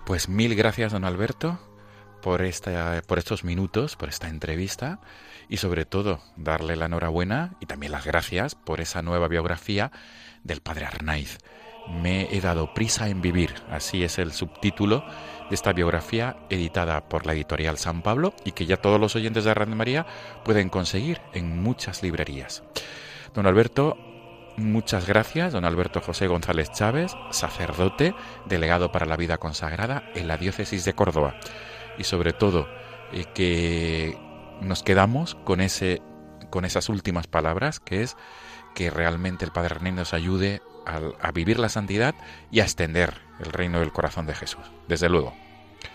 Pues 0.07 0.28
mil 0.28 0.55
gracias, 0.55 0.93
don 0.93 1.05
Alberto, 1.05 1.59
por, 2.22 2.43
esta, 2.43 3.03
por 3.07 3.18
estos 3.18 3.45
minutos, 3.45 3.97
por 3.97 4.09
esta 4.09 4.28
entrevista 4.28 5.01
y 5.49 5.59
sobre 5.59 5.85
todo 5.85 6.20
darle 6.37 6.76
la 6.76 6.87
enhorabuena 6.87 7.57
y 7.61 7.66
también 7.66 7.93
las 7.93 8.07
gracias 8.07 8.55
por 8.55 8.80
esa 8.80 9.03
nueva 9.03 9.28
biografía 9.28 9.91
del 10.43 10.61
padre 10.61 10.87
Arnaiz. 10.87 11.39
Me 11.89 12.35
he 12.35 12.41
dado 12.41 12.72
prisa 12.72 13.09
en 13.09 13.20
vivir, 13.20 13.55
así 13.70 14.05
es 14.05 14.18
el 14.18 14.32
subtítulo 14.32 15.05
de 15.49 15.55
esta 15.55 15.72
biografía 15.72 16.37
editada 16.49 17.09
por 17.09 17.26
la 17.26 17.35
editorial 17.35 17.76
San 17.76 18.03
Pablo 18.03 18.32
y 18.45 18.53
que 18.53 18.66
ya 18.66 18.78
todos 18.78 18.99
los 18.99 19.14
oyentes 19.16 19.45
de 19.45 19.55
Radio 19.55 19.76
María 19.76 20.07
pueden 20.45 20.70
conseguir 20.70 21.20
en 21.35 21.62
muchas 21.62 22.03
librerías. 22.03 22.62
Don 23.35 23.47
Alberto, 23.47 23.99
muchas 24.57 25.07
gracias. 25.07 25.53
Don 25.53 25.64
Alberto 25.64 26.01
José 26.01 26.26
González 26.26 26.70
Chávez, 26.72 27.12
sacerdote, 27.30 28.14
delegado 28.47 28.91
para 28.93 29.07
la 29.07 29.16
vida 29.16 29.39
consagrada 29.39 30.05
en 30.14 30.28
la 30.28 30.39
diócesis 30.39 30.85
de 30.85 30.95
Córdoba. 30.95 31.37
Y 31.99 32.05
sobre 32.05 32.32
todo, 32.32 32.66
eh, 33.12 33.26
que 33.35 34.16
nos 34.61 34.82
quedamos 34.82 35.35
con, 35.35 35.61
ese, 35.61 36.01
con 36.51 36.64
esas 36.64 36.89
últimas 36.89 37.26
palabras, 37.26 37.80
que 37.80 38.03
es 38.03 38.16
que 38.74 38.91
realmente 38.91 39.45
el 39.45 39.53
Padre 39.53 39.76
René 39.76 39.93
nos 39.93 40.14
ayude 40.14 40.62
a, 40.87 41.32
vivir 41.32 41.59
la 41.59 41.68
santidad 41.68 42.14
y 42.51 42.61
a 42.61 42.64
extender 42.64 43.11
el 43.45 43.53
reino 43.53 43.80
del 43.80 43.93
corazón 43.93 44.26
de 44.26 44.35
Jesús. 44.35 44.62
Desde 44.89 45.09
luego. 45.09 45.32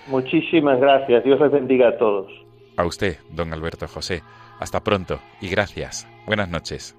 Muchísimas 0.07 0.79
gracias. 0.79 1.23
Dios 1.23 1.39
les 1.39 1.51
bendiga 1.51 1.89
a 1.89 1.97
todos. 1.97 2.31
A 2.77 2.85
usted, 2.85 3.17
don 3.29 3.53
Alberto 3.53 3.87
José. 3.87 4.23
Hasta 4.59 4.83
pronto 4.83 5.19
y 5.41 5.49
gracias. 5.49 6.07
Buenas 6.25 6.49
noches. 6.49 6.98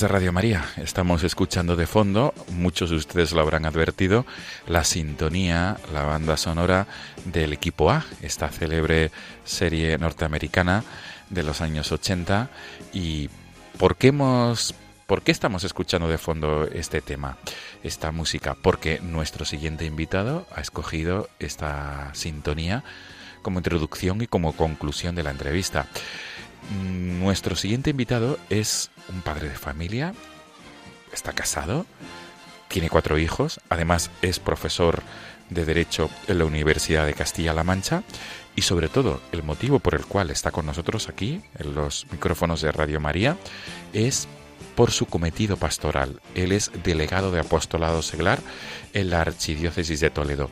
De 0.00 0.06
Radio 0.06 0.32
María, 0.32 0.64
estamos 0.76 1.24
escuchando 1.24 1.74
de 1.74 1.88
fondo, 1.88 2.32
muchos 2.52 2.90
de 2.90 2.96
ustedes 2.96 3.32
lo 3.32 3.40
habrán 3.40 3.66
advertido, 3.66 4.26
la 4.68 4.84
sintonía, 4.84 5.76
la 5.92 6.04
banda 6.04 6.36
sonora 6.36 6.86
del 7.24 7.52
equipo 7.52 7.90
A, 7.90 8.04
esta 8.22 8.48
célebre 8.48 9.10
serie 9.44 9.98
norteamericana 9.98 10.84
de 11.30 11.42
los 11.42 11.60
años 11.62 11.90
80. 11.90 12.48
¿Y 12.92 13.28
por 13.76 13.96
qué, 13.96 14.08
hemos, 14.08 14.72
por 15.08 15.22
qué 15.22 15.32
estamos 15.32 15.64
escuchando 15.64 16.06
de 16.06 16.18
fondo 16.18 16.68
este 16.72 17.00
tema, 17.00 17.36
esta 17.82 18.12
música? 18.12 18.54
Porque 18.54 19.00
nuestro 19.00 19.44
siguiente 19.44 19.84
invitado 19.84 20.46
ha 20.54 20.60
escogido 20.60 21.28
esta 21.40 22.10
sintonía 22.14 22.84
como 23.42 23.58
introducción 23.58 24.22
y 24.22 24.28
como 24.28 24.52
conclusión 24.52 25.16
de 25.16 25.24
la 25.24 25.30
entrevista. 25.32 25.86
Nuestro 26.70 27.56
siguiente 27.56 27.90
invitado 27.90 28.38
es 28.50 28.90
un 29.08 29.22
padre 29.22 29.48
de 29.48 29.56
familia, 29.56 30.14
está 31.12 31.32
casado, 31.32 31.86
tiene 32.68 32.90
cuatro 32.90 33.18
hijos, 33.18 33.60
además 33.68 34.10
es 34.22 34.38
profesor 34.38 35.02
de 35.50 35.64
Derecho 35.64 36.10
en 36.26 36.38
la 36.38 36.44
Universidad 36.44 37.06
de 37.06 37.14
Castilla-La 37.14 37.64
Mancha 37.64 38.02
y 38.54 38.62
sobre 38.62 38.88
todo 38.88 39.20
el 39.32 39.42
motivo 39.42 39.78
por 39.78 39.94
el 39.94 40.04
cual 40.04 40.30
está 40.30 40.50
con 40.50 40.66
nosotros 40.66 41.08
aquí 41.08 41.40
en 41.58 41.74
los 41.74 42.06
micrófonos 42.10 42.60
de 42.60 42.72
Radio 42.72 43.00
María 43.00 43.36
es 43.92 44.28
por 44.78 44.92
su 44.92 45.06
cometido 45.06 45.56
pastoral. 45.56 46.20
Él 46.36 46.52
es 46.52 46.70
delegado 46.84 47.32
de 47.32 47.40
apostolado 47.40 48.00
seglar 48.00 48.38
en 48.92 49.10
la 49.10 49.22
Archidiócesis 49.22 49.98
de 49.98 50.10
Toledo. 50.10 50.50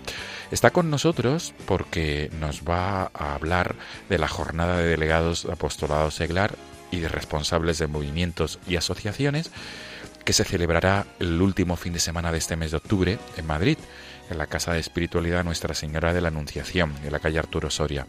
Está 0.50 0.72
con 0.72 0.90
nosotros 0.90 1.54
porque 1.64 2.28
nos 2.40 2.62
va 2.62 3.12
a 3.14 3.36
hablar 3.36 3.76
de 4.08 4.18
la 4.18 4.26
jornada 4.26 4.78
de 4.78 4.88
delegados 4.88 5.44
de 5.44 5.52
apostolado 5.52 6.10
seglar 6.10 6.56
y 6.90 6.98
de 6.98 7.08
responsables 7.08 7.78
de 7.78 7.86
movimientos 7.86 8.58
y 8.66 8.74
asociaciones 8.74 9.52
que 10.24 10.32
se 10.32 10.42
celebrará 10.42 11.06
el 11.20 11.40
último 11.40 11.76
fin 11.76 11.92
de 11.92 12.00
semana 12.00 12.32
de 12.32 12.38
este 12.38 12.56
mes 12.56 12.72
de 12.72 12.78
octubre 12.78 13.20
en 13.36 13.46
Madrid, 13.46 13.78
en 14.28 14.38
la 14.38 14.48
Casa 14.48 14.72
de 14.72 14.80
Espiritualidad 14.80 15.44
Nuestra 15.44 15.72
Señora 15.72 16.12
de 16.12 16.20
la 16.20 16.28
Anunciación, 16.28 16.92
en 17.04 17.12
la 17.12 17.20
calle 17.20 17.38
Arturo 17.38 17.70
Soria. 17.70 18.08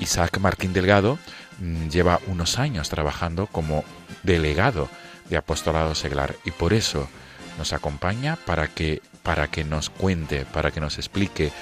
Isaac 0.00 0.40
Martín 0.40 0.72
Delgado 0.72 1.16
mm, 1.60 1.90
lleva 1.90 2.18
unos 2.26 2.58
años 2.58 2.88
trabajando 2.88 3.46
como 3.46 3.84
delegado 4.24 4.88
de 5.32 5.38
apostolado 5.38 5.94
seglar 5.94 6.36
y 6.44 6.50
por 6.52 6.72
eso 6.72 7.08
nos 7.58 7.72
acompaña 7.72 8.36
para 8.46 8.68
que 8.68 9.02
para 9.22 9.48
que 9.48 9.64
nos 9.64 9.88
cuente, 9.90 10.44
para 10.52 10.70
que 10.70 10.80
nos 10.80 10.98
explique 10.98 11.52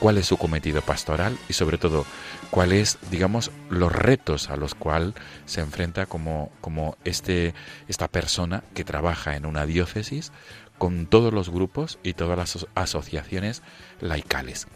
cuál 0.00 0.18
es 0.18 0.26
su 0.26 0.36
cometido 0.36 0.82
pastoral 0.82 1.36
y 1.48 1.52
sobre 1.52 1.78
todo 1.78 2.04
cuáles, 2.50 2.98
digamos, 3.10 3.52
los 3.68 3.92
retos 3.92 4.50
a 4.50 4.56
los 4.56 4.74
cuales 4.74 5.14
se 5.44 5.60
enfrenta 5.60 6.06
como, 6.06 6.50
como 6.60 6.96
este, 7.04 7.54
esta 7.86 8.08
persona 8.08 8.64
que 8.74 8.82
trabaja 8.82 9.36
en 9.36 9.46
una 9.46 9.66
diócesis 9.66 10.32
con 10.78 11.06
todos 11.06 11.32
los 11.32 11.50
grupos 11.50 11.98
y 12.02 12.14
todas 12.14 12.38
las 12.38 12.66
asociaciones 12.74 13.62
laicales. 14.00 14.66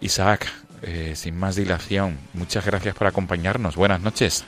Isaac, 0.00 0.46
eh, 0.82 1.14
sin 1.16 1.36
más 1.36 1.56
dilación, 1.56 2.18
muchas 2.34 2.64
gracias 2.66 2.94
por 2.94 3.06
acompañarnos. 3.06 3.74
Buenas 3.74 4.00
noches. 4.00 4.44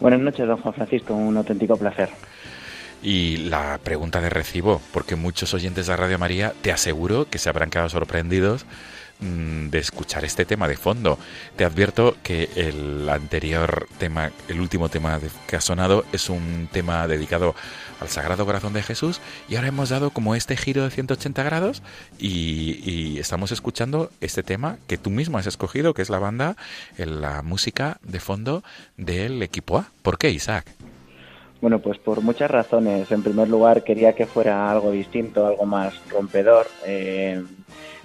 Buenas 0.00 0.20
noches, 0.20 0.46
don 0.46 0.56
Juan 0.58 0.74
Francisco, 0.74 1.14
un 1.14 1.36
auténtico 1.36 1.76
placer. 1.76 2.08
Y 3.02 3.36
la 3.36 3.78
pregunta 3.82 4.20
de 4.20 4.30
recibo, 4.30 4.80
porque 4.92 5.16
muchos 5.16 5.54
oyentes 5.54 5.86
de 5.86 5.96
Radio 5.96 6.18
María 6.18 6.54
te 6.62 6.72
aseguro 6.72 7.28
que 7.28 7.38
se 7.38 7.48
habrán 7.48 7.70
quedado 7.70 7.88
sorprendidos 7.88 8.64
mm, 9.20 9.68
de 9.68 9.78
escuchar 9.78 10.24
este 10.24 10.44
tema 10.44 10.66
de 10.66 10.76
fondo. 10.76 11.18
Te 11.56 11.64
advierto 11.64 12.16
que 12.22 12.48
el 12.56 13.08
anterior 13.08 13.86
tema, 13.98 14.32
el 14.48 14.60
último 14.60 14.88
tema 14.88 15.20
que 15.46 15.56
ha 15.56 15.60
sonado, 15.60 16.04
es 16.12 16.30
un 16.30 16.68
tema 16.72 17.06
dedicado 17.06 17.54
al 18.00 18.08
Sagrado 18.08 18.44
Corazón 18.44 18.72
de 18.72 18.82
Jesús 18.82 19.20
y 19.48 19.56
ahora 19.56 19.68
hemos 19.68 19.88
dado 19.88 20.10
como 20.10 20.34
este 20.34 20.56
giro 20.56 20.82
de 20.84 20.90
180 20.90 21.42
grados 21.42 21.82
y, 22.18 22.80
y 22.84 23.18
estamos 23.18 23.52
escuchando 23.52 24.10
este 24.20 24.42
tema 24.42 24.78
que 24.86 24.98
tú 24.98 25.10
mismo 25.10 25.38
has 25.38 25.46
escogido, 25.46 25.94
que 25.94 26.02
es 26.02 26.10
la 26.10 26.18
banda, 26.18 26.56
la 26.98 27.42
música 27.42 27.98
de 28.02 28.20
fondo 28.20 28.64
del 28.96 29.42
equipo 29.42 29.78
A. 29.78 29.90
¿Por 30.02 30.18
qué, 30.18 30.30
Isaac? 30.30 30.66
Bueno, 31.60 31.78
pues 31.78 31.98
por 31.98 32.20
muchas 32.20 32.50
razones. 32.50 33.10
En 33.10 33.22
primer 33.22 33.48
lugar, 33.48 33.82
quería 33.82 34.14
que 34.14 34.26
fuera 34.26 34.70
algo 34.70 34.90
distinto, 34.90 35.46
algo 35.46 35.64
más 35.64 35.94
rompedor. 36.10 36.66
Eh, 36.86 37.42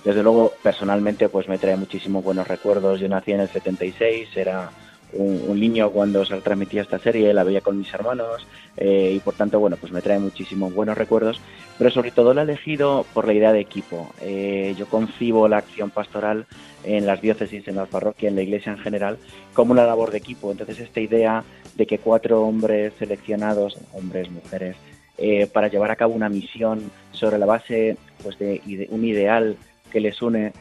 desde 0.06 0.24
luego, 0.24 0.54
personalmente, 0.64 1.30
pues 1.30 1.48
me 1.48 1.58
trae 1.58 1.76
muchísimos 1.76 2.24
buenos 2.24 2.48
recuerdos. 2.48 3.00
Yo 3.00 3.08
nací 3.10 3.34
en 3.34 3.42
el 3.42 3.50
76, 3.50 4.30
era 4.36 4.72
un, 5.14 5.60
niño 5.60 5.90
cuando 5.92 6.26
se 6.26 6.40
transmitía 6.42 6.82
esta 6.82 7.00
serie, 7.00 7.34
la 7.34 7.44
veía 7.44 7.62
con 7.62 7.78
mis 7.78 7.94
hermanos 7.94 8.48
eh, 8.78 9.14
y 9.16 9.20
por 9.20 9.34
tanto, 9.34 9.60
bueno, 9.60 9.78
pues 9.78 9.92
me 9.92 10.02
trae 10.02 10.20
muchísimos 10.20 10.74
buenos 10.74 10.98
recuerdos, 10.98 11.40
pero 11.78 11.92
sobre 11.92 12.12
todo 12.12 12.34
lo 12.34 12.42
he 12.42 12.44
elegido 12.44 13.06
por 13.14 13.28
la 13.28 13.34
idea 13.34 13.52
de 13.52 13.60
equipo. 13.60 14.10
Eh, 14.22 14.74
yo 14.78 14.86
concibo 14.88 15.48
la 15.48 15.58
acción 15.58 15.90
pastoral 15.90 16.46
en 16.84 17.06
las 17.06 17.22
diócesis, 17.22 17.68
en 17.68 17.76
la 17.76 17.86
parroquia, 17.86 18.30
en 18.30 18.36
la 18.36 18.42
iglesia 18.42 18.72
en 18.72 18.80
general, 18.80 19.18
como 19.54 19.74
una 19.74 19.86
labor 19.86 20.12
de 20.12 20.18
equipo. 20.18 20.52
Entonces, 20.52 20.80
esta 20.80 21.00
idea 21.00 21.44
de 21.76 21.86
que 21.86 22.00
cuatro 22.00 22.44
hombres 22.44 22.94
seleccionados, 23.00 23.78
hombres, 23.94 24.30
mujeres, 24.30 24.76
eh, 25.18 25.48
para 25.48 25.68
llevar 25.68 25.92
a 25.92 25.96
cabo 25.96 26.14
una 26.14 26.30
misión 26.30 26.92
sobre 27.12 27.38
la 27.38 27.46
base 27.46 27.98
pues, 28.24 28.38
de, 28.40 28.88
un 28.90 29.06
ideal 29.06 29.58
que 29.92 30.00
les 30.00 30.22
une, 30.22 30.54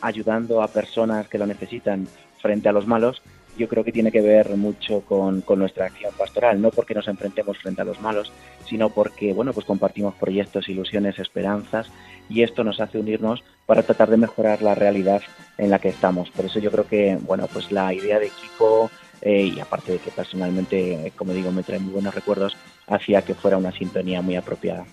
ayudando 0.00 0.60
a 0.62 0.68
personas 0.68 1.28
que 1.28 1.38
lo 1.38 1.46
necesitan, 1.46 2.08
frente 2.44 2.68
a 2.68 2.72
los 2.72 2.86
malos, 2.86 3.22
yo 3.56 3.68
creo 3.68 3.84
que 3.84 3.92
tiene 3.92 4.12
que 4.12 4.20
ver 4.20 4.50
mucho 4.56 5.00
con, 5.00 5.42
nuestra 5.56 5.86
acción 5.86 6.12
pastoral, 6.18 6.60
no 6.60 6.70
porque 6.70 6.92
nos 6.92 7.08
enfrentemos 7.08 7.56
frente 7.56 7.80
a 7.80 7.86
los 7.86 8.02
malos, 8.02 8.32
sino 8.66 8.90
porque 8.90 9.32
bueno, 9.32 9.54
pues 9.54 9.64
compartimos 9.64 10.14
proyectos, 10.16 10.68
ilusiones, 10.68 11.18
esperanzas 11.18 11.90
y 12.28 12.42
esto 12.42 12.62
nos 12.62 12.80
hace 12.80 12.98
unirnos 12.98 13.42
para 13.64 13.82
tratar 13.82 14.10
de 14.10 14.18
mejorar 14.18 14.60
la 14.60 14.74
realidad 14.74 15.22
en 15.56 15.70
la 15.70 15.78
que 15.78 15.88
estamos. 15.88 16.30
Por 16.32 16.44
eso 16.44 16.58
yo 16.58 16.70
creo 16.70 16.86
que 16.86 17.16
bueno, 17.22 17.46
pues 17.50 17.72
la 17.72 17.94
idea 17.94 18.18
de 18.18 18.26
equipo 18.26 18.90
eh, 19.22 19.52
y 19.56 19.60
aparte 19.60 19.92
de 19.92 19.98
que 19.98 20.10
personalmente, 20.10 21.12
como 21.16 21.32
digo, 21.32 21.52
me 21.52 21.62
trae 21.62 21.78
muy 21.78 21.92
buenos 21.92 22.14
recuerdos, 22.14 22.56
hacía 22.86 23.22
que 23.22 23.34
fuera 23.34 23.56
una 23.56 23.72
sintonía 23.72 24.22
muy 24.22 24.36
apropiada. 24.36 24.84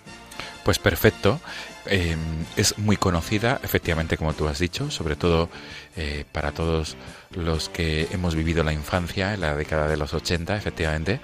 Pues 0.63 0.79
perfecto. 0.79 1.39
Em, 1.87 2.19
es 2.55 2.77
muy 2.77 2.95
conocida, 2.95 3.59
efectivamente, 3.63 4.15
como 4.15 4.33
tú 4.33 4.47
has 4.47 4.59
dicho, 4.59 4.91
sobre 4.91 5.15
todo 5.15 5.49
eh, 5.95 6.25
para 6.31 6.51
todos 6.51 6.95
los 7.31 7.69
que 7.69 8.07
hemos 8.11 8.35
vivido 8.35 8.63
la 8.63 8.71
infancia 8.71 9.33
en 9.33 9.41
la 9.41 9.55
década 9.55 9.87
de 9.87 9.97
los 9.97 10.13
80, 10.13 10.55
efectivamente, 10.55 11.19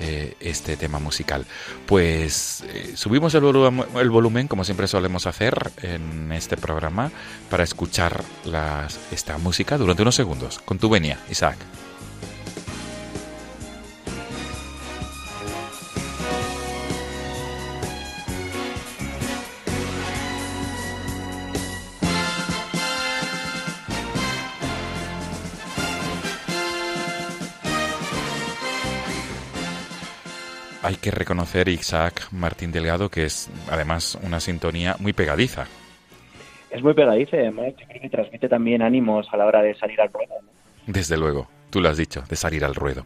eh, 0.00 0.34
este 0.40 0.78
tema 0.78 0.98
musical. 0.98 1.44
Pues 1.84 2.64
eh, 2.68 2.92
subimos 2.94 3.34
el, 3.34 3.44
el, 3.44 4.10
volumen, 4.10 4.48
como 4.48 4.64
siempre 4.64 4.88
solemos 4.88 5.26
hacer 5.26 5.72
en 5.82 6.32
este 6.32 6.56
programa, 6.56 7.12
para 7.50 7.64
escuchar 7.64 8.24
las, 8.44 8.98
esta 9.12 9.36
música 9.36 9.76
durante 9.76 10.02
unos 10.02 10.14
segundos. 10.14 10.58
Con 10.60 10.78
tu 10.78 10.88
venia, 10.88 11.18
Isaac. 11.28 11.58
Hay 30.88 30.96
que 30.96 31.10
reconocer 31.10 31.68
Isaac 31.68 32.28
Martín 32.32 32.72
Delgado 32.72 33.10
que 33.10 33.26
es 33.26 33.50
además 33.70 34.18
una 34.22 34.40
sintonía 34.40 34.96
muy 34.98 35.12
pegadiza. 35.12 35.66
Es 36.70 36.82
muy 36.82 36.94
pegadiza, 36.94 37.36
además 37.36 37.74
creo 37.76 38.00
que 38.00 38.08
transmite 38.08 38.48
también 38.48 38.80
ánimos 38.80 39.26
a 39.30 39.36
la 39.36 39.44
hora 39.44 39.60
de 39.60 39.74
salir 39.74 40.00
al 40.00 40.10
ruedo. 40.10 40.32
Desde 40.86 41.18
luego, 41.18 41.46
tú 41.68 41.82
lo 41.82 41.90
has 41.90 41.98
dicho, 41.98 42.24
de 42.26 42.36
salir 42.36 42.64
al 42.64 42.74
ruedo. 42.74 43.04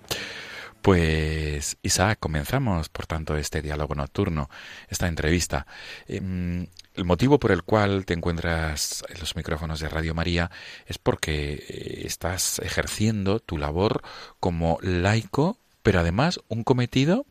Pues 0.80 1.76
Isaac, 1.82 2.18
comenzamos 2.20 2.88
por 2.88 3.06
tanto 3.06 3.36
este 3.36 3.62
diálogo 3.62 3.96
nocturno, 3.96 4.48
esta 4.88 5.08
entrevista. 5.08 5.66
Em, 6.06 6.68
el 6.94 7.04
motivo 7.04 7.40
por 7.40 7.50
el 7.50 7.64
cual 7.64 8.04
te 8.04 8.14
encuentras 8.14 9.02
en 9.08 9.18
los 9.18 9.34
micrófonos 9.34 9.80
de 9.80 9.88
Radio 9.88 10.14
María 10.14 10.52
es 10.86 10.98
porque 10.98 11.54
eh, 11.54 12.02
estás 12.04 12.60
ejerciendo 12.60 13.40
tu 13.40 13.58
labor 13.58 14.02
como 14.38 14.78
laico, 14.82 15.58
pero 15.82 15.98
además 15.98 16.40
un 16.48 16.62
cometido 16.62 17.26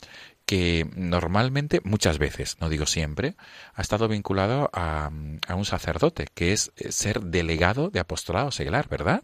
que 0.51 0.83
normalmente, 0.97 1.79
muchas 1.85 2.19
veces, 2.19 2.57
no 2.59 2.67
digo 2.67 2.85
siempre, 2.85 3.35
ha 3.73 3.81
estado 3.81 4.09
vinculado 4.09 4.69
a, 4.73 5.09
un 5.09 5.63
sacerdote, 5.63 6.25
que 6.35 6.51
es 6.51 6.73
eh, 6.75 6.91
ser 6.91 7.21
delegado 7.21 7.89
de 7.89 8.01
apostolado 8.01 8.51
seglar, 8.51 8.89
¿verdad? 8.89 9.21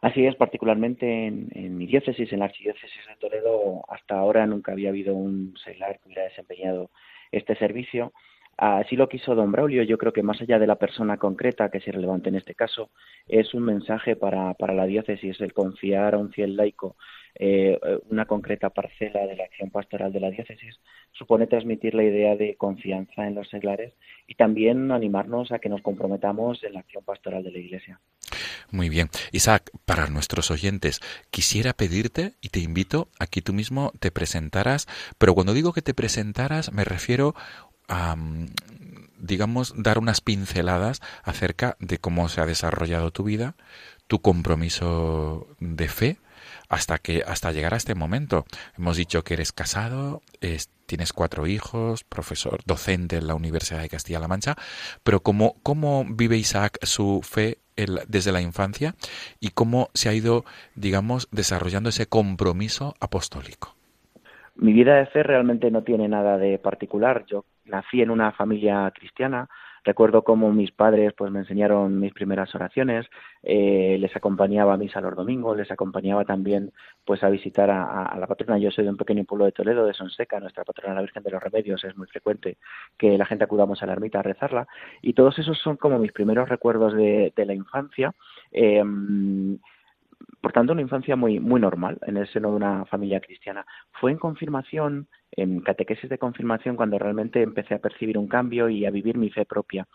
Así 0.00 0.24
es, 0.24 0.34
particularmente 0.34 1.26
en, 1.26 1.76
mi 1.76 1.84
diócesis, 1.84 2.32
en 2.32 2.38
la 2.38 2.46
archidiócesis 2.46 3.06
de 3.06 3.16
Toledo, 3.16 3.82
hasta 3.86 4.18
ahora 4.18 4.46
nunca 4.46 4.72
había 4.72 4.88
habido 4.88 5.14
un 5.14 5.54
seglar 5.62 5.98
que 5.98 6.06
hubiera 6.06 6.22
desempeñado 6.22 6.88
este 7.30 7.54
servicio. 7.56 8.14
Así 8.58 8.96
lo 8.96 9.08
quiso 9.08 9.36
don 9.36 9.52
Braulio. 9.52 9.84
Yo 9.84 9.98
creo 9.98 10.12
que 10.12 10.24
más 10.24 10.40
allá 10.40 10.58
de 10.58 10.66
la 10.66 10.74
persona 10.76 11.16
concreta 11.16 11.70
que 11.70 11.78
es 11.78 11.86
relevante 11.86 12.28
en 12.28 12.34
este 12.34 12.56
caso, 12.56 12.90
es 13.28 13.54
un 13.54 13.62
mensaje 13.62 14.16
para, 14.16 14.54
para 14.54 14.74
la 14.74 14.84
diócesis 14.84 15.40
el 15.40 15.52
confiar 15.52 16.14
a 16.14 16.18
un 16.18 16.32
fiel 16.32 16.56
laico 16.56 16.96
eh, 17.40 17.78
una 18.10 18.24
concreta 18.24 18.70
parcela 18.70 19.24
de 19.24 19.36
la 19.36 19.44
acción 19.44 19.70
pastoral 19.70 20.12
de 20.12 20.18
la 20.18 20.30
diócesis, 20.30 20.80
supone 21.12 21.46
transmitir 21.46 21.94
la 21.94 22.02
idea 22.02 22.34
de 22.34 22.56
confianza 22.56 23.28
en 23.28 23.36
los 23.36 23.48
seglares 23.48 23.94
y 24.26 24.34
también 24.34 24.90
animarnos 24.90 25.52
a 25.52 25.60
que 25.60 25.68
nos 25.68 25.80
comprometamos 25.80 26.64
en 26.64 26.72
la 26.72 26.80
acción 26.80 27.04
pastoral 27.04 27.44
de 27.44 27.52
la 27.52 27.58
Iglesia. 27.58 28.00
Muy 28.70 28.88
bien. 28.88 29.08
Isaac, 29.32 29.70
para 29.84 30.08
nuestros 30.08 30.50
oyentes, 30.50 31.00
quisiera 31.30 31.72
pedirte 31.72 32.32
y 32.40 32.48
te 32.48 32.58
invito 32.58 33.08
a 33.20 33.26
que 33.26 33.40
tú 33.40 33.52
mismo 33.52 33.92
te 34.00 34.10
presentaras, 34.10 34.86
pero 35.16 35.34
cuando 35.34 35.54
digo 35.54 35.72
que 35.72 35.80
te 35.80 35.94
presentaras 35.94 36.72
me 36.72 36.84
refiero 36.84 37.34
digamos, 39.18 39.74
dar 39.76 39.98
unas 39.98 40.20
pinceladas 40.20 41.00
acerca 41.22 41.76
de 41.80 41.98
cómo 41.98 42.28
se 42.28 42.40
ha 42.40 42.46
desarrollado 42.46 43.10
tu 43.10 43.24
vida, 43.24 43.54
tu 44.06 44.20
compromiso 44.20 45.46
de 45.60 45.88
fe 45.88 46.16
hasta 46.68 46.98
que 46.98 47.22
hasta 47.26 47.52
llegar 47.52 47.74
a 47.74 47.78
este 47.78 47.94
momento. 47.94 48.44
Hemos 48.76 48.96
dicho 48.96 49.24
que 49.24 49.34
eres 49.34 49.52
casado, 49.52 50.22
tienes 50.86 51.12
cuatro 51.12 51.46
hijos, 51.46 52.04
profesor, 52.04 52.60
docente 52.66 53.16
en 53.16 53.26
la 53.26 53.34
Universidad 53.34 53.80
de 53.80 53.88
Castilla-La 53.88 54.28
Mancha, 54.28 54.56
pero 55.02 55.20
cómo 55.20 55.56
cómo 55.62 56.04
vive 56.08 56.36
Isaac 56.36 56.78
su 56.82 57.20
fe 57.22 57.58
desde 58.08 58.32
la 58.32 58.40
infancia 58.40 58.94
y 59.40 59.50
cómo 59.50 59.88
se 59.94 60.08
ha 60.08 60.14
ido, 60.14 60.44
digamos, 60.74 61.28
desarrollando 61.30 61.90
ese 61.90 62.06
compromiso 62.06 62.94
apostólico. 63.00 63.74
Mi 64.56 64.72
vida 64.72 64.96
de 64.96 65.06
fe 65.06 65.22
realmente 65.22 65.70
no 65.70 65.82
tiene 65.84 66.08
nada 66.08 66.36
de 66.36 66.58
particular. 66.58 67.24
Yo 67.26 67.44
nací 67.68 68.02
en 68.02 68.10
una 68.10 68.32
familia 68.32 68.90
cristiana, 68.94 69.48
Recuerdo 69.88 70.22
cómo 70.22 70.52
mis 70.52 70.70
padres 70.70 71.14
pues 71.16 71.30
me 71.30 71.38
enseñaron 71.38 71.98
mis 71.98 72.12
primeras 72.12 72.54
oraciones, 72.54 73.06
eh, 73.42 73.96
les 73.98 74.14
acompañaba 74.14 74.74
a 74.74 74.76
misa 74.76 75.00
los 75.00 75.16
domingos, 75.16 75.56
les 75.56 75.70
acompañaba 75.70 76.26
también 76.26 76.72
pues 77.06 77.22
a 77.22 77.30
visitar 77.30 77.70
a, 77.70 78.14
la 78.18 78.26
patrona. 78.26 78.58
Yo 78.58 78.70
soy 78.70 78.84
de 78.84 78.90
un 78.90 78.98
pequeño 78.98 79.24
pueblo 79.24 79.46
de 79.46 79.52
Toledo, 79.52 79.86
de 79.86 79.94
Sonseca, 79.94 80.40
nuestra 80.40 80.64
patrona 80.64 80.94
la 80.94 81.00
Virgen 81.00 81.22
de 81.22 81.30
los 81.30 81.42
Remedios, 81.42 81.84
es 81.84 81.96
muy 81.96 82.06
frecuente 82.06 82.58
que 82.98 83.16
la 83.16 83.24
gente 83.24 83.44
acudamos 83.44 83.82
a 83.82 83.86
la 83.86 83.92
ermita 83.92 84.18
a 84.18 84.22
rezarla 84.22 84.66
y 85.00 85.14
todos 85.14 85.38
esos 85.38 85.58
son 85.58 85.78
como 85.78 85.98
mis 85.98 86.12
primeros 86.12 86.50
recuerdos 86.50 86.94
de, 86.94 87.32
la 87.34 87.54
infancia. 87.54 88.12
Eh, 88.52 88.82
por 90.40 90.52
tanto, 90.52 90.72
una 90.72 90.82
infancia 90.82 91.16
muy, 91.16 91.40
muy 91.40 91.60
normal 91.60 91.98
en 92.06 92.16
el 92.16 92.28
seno 92.28 92.50
de 92.50 92.56
una 92.56 92.84
familia 92.86 93.20
cristiana. 93.20 93.64
Fue 93.92 94.10
en 94.10 94.18
confirmación, 94.18 95.08
en 95.32 95.60
catequesis 95.60 96.10
de 96.10 96.18
confirmación, 96.18 96.76
cuando 96.76 96.98
realmente 96.98 97.42
empecé 97.42 97.74
a 97.74 97.78
percibir 97.78 98.18
un 98.18 98.28
cambio 98.28 98.68
y 98.68 98.86
a 98.86 98.90
vivir 98.90 99.16
mi 99.16 99.30
fe 99.30 99.44
propia 99.44 99.86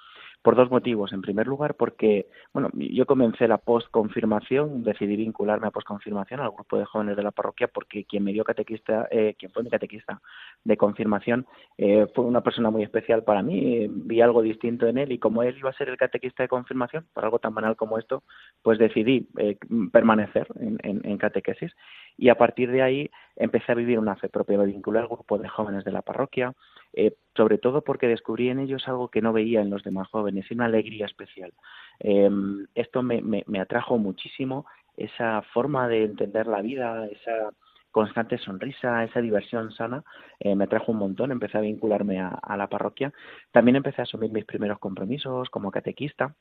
por 0.44 0.56
dos 0.56 0.70
motivos. 0.70 1.14
En 1.14 1.22
primer 1.22 1.48
lugar, 1.48 1.76
porque 1.76 2.28
bueno, 2.54 2.70
yo 2.74 3.06
comencé 3.06 3.48
la 3.48 3.58
postconfirmación, 3.58 4.84
decidí 4.84 5.16
vincularme 5.16 5.68
a 5.68 5.72
postconfirmación 5.72 6.42
al 6.42 6.52
grupo 6.52 6.78
de 6.78 6.86
jóvenes 6.86 7.16
de 7.16 7.24
la 7.24 7.32
parroquia 7.32 7.70
porque 7.70 8.04
quien 8.04 8.26
me 8.26 8.34
dio 8.34 8.44
catequista, 8.44 9.08
eh, 9.10 9.36
quien 9.40 9.52
fue 9.54 9.64
mi 9.64 9.70
catequista 9.70 10.22
de 10.66 10.78
confirmación, 10.78 11.48
eh, 11.78 12.08
fue 12.14 12.26
una 12.26 12.42
persona 12.42 12.70
muy 12.70 12.84
especial 12.84 13.24
para 13.24 13.42
mí. 13.42 13.88
Vi 13.90 14.20
algo 14.20 14.42
distinto 14.42 14.86
en 14.86 14.98
él 14.98 15.14
y 15.14 15.18
como 15.18 15.44
él 15.44 15.58
iba 15.58 15.70
a 15.70 15.78
ser 15.78 15.88
el 15.88 15.98
catequista 15.98 16.44
de 16.44 16.50
confirmación, 16.50 17.06
por 17.14 17.24
algo 17.24 17.40
tan 17.40 17.56
banal 17.56 17.78
como 17.78 17.98
esto, 17.98 18.24
pues 18.62 18.78
decidí 18.78 19.30
eh, 19.38 19.58
permanecer 19.94 20.48
en, 20.60 20.78
en, 20.84 21.18
catequesis 21.18 21.72
y 22.18 22.28
a 22.28 22.36
partir 22.36 22.70
de 22.70 22.82
ahí 22.82 23.10
empecé 23.36 23.72
a 23.72 23.76
vivir 23.76 24.00
una 24.00 24.16
fe 24.16 24.30
propia. 24.30 24.58
Me 24.58 24.66
vinculé 24.66 25.00
al 25.00 25.08
grupo 25.08 25.38
de 25.38 25.48
jóvenes 25.48 25.84
de 25.84 25.92
la 25.92 26.02
parroquia, 26.02 26.54
eh, 26.94 27.16
sobre 27.36 27.58
todo 27.58 27.84
porque 27.84 28.08
descubrí 28.08 28.50
en 28.50 28.60
ellos 28.60 28.88
algo 28.88 29.10
que 29.10 29.22
no 29.22 29.34
veía 29.34 29.62
en 29.62 29.70
los 29.70 29.84
demás 29.84 30.08
jóvenes, 30.10 30.50
una 30.52 30.66
alegría 30.66 31.06
especial. 31.06 31.54
Em, 32.00 32.68
esto 32.76 33.04
me, 33.04 33.22
me, 33.22 33.60
atrajo 33.60 33.98
muchísimo, 33.98 34.66
esa 34.98 35.42
forma 35.54 35.88
de 35.88 36.04
entender 36.04 36.48
la 36.48 36.62
vida, 36.62 37.08
esa 37.08 37.52
constante 37.94 38.40
sonrisa, 38.40 39.04
esa 39.04 39.22
diversión 39.22 39.72
sana, 39.72 40.04
eh, 40.40 40.56
me 40.56 40.64
atrajo 40.66 40.92
un 40.92 40.98
montón, 40.98 41.32
empecé 41.32 41.60
a 41.60 41.62
vincularme 41.62 42.20
a, 42.20 42.58
la 42.58 42.68
parroquia. 42.68 43.14
También 43.52 43.76
empecé 43.76 44.02
a 44.02 44.04
asumir 44.04 44.32
mis 44.32 44.46
primeros 44.46 44.80
compromisos 44.80 45.50
como 45.52 45.70
catequista. 45.70 46.36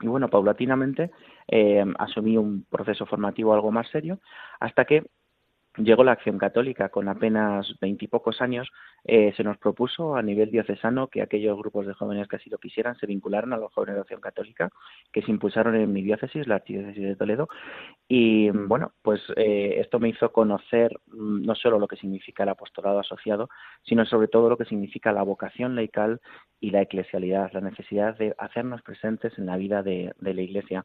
Y 0.00 0.06
bueno, 0.06 0.28
paulatinamente 0.28 1.10
eh, 1.48 1.84
asumí 1.98 2.36
un 2.36 2.64
proceso 2.70 3.04
formativo 3.04 3.52
algo 3.52 3.72
más 3.72 3.88
serio 3.88 4.20
hasta 4.60 4.84
que 4.84 5.06
llegó 5.76 6.04
la 6.04 6.12
Acción 6.12 6.38
Católica 6.38 6.88
con 6.88 7.08
apenas 7.08 7.74
veintipocos 7.80 8.40
años, 8.40 8.70
eh, 9.04 9.32
se 9.36 9.44
nos 9.44 9.58
propuso 9.58 10.16
a 10.16 10.22
nivel 10.22 10.50
diocesano 10.50 11.08
que 11.08 11.22
aquellos 11.22 11.56
grupos 11.58 11.86
de 11.86 11.94
jóvenes 11.94 12.28
que 12.28 12.36
así 12.36 12.50
lo 12.50 12.58
quisieran 12.58 12.96
se 12.96 13.06
vincularan 13.06 13.52
a 13.52 13.56
los 13.56 13.72
jóvenes 13.72 13.96
de 13.96 14.00
Acción 14.02 14.20
Católica, 14.20 14.70
que 15.12 15.22
se 15.22 15.30
impulsaron 15.30 15.76
en 15.76 15.92
mi 15.92 16.02
diócesis, 16.02 16.46
la 16.46 16.56
Archidiócesis 16.56 17.02
de 17.02 17.16
Toledo. 17.16 17.48
Y 18.08 18.50
bueno, 18.50 18.92
pues 19.02 19.20
eh, 19.36 19.76
esto 19.78 19.98
me 19.98 20.08
hizo 20.08 20.32
conocer 20.32 20.98
mm, 21.08 21.44
no 21.44 21.54
solo 21.54 21.78
lo 21.78 21.88
que 21.88 21.96
significa 21.96 22.42
el 22.42 22.48
apostolado 22.50 22.98
asociado, 22.98 23.48
sino 23.82 24.04
sobre 24.06 24.28
todo 24.28 24.48
lo 24.48 24.56
que 24.56 24.64
significa 24.64 25.12
la 25.12 25.22
vocación 25.22 25.76
laical 25.76 26.20
y 26.60 26.70
la 26.70 26.82
eclesialidad, 26.82 27.52
la 27.52 27.60
necesidad 27.60 28.16
de 28.16 28.34
hacernos 28.38 28.82
presentes 28.82 29.36
en 29.38 29.46
la 29.46 29.56
vida 29.56 29.82
de 29.82 30.14
la 30.20 30.40
Iglesia. 30.40 30.84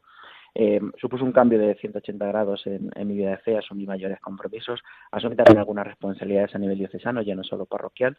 Eh, 0.54 0.80
supuso 1.00 1.24
un 1.24 1.32
cambio 1.32 1.58
de 1.58 1.74
180 1.76 2.26
grados 2.26 2.66
en, 2.66 2.90
mi 3.06 3.16
vida 3.16 3.30
de 3.30 3.38
fe, 3.38 3.56
asumí 3.56 3.86
mayores 3.86 4.20
compromisos, 4.20 4.82
asumí 5.10 5.34
también 5.34 5.58
algunas 5.58 5.86
responsabilidades 5.86 6.54
a 6.54 6.58
nivel 6.58 6.78
diocesano, 6.78 7.22
ya 7.22 7.34
no 7.34 7.42
solo 7.42 7.64
parroquial, 7.64 8.16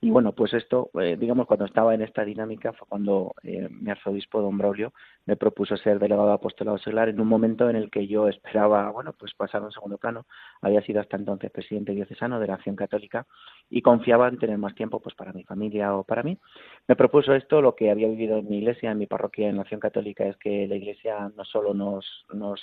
y 0.00 0.10
bueno, 0.10 0.34
pues 0.34 0.52
esto, 0.52 0.90
eh, 1.00 1.16
digamos, 1.18 1.46
cuando 1.46 1.64
estaba 1.64 1.94
en 1.94 2.02
esta 2.02 2.22
dinámica 2.22 2.74
fue 2.74 2.86
cuando 2.86 3.34
eh, 3.42 3.66
mi 3.70 3.90
arzobispo, 3.90 4.42
don 4.42 4.58
Braulio, 4.58 4.92
me 5.24 5.36
propuso 5.36 5.74
ser 5.78 5.98
delegado 5.98 6.28
de 6.28 6.34
apostolado 6.34 6.76
seglar 6.76 7.08
en 7.08 7.18
un 7.18 7.26
momento 7.26 7.70
en 7.70 7.76
el 7.76 7.90
que 7.90 8.06
yo 8.06 8.28
esperaba, 8.28 8.90
bueno, 8.90 9.14
pues 9.18 9.32
pasar 9.34 9.62
a 9.62 9.64
un 9.64 9.72
segundo 9.72 9.96
plano. 9.96 10.26
Había 10.60 10.82
sido 10.82 11.00
hasta 11.00 11.16
entonces 11.16 11.50
presidente 11.50 11.92
diocesano 11.92 12.38
de 12.38 12.46
la 12.46 12.54
Acción 12.54 12.76
Católica 12.76 13.26
y 13.70 13.80
confiaba 13.80 14.28
en 14.28 14.38
tener 14.38 14.58
más 14.58 14.74
tiempo 14.74 15.00
pues 15.00 15.14
para 15.14 15.32
mi 15.32 15.44
familia 15.44 15.96
o 15.96 16.04
para 16.04 16.22
mí. 16.22 16.38
Me 16.86 16.94
propuso 16.94 17.34
esto, 17.34 17.62
lo 17.62 17.74
que 17.74 17.90
había 17.90 18.08
vivido 18.08 18.36
en 18.36 18.48
mi 18.48 18.58
iglesia, 18.58 18.90
en 18.90 18.98
mi 18.98 19.06
parroquia 19.06 19.48
en 19.48 19.56
la 19.56 19.62
Acción 19.62 19.80
Católica, 19.80 20.24
es 20.26 20.36
que 20.36 20.68
la 20.68 20.76
iglesia 20.76 21.32
no 21.34 21.44
solo 21.44 21.72
nos, 21.72 22.26
nos 22.34 22.60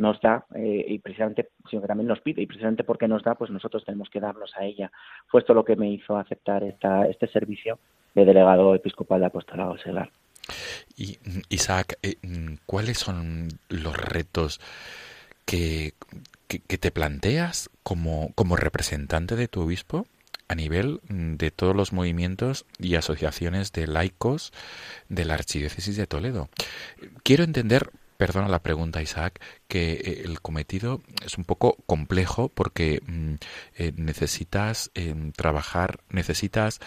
nos 0.00 0.20
da 0.20 0.46
eh, 0.54 0.84
y 0.88 0.98
precisamente, 0.98 1.50
sino 1.68 1.82
que 1.82 1.88
también 1.88 2.08
nos 2.08 2.20
pide 2.20 2.42
y 2.42 2.46
precisamente 2.46 2.84
porque 2.84 3.06
nos 3.06 3.22
da, 3.22 3.34
pues 3.34 3.50
nosotros 3.50 3.84
tenemos 3.84 4.08
que 4.10 4.20
darnos 4.20 4.52
a 4.56 4.64
ella. 4.64 4.90
Fue 5.28 5.40
esto 5.40 5.54
lo 5.54 5.64
que 5.64 5.76
me 5.76 5.90
hizo 5.90 6.16
aceptar 6.16 6.64
esta, 6.64 7.06
este 7.06 7.28
servicio 7.28 7.78
de 8.14 8.24
delegado 8.24 8.74
episcopal 8.74 9.20
de 9.20 9.26
apostolado 9.26 9.78
seglar. 9.78 10.10
Y 10.96 11.18
Isaac, 11.48 11.98
eh, 12.02 12.16
¿cuáles 12.66 12.98
son 12.98 13.48
los 13.68 13.96
retos 13.96 14.60
que, 15.44 15.92
que, 16.48 16.78
te 16.78 16.90
planteas 16.90 17.70
como, 17.82 18.32
como 18.34 18.56
representante 18.56 19.36
de 19.36 19.48
tu 19.48 19.62
obispo? 19.62 20.06
a 20.48 20.56
nivel 20.56 20.98
de 21.08 21.52
todos 21.52 21.76
los 21.76 21.92
movimientos 21.92 22.66
y 22.76 22.96
asociaciones 22.96 23.70
de 23.70 23.86
laicos 23.86 24.52
de 25.08 25.24
la 25.24 25.34
Archidiócesis 25.34 25.96
de 25.96 26.08
Toledo. 26.08 26.48
Quiero 27.22 27.44
entender 27.44 27.92
perdona 28.20 28.48
la 28.48 28.62
pregunta, 28.62 29.00
Isaac, 29.00 29.40
que 29.66 29.92
eh, 29.92 30.22
el 30.26 30.42
cometido 30.42 31.00
es 31.24 31.38
un 31.38 31.44
poco 31.44 31.78
complejo 31.86 32.50
porque 32.50 33.00
mm, 33.06 33.34
eh, 33.78 33.92
necesitas 33.96 34.90
em, 34.94 35.32
trabajar, 35.32 36.00
necesitas 36.10 36.80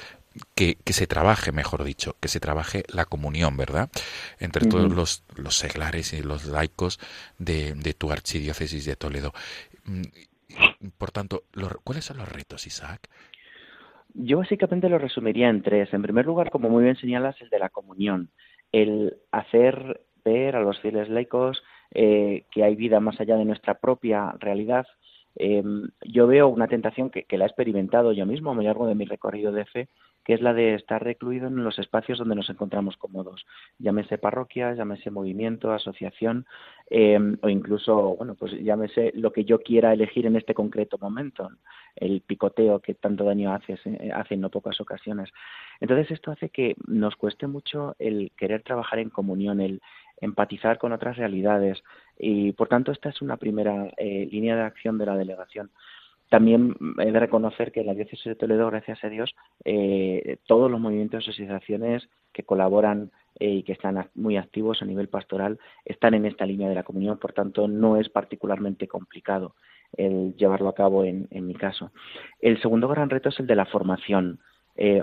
que, 0.54 0.78
se 0.86 1.08
trabaje, 1.08 1.52
mejor 1.52 1.84
dicho, 1.84 2.16
que 2.20 2.28
se 2.28 2.40
trabaje 2.40 2.84
la 2.88 3.06
comunión, 3.06 3.58
¿verdad? 3.58 3.90
Entre 4.40 4.68
todos 4.68 4.94
los, 4.94 5.24
los, 5.36 5.58
seglares 5.58 6.14
y 6.14 6.22
los 6.22 6.46
laicos 6.46 7.00
de, 7.40 7.96
tu 7.98 8.12
archidiócesis 8.12 8.86
de 8.86 8.96
Toledo. 8.96 9.34
Mm, 9.86 10.04
por 11.00 11.10
tanto, 11.10 11.46
¿cuáles 11.84 12.06
son 12.06 12.18
los 12.18 12.32
retos, 12.32 12.68
Isaac? 12.68 13.10
Yo 14.14 14.38
básicamente 14.38 14.88
lo 14.88 15.00
resumiría 15.00 15.50
en 15.50 15.64
tres. 15.64 15.92
En 15.96 16.04
primer 16.04 16.28
lugar, 16.28 16.52
como 16.52 16.70
muy 16.70 16.84
bien 16.84 16.96
señalas, 16.98 17.36
el 17.42 17.50
de 17.50 17.58
la 17.58 17.70
comunión. 17.70 18.30
El 18.72 19.18
hacer 19.32 20.00
a 20.26 20.59
los 20.59 20.80
fieles 20.80 21.09
laicos 21.09 21.63
eh, 21.91 22.45
que 22.51 22.63
hay 22.63 22.76
vida 22.76 22.99
más 22.99 23.19
allá 23.19 23.36
de 23.36 23.45
nuestra 23.45 23.76
propia 23.76 24.34
realidad. 24.39 24.88
Em, 25.36 25.89
yo 26.03 26.28
veo 26.28 26.47
una 26.47 26.67
tentación 26.67 27.09
que, 27.09 27.26
la 27.38 27.45
he 27.45 27.47
experimentado 27.47 28.13
yo 28.13 28.26
mismo 28.26 28.51
a 28.51 28.55
lo 28.55 28.61
largo 28.61 28.88
de 28.88 28.95
mi 28.95 29.05
recorrido 29.05 29.51
de 29.51 29.65
fe, 29.65 29.89
que 30.24 30.34
es 30.34 30.41
la 30.41 30.53
de 30.53 30.76
estar 30.76 31.03
recluido 31.03 31.47
en 31.47 31.63
los 31.63 31.80
espacios 31.80 32.17
donde 32.17 32.36
nos 32.36 32.49
encontramos 32.49 32.95
cómodos, 32.95 33.45
llámese 33.78 34.17
parroquia, 34.17 34.74
llámese 34.74 35.11
movimiento, 35.11 35.74
asociación, 35.74 36.45
em, 36.89 37.38
o 37.41 37.49
incluso, 37.49 38.15
bueno, 38.15 38.36
pues 38.36 38.53
llámese 38.53 39.11
lo 39.15 39.34
que 39.34 39.43
yo 39.43 39.59
quiera 39.59 39.91
elegir 39.91 40.26
en 40.26 40.38
este 40.38 40.53
concreto 40.53 40.97
momento, 40.97 41.49
el 41.95 42.21
picoteo 42.21 42.80
que 42.80 42.93
tanto 42.93 43.26
daño 43.26 43.53
hace, 43.53 43.74
hace 44.13 44.34
en 44.36 44.41
no 44.41 44.49
pocas 44.49 44.80
ocasiones. 44.80 45.30
Entonces 45.82 46.11
esto 46.11 46.32
hace 46.32 46.49
que 46.49 46.76
nos 46.88 47.15
cueste 47.15 47.47
mucho 47.47 47.95
el 47.99 48.32
querer 48.38 48.63
trabajar 48.63 48.99
en 48.99 49.09
comunión, 49.09 49.59
el, 49.59 49.82
empatizar 50.24 50.78
con 50.78 50.93
otras 50.93 51.17
realidades 51.17 51.84
y 52.17 52.53
por 52.53 52.67
tanto 52.67 52.91
esta 52.91 53.09
es 53.09 53.21
una 53.21 53.38
primera 53.38 53.91
eh, 53.97 54.28
línea 54.32 54.55
de 54.55 54.63
acción 54.63 54.97
de 54.97 55.05
la 55.05 55.17
delegación. 55.17 55.69
También 56.30 56.76
he 56.97 57.11
de 57.11 57.19
reconocer 57.19 57.71
que 57.71 57.82
en 57.82 57.88
la 57.88 57.93
diócesis 57.93 58.24
de 58.24 58.36
Toledo, 58.36 58.67
gracias 58.67 59.03
a 59.03 59.09
Dios, 59.09 59.36
eh, 59.65 60.38
todos 60.47 60.71
los 60.71 60.80
movimientos 60.80 61.28
y 61.28 61.43
asociaciones 61.43 62.09
que 62.32 62.43
colaboran 62.43 63.11
eh, 63.39 63.49
y 63.49 63.63
que 63.63 63.74
están 63.74 64.09
muy 64.15 64.38
activos 64.38 64.82
a 64.82 64.86
nivel 64.86 65.09
pastoral 65.09 65.59
están 65.86 66.15
en 66.15 66.26
esta 66.26 66.45
línea 66.45 66.69
de 66.69 66.76
la 66.76 66.84
comunión, 66.84 67.19
por 67.19 67.34
tanto 67.34 67.67
no 67.67 67.97
es 67.97 68.09
particularmente 68.09 68.88
complicado 68.88 69.55
el 69.95 70.36
llevarlo 70.38 70.69
a 70.69 70.76
cabo 70.76 71.03
en, 71.03 71.28
en 71.30 71.45
mi 71.45 71.53
caso. 71.53 71.91
El 72.39 72.59
segundo 72.61 72.88
gran 72.88 73.11
reto 73.11 73.30
es 73.30 73.39
el 73.39 73.45
de 73.45 73.55
la 73.55 73.65
formación. 73.65 74.39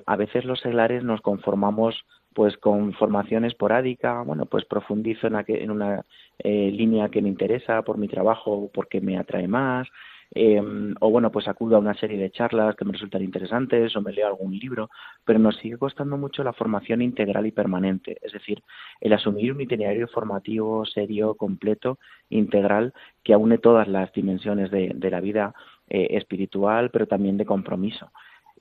a 0.05 0.17
veces 0.17 0.45
los 0.45 0.59
seglares 0.59 1.05
nos 1.05 1.21
conformamos 1.21 2.05
pues 2.35 2.57
con 2.59 2.93
formación 2.95 3.45
esporádica, 3.45 4.23
bueno, 4.23 4.47
pues 4.47 4.65
profundizo 4.65 5.27
en, 5.27 5.45
en 5.49 5.71
una 5.71 6.05
eh, 6.39 6.71
línea 6.73 7.09
que 7.09 7.23
me 7.23 7.29
interesa 7.29 7.83
por 7.83 7.99
mi 7.99 8.09
trabajo 8.09 8.53
o 8.53 8.71
porque 8.73 9.01
me 9.01 9.19
atrae 9.19 9.49
más, 9.49 9.89
em, 10.33 10.95
o 11.01 11.11
bueno, 11.11 11.33
pues 11.33 11.49
acudo 11.49 11.77
a 11.77 11.81
una 11.81 11.95
serie 11.95 12.17
de 12.19 12.31
charlas 12.31 12.77
que 12.77 12.85
me 12.85 12.93
resultan 12.93 13.23
interesantes 13.23 13.97
o 13.97 14.01
me 14.01 14.13
leo 14.13 14.29
algún 14.29 14.57
libro, 14.57 14.91
pero 15.25 15.39
nos 15.41 15.57
sigue 15.57 15.77
costando 15.77 16.17
mucho 16.17 16.45
la 16.45 16.53
formación 16.53 17.03
integral 17.03 17.47
y 17.47 17.53
permanente, 17.53 18.19
es 18.23 18.33
decir, 18.33 18.63
el 19.01 19.13
asumir 19.13 19.53
un 19.53 19.61
itinerario 19.61 20.07
formativo 20.09 20.85
serio, 20.87 21.35
completo, 21.35 21.99
integral, 22.29 22.95
que 23.25 23.35
aúne 23.35 23.59
todas 23.59 23.89
las 23.89 24.13
dimensiones 24.13 24.71
de, 24.71 25.11
la 25.11 25.21
vida 25.21 25.55
eh, 25.89 26.09
espiritual, 26.13 26.91
pero 26.91 27.07
también 27.07 27.37
de 27.37 27.45
compromiso. 27.45 28.13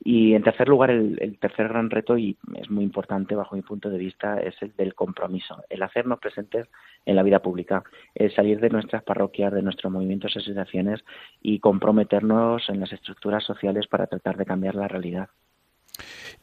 Y 0.01 0.33
en 0.33 0.43
tercer 0.43 0.69
lugar, 0.69 0.91
el, 0.91 1.37
tercer 1.39 1.67
gran 1.67 1.89
reto, 1.89 2.17
y 2.17 2.37
es 2.55 2.69
muy 2.69 2.83
importante 2.85 3.35
bajo 3.35 3.55
mi 3.55 3.61
punto 3.61 3.89
de 3.89 3.97
vista, 3.97 4.39
es 4.39 4.55
el 4.61 4.73
del 4.77 4.95
compromiso, 4.95 5.63
el 5.69 5.83
hacernos 5.83 6.19
presentes 6.19 6.67
en 7.05 7.17
la 7.17 7.23
vida 7.23 7.39
pública, 7.39 7.83
el 8.15 8.33
salir 8.33 8.59
de 8.61 8.69
nuestras 8.69 9.03
parroquias, 9.03 9.53
de 9.53 9.61
nuestros 9.61 9.91
movimientos 9.91 10.35
y 10.35 10.39
asociaciones 10.39 11.03
y 11.41 11.59
comprometernos 11.59 12.69
en 12.69 12.79
las 12.79 12.93
estructuras 12.93 13.43
sociales 13.43 13.87
para 13.87 14.07
tratar 14.07 14.37
de 14.37 14.45
cambiar 14.45 14.75
la 14.75 14.87
realidad. 14.87 15.29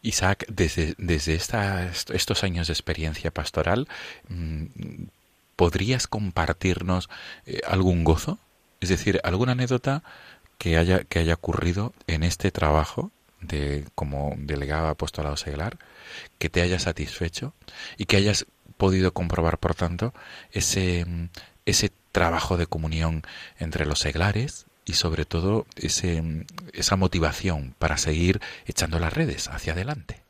Isaac, 0.03 0.45
desde, 0.49 0.95
desde 0.99 1.35
estos 1.35 2.45
años 2.45 2.67
de 2.67 2.73
experiencia 2.75 3.31
pastoral, 3.31 3.89
mm, 4.29 5.07
¿podrías 5.57 6.07
compartirnos 6.07 7.09
eh, 7.47 7.61
algún 7.67 8.05
gozo? 8.05 8.39
Es 8.81 8.91
decir, 8.91 9.19
alguna 9.25 9.53
anécdota 9.53 10.03
que 10.59 10.77
haya, 10.77 11.05
que 11.05 11.21
haya 11.21 11.35
ocurrido 11.35 11.95
en 12.07 12.23
este 12.23 12.51
trabajo 12.51 13.11
de, 13.47 13.85
como 13.95 14.35
delegado 14.37 14.89
apostolado 14.89 15.37
seglar, 15.37 15.79
que 16.39 16.49
te 16.49 16.63
haya 16.63 16.79
satisfecho 16.79 17.53
y 17.97 18.07
que 18.07 18.17
hayas 18.17 18.47
podido 18.77 19.13
comprobar, 19.13 19.59
por 19.59 19.75
tanto, 19.75 20.13
ese, 20.53 21.07
ese 21.65 21.91
trabajo 22.13 22.57
de 22.57 22.67
comunión 22.67 23.23
entre 23.59 23.87
los 23.87 23.99
seglares 23.99 24.67
y 24.85 24.93
sobre 24.93 25.25
todo 25.25 25.67
ese, 25.77 26.23
esa 26.73 26.97
motivación 26.97 27.75
para 27.79 27.97
seguir 27.97 28.41
echando 28.67 28.99
las 28.99 29.13
redes 29.13 29.49
hacia 29.49 29.73
adelante. 29.73 30.27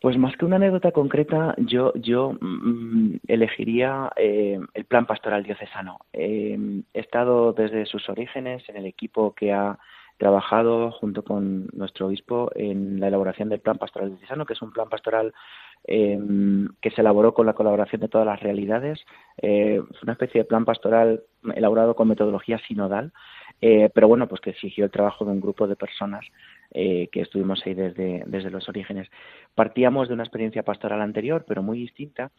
Pues 0.00 0.18
más 0.18 0.36
que 0.36 0.44
una 0.44 0.56
anécdota 0.56 0.90
concreta, 0.90 1.54
yo, 1.58 1.92
yo 1.94 2.32
mm, 2.40 3.18
elegiría 3.28 4.10
eh, 4.16 4.58
el 4.74 4.84
plan 4.84 5.06
pastoral 5.06 5.44
diocesano. 5.44 5.98
Eh, 6.12 6.58
he 6.92 6.98
estado 6.98 7.52
desde 7.52 7.86
sus 7.86 8.08
orígenes 8.08 8.68
en 8.68 8.78
el 8.78 8.86
equipo 8.86 9.32
que 9.32 9.52
ha 9.52 9.78
trabajado 10.22 10.92
junto 10.92 11.24
con 11.24 11.66
nuestro 11.72 12.06
obispo 12.06 12.48
en 12.54 13.00
la 13.00 13.08
elaboración 13.08 13.48
del 13.48 13.58
Plan 13.58 13.76
Pastoral 13.76 14.10
Diocesano, 14.10 14.46
que 14.46 14.52
es 14.52 14.62
un 14.62 14.70
plan 14.70 14.88
pastoral 14.88 15.34
em, 15.82 16.68
que 16.80 16.92
se 16.92 17.00
elaboró 17.00 17.34
con 17.34 17.44
la 17.44 17.54
colaboración 17.54 18.02
de 18.02 18.08
todas 18.08 18.24
las 18.24 18.38
realidades. 18.38 19.00
Eh, 19.38 19.82
es 19.92 20.02
una 20.04 20.12
especie 20.12 20.42
de 20.42 20.44
plan 20.44 20.64
pastoral 20.64 21.24
elaborado 21.56 21.96
con 21.96 22.06
metodología 22.06 22.60
sinodal, 22.68 23.12
eh, 23.60 23.90
pero 23.92 24.06
bueno, 24.06 24.28
pues 24.28 24.40
que 24.40 24.50
exigió 24.50 24.84
el 24.84 24.92
trabajo 24.92 25.24
de 25.24 25.32
un 25.32 25.40
grupo 25.40 25.66
de 25.66 25.74
personas 25.74 26.24
eh, 26.70 27.08
que 27.10 27.22
estuvimos 27.22 27.60
ahí 27.66 27.74
desde, 27.74 28.22
desde 28.26 28.50
los 28.50 28.68
orígenes. 28.68 29.08
Partíamos 29.56 30.06
de 30.06 30.14
una 30.14 30.22
experiencia 30.22 30.62
pastoral 30.62 31.00
anterior, 31.00 31.44
pero 31.48 31.64
muy 31.64 31.78
distinta, 31.78 32.30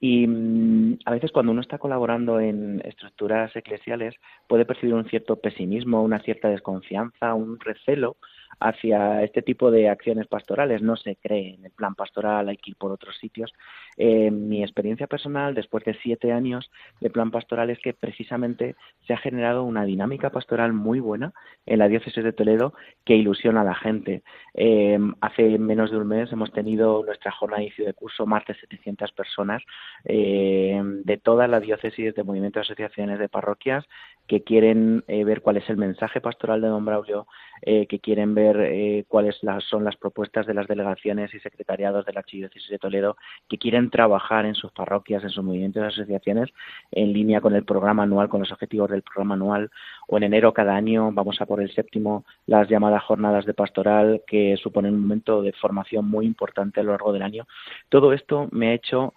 y 0.00 0.26
mm, 0.26 0.98
a 1.04 1.10
veces 1.10 1.32
cuando 1.32 1.52
uno 1.52 1.60
está 1.60 1.78
colaborando 1.78 2.40
en 2.40 2.82
estructuras 2.84 3.54
eclesiales 3.56 4.14
puede 4.46 4.66
percibir 4.66 4.94
un 4.94 5.08
cierto 5.08 5.36
pesimismo, 5.36 6.02
una 6.02 6.20
cierta 6.20 6.48
desconfianza, 6.48 7.34
un 7.34 7.58
recelo 7.60 8.16
hacia 8.60 9.22
este 9.22 9.42
tipo 9.42 9.70
de 9.70 9.88
acciones 9.88 10.26
pastorales. 10.26 10.82
No 10.82 10.96
se 10.96 11.16
cree 11.16 11.54
en 11.54 11.64
el 11.64 11.70
plan 11.72 11.94
pastoral, 11.94 12.48
hay 12.48 12.56
que 12.56 12.70
ir 12.70 12.76
por 12.76 12.92
otros 12.92 13.16
sitios. 13.18 13.52
Eh, 13.96 14.30
mi 14.30 14.62
experiencia 14.62 15.06
personal, 15.06 15.54
después 15.54 15.84
de 15.84 15.94
siete 16.02 16.32
años 16.32 16.70
de 17.00 17.10
plan 17.10 17.30
pastoral, 17.30 17.70
es 17.70 17.78
que 17.78 17.92
precisamente 17.92 18.76
se 19.06 19.12
ha 19.12 19.18
generado 19.18 19.64
una 19.64 19.84
dinámica 19.84 20.30
pastoral 20.30 20.72
muy 20.72 21.00
buena 21.00 21.32
en 21.66 21.78
la 21.78 21.88
diócesis 21.88 22.22
de 22.22 22.32
Toledo 22.32 22.74
que 23.04 23.16
ilusiona 23.16 23.60
a 23.60 23.64
la 23.64 23.74
gente. 23.74 24.22
Eh, 24.54 24.98
hace 25.20 25.58
menos 25.58 25.90
de 25.90 25.98
un 25.98 26.08
mes 26.08 26.32
hemos 26.32 26.52
tenido 26.52 27.02
nuestra 27.04 27.32
jornada 27.32 27.60
de 27.60 27.66
inicio 27.66 27.86
de 27.86 27.94
curso, 27.94 28.26
más 28.26 28.44
de 28.46 28.54
700 28.54 29.12
personas 29.12 29.62
eh, 30.04 30.80
de 31.04 31.16
toda 31.18 31.46
la 31.48 31.60
diócesis, 31.60 32.14
de 32.14 32.22
movimientos, 32.22 32.66
asociaciones, 32.66 33.18
de 33.18 33.28
parroquias, 33.28 33.84
que 34.26 34.42
quieren 34.42 35.04
ver 35.06 35.40
cuál 35.40 35.58
es 35.58 35.70
el 35.70 35.76
mensaje 35.76 36.20
pastoral 36.20 36.60
de 36.60 36.66
Don 36.66 36.84
Braulio, 36.84 37.28
que 37.62 38.00
quieren 38.00 38.34
ver 38.34 38.45
eh, 38.60 39.04
cuáles 39.08 39.40
son 39.68 39.84
las 39.84 39.96
propuestas 39.96 40.46
de 40.46 40.54
las 40.54 40.68
delegaciones 40.68 41.34
y 41.34 41.40
secretariados 41.40 42.06
de 42.06 42.12
la 42.12 42.20
Archidiócesis 42.20 42.70
de 42.70 42.78
Toledo 42.78 43.16
que 43.48 43.58
quieren 43.58 43.90
trabajar 43.90 44.46
en 44.46 44.54
sus 44.54 44.70
parroquias, 44.72 45.24
en 45.24 45.30
sus 45.30 45.42
movimientos 45.42 45.82
y 45.82 45.86
asociaciones 45.86 46.50
en 46.92 47.12
línea 47.12 47.40
con 47.40 47.54
el 47.54 47.64
programa 47.64 48.04
anual, 48.04 48.28
con 48.28 48.40
los 48.40 48.52
objetivos 48.52 48.90
del 48.90 49.02
programa 49.02 49.34
anual. 49.34 49.70
O 50.06 50.16
en 50.16 50.22
enero 50.22 50.52
cada 50.52 50.76
año 50.76 51.10
vamos 51.12 51.40
a 51.40 51.46
por 51.46 51.60
el 51.60 51.72
séptimo 51.72 52.24
las 52.46 52.68
llamadas 52.68 53.02
jornadas 53.02 53.46
de 53.46 53.54
pastoral 53.54 54.22
que 54.26 54.56
suponen 54.56 54.94
un 54.94 55.02
momento 55.02 55.42
de 55.42 55.52
formación 55.52 56.08
muy 56.08 56.26
importante 56.26 56.80
a 56.80 56.82
lo 56.82 56.92
largo 56.92 57.12
del 57.12 57.22
año. 57.22 57.46
Todo 57.88 58.12
esto 58.12 58.48
me 58.52 58.68
ha 58.68 58.74
hecho 58.74 59.14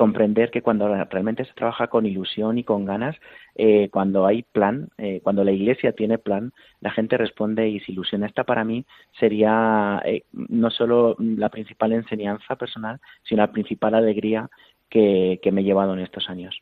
comprender 0.00 0.50
que 0.50 0.62
cuando 0.62 0.88
realmente 0.88 1.44
se 1.44 1.52
trabaja 1.52 1.88
con 1.88 2.06
ilusión 2.06 2.56
y 2.56 2.64
con 2.64 2.86
ganas, 2.86 3.16
eh, 3.54 3.90
cuando 3.92 4.24
hay 4.24 4.44
plan, 4.44 4.88
eh, 4.96 5.20
cuando 5.22 5.44
la 5.44 5.52
iglesia 5.52 5.92
tiene 5.92 6.16
plan, 6.16 6.54
la 6.80 6.90
gente 6.90 7.18
responde 7.18 7.68
y 7.68 7.80
se 7.80 7.92
ilusiona. 7.92 8.26
Esta 8.26 8.44
para 8.44 8.64
mí 8.64 8.86
sería 9.18 10.00
eh, 10.06 10.22
no 10.32 10.70
solo 10.70 11.16
la 11.18 11.50
principal 11.50 11.92
enseñanza 11.92 12.56
personal, 12.56 12.98
sino 13.28 13.42
la 13.42 13.52
principal 13.52 13.94
alegría 13.94 14.48
que, 14.88 15.38
que 15.42 15.52
me 15.52 15.60
he 15.60 15.64
llevado 15.64 15.92
en 15.92 16.00
estos 16.00 16.30
años. 16.30 16.58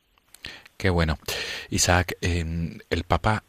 Qué 0.76 0.90
bueno. 0.90 1.14
Isaac, 1.70 2.16
el 2.20 3.04
Papa 3.06 3.44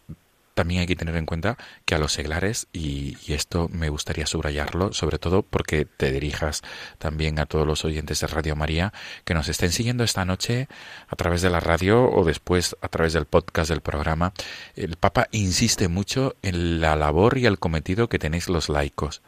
también 0.59 0.81
hay 0.81 0.87
que 0.87 0.97
tener 0.97 1.15
en 1.15 1.25
cuenta 1.25 1.57
que 1.85 1.95
a 1.95 1.99
los 1.99 2.11
seglares, 2.11 2.67
y, 2.73 3.15
esto 3.33 3.69
me 3.71 3.87
gustaría 3.87 4.25
subrayarlo, 4.25 4.91
sobre 4.91 5.17
todo 5.17 5.41
porque 5.41 5.85
te 5.85 6.11
dirijas 6.11 6.63
también 6.97 7.39
a 7.39 7.45
todos 7.45 7.65
los 7.65 7.85
oyentes 7.85 8.19
de 8.19 8.27
Radio 8.27 8.57
María 8.57 8.91
que 9.23 9.33
nos 9.33 9.47
estén 9.47 9.71
siguiendo 9.71 10.03
esta 10.03 10.25
noche 10.25 10.67
a 11.07 11.15
través 11.15 11.41
de 11.41 11.49
la 11.49 11.61
radio 11.61 12.11
o 12.11 12.25
después 12.25 12.75
a 12.81 12.89
través 12.89 13.13
del 13.13 13.25
podcast 13.25 13.69
del 13.69 13.79
programa, 13.79 14.33
el 14.75 14.97
Papa 14.97 15.29
insiste 15.31 15.87
mucho 15.87 16.35
en 16.41 16.81
la 16.81 16.97
labor 16.97 17.37
y 17.37 17.45
el 17.45 17.57
cometido 17.57 18.09
que 18.09 18.19
tenéis 18.19 18.49
los 18.49 18.67
laicos. 18.67 19.21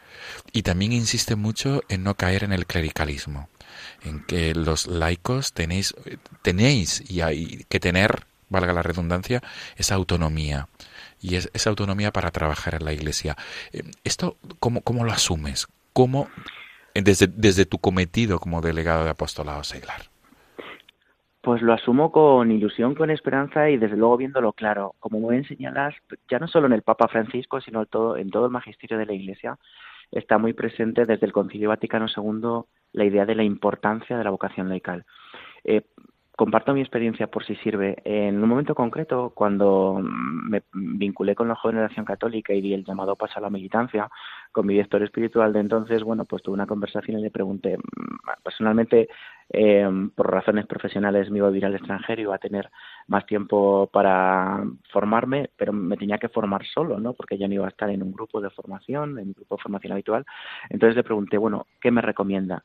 Y 0.51 0.63
también 0.63 0.91
insiste 0.91 1.37
mucho 1.37 1.81
en 1.87 2.03
no 2.03 2.15
caer 2.15 2.43
en 2.43 2.51
el 2.51 2.65
clericalismo, 2.65 3.47
en 4.03 4.25
que 4.25 4.53
los 4.53 4.85
laicos 4.87 5.53
tenéis, 5.53 5.95
tenéis 6.41 7.01
y 7.09 7.21
hay 7.21 7.65
que 7.69 7.79
tener 7.79 8.25
valga 8.49 8.73
la 8.73 8.83
redundancia, 8.83 9.41
esa 9.77 9.95
autonomía 9.95 10.67
y 11.21 11.35
es, 11.35 11.49
esa 11.53 11.69
autonomía 11.69 12.11
para 12.11 12.31
trabajar 12.31 12.75
en 12.75 12.85
la 12.85 12.93
iglesia. 12.93 13.35
Eh, 13.71 13.83
¿Esto 14.03 14.37
cómo, 14.59 14.81
cómo 14.81 15.03
lo 15.03 15.11
asumes? 15.11 15.67
¿Cómo, 15.93 16.27
desde, 16.95 17.27
desde 17.27 17.65
tu 17.65 17.77
cometido 17.77 18.39
como 18.39 18.61
delegado 18.61 19.03
de 19.03 19.11
apostolado 19.11 19.63
seglar? 19.63 20.11
Pues 21.41 21.61
lo 21.63 21.73
asumo 21.73 22.11
con 22.11 22.51
ilusión, 22.51 22.93
con 22.93 23.09
esperanza 23.09 23.69
y 23.69 23.77
desde 23.77 23.97
luego 23.97 24.17
viéndolo 24.17 24.53
claro. 24.53 24.93
Como 24.99 25.19
muy 25.19 25.43
señalas, 25.45 25.95
ya 26.29 26.37
no 26.37 26.47
solo 26.47 26.67
en 26.67 26.73
el 26.73 26.83
Papa 26.83 27.07
Francisco, 27.07 27.59
sino 27.61 27.81
en 27.81 27.87
todo, 27.87 28.15
en 28.17 28.29
todo 28.29 28.45
el 28.45 28.51
magisterio 28.51 28.97
de 28.99 29.07
la 29.07 29.13
Iglesia, 29.13 29.57
está 30.11 30.37
muy 30.37 30.53
presente 30.53 31.05
desde 31.05 31.25
el 31.25 31.33
Concilio 31.33 31.69
Vaticano 31.69 32.05
II 32.15 32.65
la 32.93 33.05
idea 33.05 33.25
de 33.25 33.35
la 33.35 33.43
importancia 33.43 34.17
de 34.17 34.23
la 34.23 34.29
vocación 34.29 34.69
laical. 34.69 35.05
Eh, 35.63 35.81
comparto 36.41 36.73
mi 36.73 36.81
experiencia 36.81 37.27
por 37.27 37.45
si 37.45 37.55
sirve. 37.57 38.01
En 38.03 38.41
un 38.41 38.49
momento 38.49 38.73
concreto, 38.73 39.31
cuando 39.35 39.99
me 40.01 40.63
vinculé 40.73 41.35
con 41.35 41.47
la 41.47 41.55
generación 41.55 42.03
católica 42.03 42.51
y 42.51 42.61
di 42.61 42.73
el 42.73 42.83
llamado 42.83 43.15
paso 43.15 43.37
a 43.37 43.41
la 43.41 43.51
militancia, 43.51 44.09
con 44.51 44.65
mi 44.65 44.73
director 44.73 45.03
espiritual 45.03 45.53
de 45.53 45.59
entonces, 45.59 46.01
bueno, 46.01 46.25
pues 46.25 46.41
tuve 46.41 46.55
una 46.55 46.65
conversación 46.65 47.19
y 47.19 47.21
le 47.21 47.29
pregunté, 47.29 47.77
mm, 47.77 48.41
personalmente, 48.43 49.07
eh, 49.53 49.87
por 50.15 50.31
razones 50.31 50.65
profesionales 50.65 51.29
me 51.29 51.37
iba 51.37 51.47
a 51.47 51.51
vivir 51.51 51.67
al 51.67 51.75
extranjero, 51.75 52.23
iba 52.23 52.35
a 52.35 52.39
tener 52.39 52.71
más 53.05 53.23
tiempo 53.27 53.87
para 53.93 54.63
formarme, 54.91 55.51
pero 55.55 55.73
me 55.73 55.95
tenía 55.95 56.17
que 56.17 56.29
formar 56.29 56.65
solo, 56.65 56.99
¿no? 56.99 57.13
Porque 57.13 57.37
ya 57.37 57.47
no 57.47 57.53
iba 57.53 57.67
a 57.67 57.69
estar 57.69 57.91
en 57.91 58.01
un 58.01 58.13
grupo 58.13 58.41
de 58.41 58.49
formación, 58.49 59.19
en 59.19 59.27
un 59.27 59.33
grupo 59.33 59.57
de 59.57 59.61
formación 59.61 59.93
habitual. 59.93 60.25
Entonces 60.71 60.95
le 60.95 61.03
pregunté, 61.03 61.37
bueno, 61.37 61.67
¿qué 61.79 61.91
me 61.91 62.01
recomienda? 62.01 62.63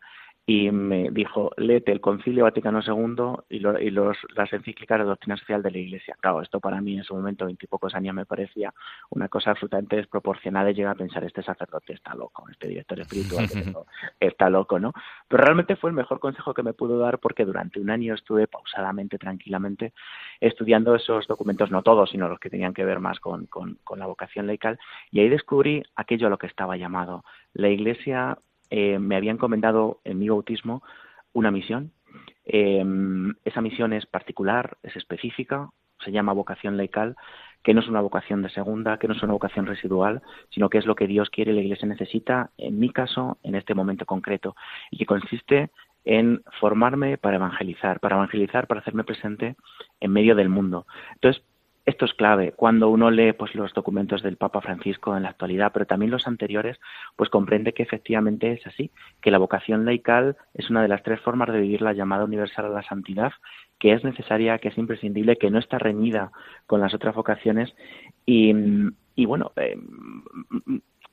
Y 0.48 0.70
me 0.70 1.10
dijo, 1.10 1.50
léete 1.56 1.90
el 1.90 2.00
Concilio 2.00 2.44
Vaticano 2.44 2.80
II 2.80 3.42
y, 3.48 3.56
y 3.56 3.90
los, 3.90 4.16
las 4.36 4.52
encíclicas 4.52 5.00
de 5.00 5.04
doctrina 5.04 5.36
social 5.36 5.60
de 5.60 5.72
la 5.72 5.78
Iglesia. 5.78 6.16
Claro, 6.20 6.40
esto 6.40 6.60
para 6.60 6.80
mí 6.80 6.96
en 6.96 7.02
su 7.02 7.16
momento, 7.16 7.46
veintipocos 7.46 7.96
años, 7.96 8.14
me 8.14 8.26
parecía 8.26 8.72
una 9.10 9.28
cosa 9.28 9.50
absolutamente 9.50 9.96
desproporcionada 9.96 10.70
y 10.70 10.74
llega 10.74 10.92
a 10.92 10.94
pensar, 10.94 11.24
este 11.24 11.42
sacerdote 11.42 11.94
está 11.94 12.14
loco, 12.14 12.48
este 12.48 12.68
director 12.68 13.00
espiritual 13.00 13.44
está 14.20 14.48
loco, 14.48 14.78
¿no? 14.78 14.92
Pero 15.26 15.42
realmente 15.42 15.74
fue 15.74 15.90
el 15.90 15.96
mejor 15.96 16.20
consejo 16.20 16.54
que 16.54 16.62
me 16.62 16.74
pudo 16.74 16.96
dar 16.96 17.18
porque 17.18 17.44
durante 17.44 17.80
un 17.80 17.90
año 17.90 18.14
estuve 18.14 18.46
pausadamente, 18.46 19.18
tranquilamente, 19.18 19.94
estudiando 20.40 20.94
esos 20.94 21.26
documentos, 21.26 21.72
no 21.72 21.82
todos, 21.82 22.10
sino 22.10 22.28
los 22.28 22.38
que 22.38 22.50
tenían 22.50 22.72
que 22.72 22.84
ver 22.84 23.00
más 23.00 23.18
con, 23.18 23.46
con, 23.46 23.78
con 23.82 23.98
la 23.98 24.06
vocación 24.06 24.46
laical, 24.46 24.78
y 25.10 25.18
ahí 25.18 25.28
descubrí 25.28 25.82
aquello 25.96 26.28
a 26.28 26.30
lo 26.30 26.38
que 26.38 26.46
estaba 26.46 26.76
llamado. 26.76 27.24
La 27.52 27.68
Iglesia 27.68 28.38
eh, 28.70 28.98
me 28.98 29.16
había 29.16 29.32
encomendado 29.32 30.00
en 30.04 30.18
mi 30.18 30.28
bautismo 30.28 30.82
una 31.32 31.50
misión. 31.50 31.92
Eh, 32.44 32.84
esa 33.44 33.60
misión 33.60 33.92
es 33.92 34.06
particular, 34.06 34.78
es 34.82 34.96
específica, 34.96 35.70
se 36.04 36.12
llama 36.12 36.32
vocación 36.32 36.76
laical, 36.76 37.16
que 37.62 37.74
no 37.74 37.80
es 37.80 37.88
una 37.88 38.00
vocación 38.00 38.42
de 38.42 38.50
segunda, 38.50 38.98
que 38.98 39.08
no 39.08 39.14
es 39.14 39.22
una 39.22 39.32
vocación 39.32 39.66
residual, 39.66 40.22
sino 40.50 40.68
que 40.68 40.78
es 40.78 40.86
lo 40.86 40.94
que 40.94 41.06
Dios 41.06 41.30
quiere 41.30 41.52
y 41.52 41.54
la 41.56 41.62
Iglesia 41.62 41.88
necesita, 41.88 42.50
en 42.58 42.78
mi 42.78 42.90
caso, 42.90 43.38
en 43.42 43.56
este 43.56 43.74
momento 43.74 44.06
concreto, 44.06 44.54
y 44.90 44.98
que 44.98 45.06
consiste 45.06 45.70
en 46.04 46.42
formarme 46.60 47.18
para 47.18 47.36
evangelizar, 47.36 47.98
para 47.98 48.16
evangelizar, 48.16 48.68
para 48.68 48.80
hacerme 48.80 49.02
presente 49.02 49.56
en 49.98 50.12
medio 50.12 50.36
del 50.36 50.48
mundo. 50.48 50.86
Entonces, 51.14 51.42
esto 51.86 52.04
es 52.04 52.14
clave. 52.14 52.52
Cuando 52.52 52.90
uno 52.90 53.12
lee 53.12 53.32
pues, 53.32 53.54
los 53.54 53.72
documentos 53.72 54.20
del 54.20 54.36
Papa 54.36 54.60
Francisco 54.60 55.16
en 55.16 55.22
la 55.22 55.30
actualidad, 55.30 55.70
pero 55.72 55.86
también 55.86 56.10
los 56.10 56.26
anteriores, 56.26 56.78
pues 57.14 57.30
comprende 57.30 57.72
que 57.72 57.84
efectivamente 57.84 58.52
es 58.52 58.66
así, 58.66 58.90
que 59.22 59.30
la 59.30 59.38
vocación 59.38 59.84
laical 59.84 60.36
es 60.52 60.68
una 60.68 60.82
de 60.82 60.88
las 60.88 61.04
tres 61.04 61.20
formas 61.20 61.50
de 61.52 61.60
vivir 61.60 61.82
la 61.82 61.92
llamada 61.92 62.24
universal 62.24 62.66
a 62.66 62.70
la 62.70 62.82
santidad, 62.82 63.32
que 63.78 63.92
es 63.92 64.02
necesaria, 64.02 64.58
que 64.58 64.68
es 64.68 64.78
imprescindible, 64.78 65.36
que 65.36 65.50
no 65.50 65.60
está 65.60 65.78
reñida 65.78 66.32
con 66.66 66.80
las 66.80 66.92
otras 66.92 67.14
vocaciones. 67.14 67.72
Y, 68.26 68.52
bueno, 69.24 69.52
eh, 69.54 69.78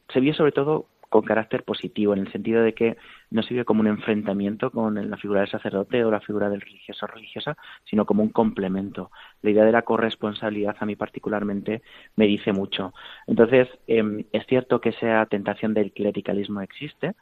se 0.09 0.19
vio 0.19 0.33
sobre 0.33 0.53
todo 0.53 0.87
con 1.09 1.21
carácter 1.21 1.63
positivo, 1.63 2.13
en 2.13 2.21
el 2.21 2.31
sentido 2.31 2.63
de 2.63 2.73
que 2.73 2.97
no 3.33 3.41
vio 3.49 3.65
como 3.65 3.81
un 3.81 3.87
enfrentamiento 3.87 4.69
con 4.69 5.09
la 5.09 5.17
figura 5.17 5.41
del 5.41 5.49
sacerdote 5.49 6.05
o 6.05 6.11
la 6.11 6.19
figura 6.19 6.49
del 6.49 6.61
religioso 6.61 7.05
o 7.05 7.07
religiosa, 7.07 7.57
sino 7.83 8.05
como 8.05 8.21
un 8.21 8.29
complemento. 8.29 9.11
La 9.41 9.49
idea 9.49 9.65
de 9.65 9.71
la 9.71 9.81
corresponsabilidad 9.81 10.75
a 10.79 10.85
mí 10.85 10.95
particularmente 10.95 11.81
me 12.15 12.27
dice 12.27 12.53
mucho. 12.53 12.93
Entonces, 13.25 13.67
em, 13.87 14.23
es 14.31 14.45
cierto 14.45 14.79
que 14.79 14.89
esa 14.89 15.25
tentación 15.25 15.73
del 15.73 15.91
clericalismo 15.93 16.61
existe, 16.61 17.15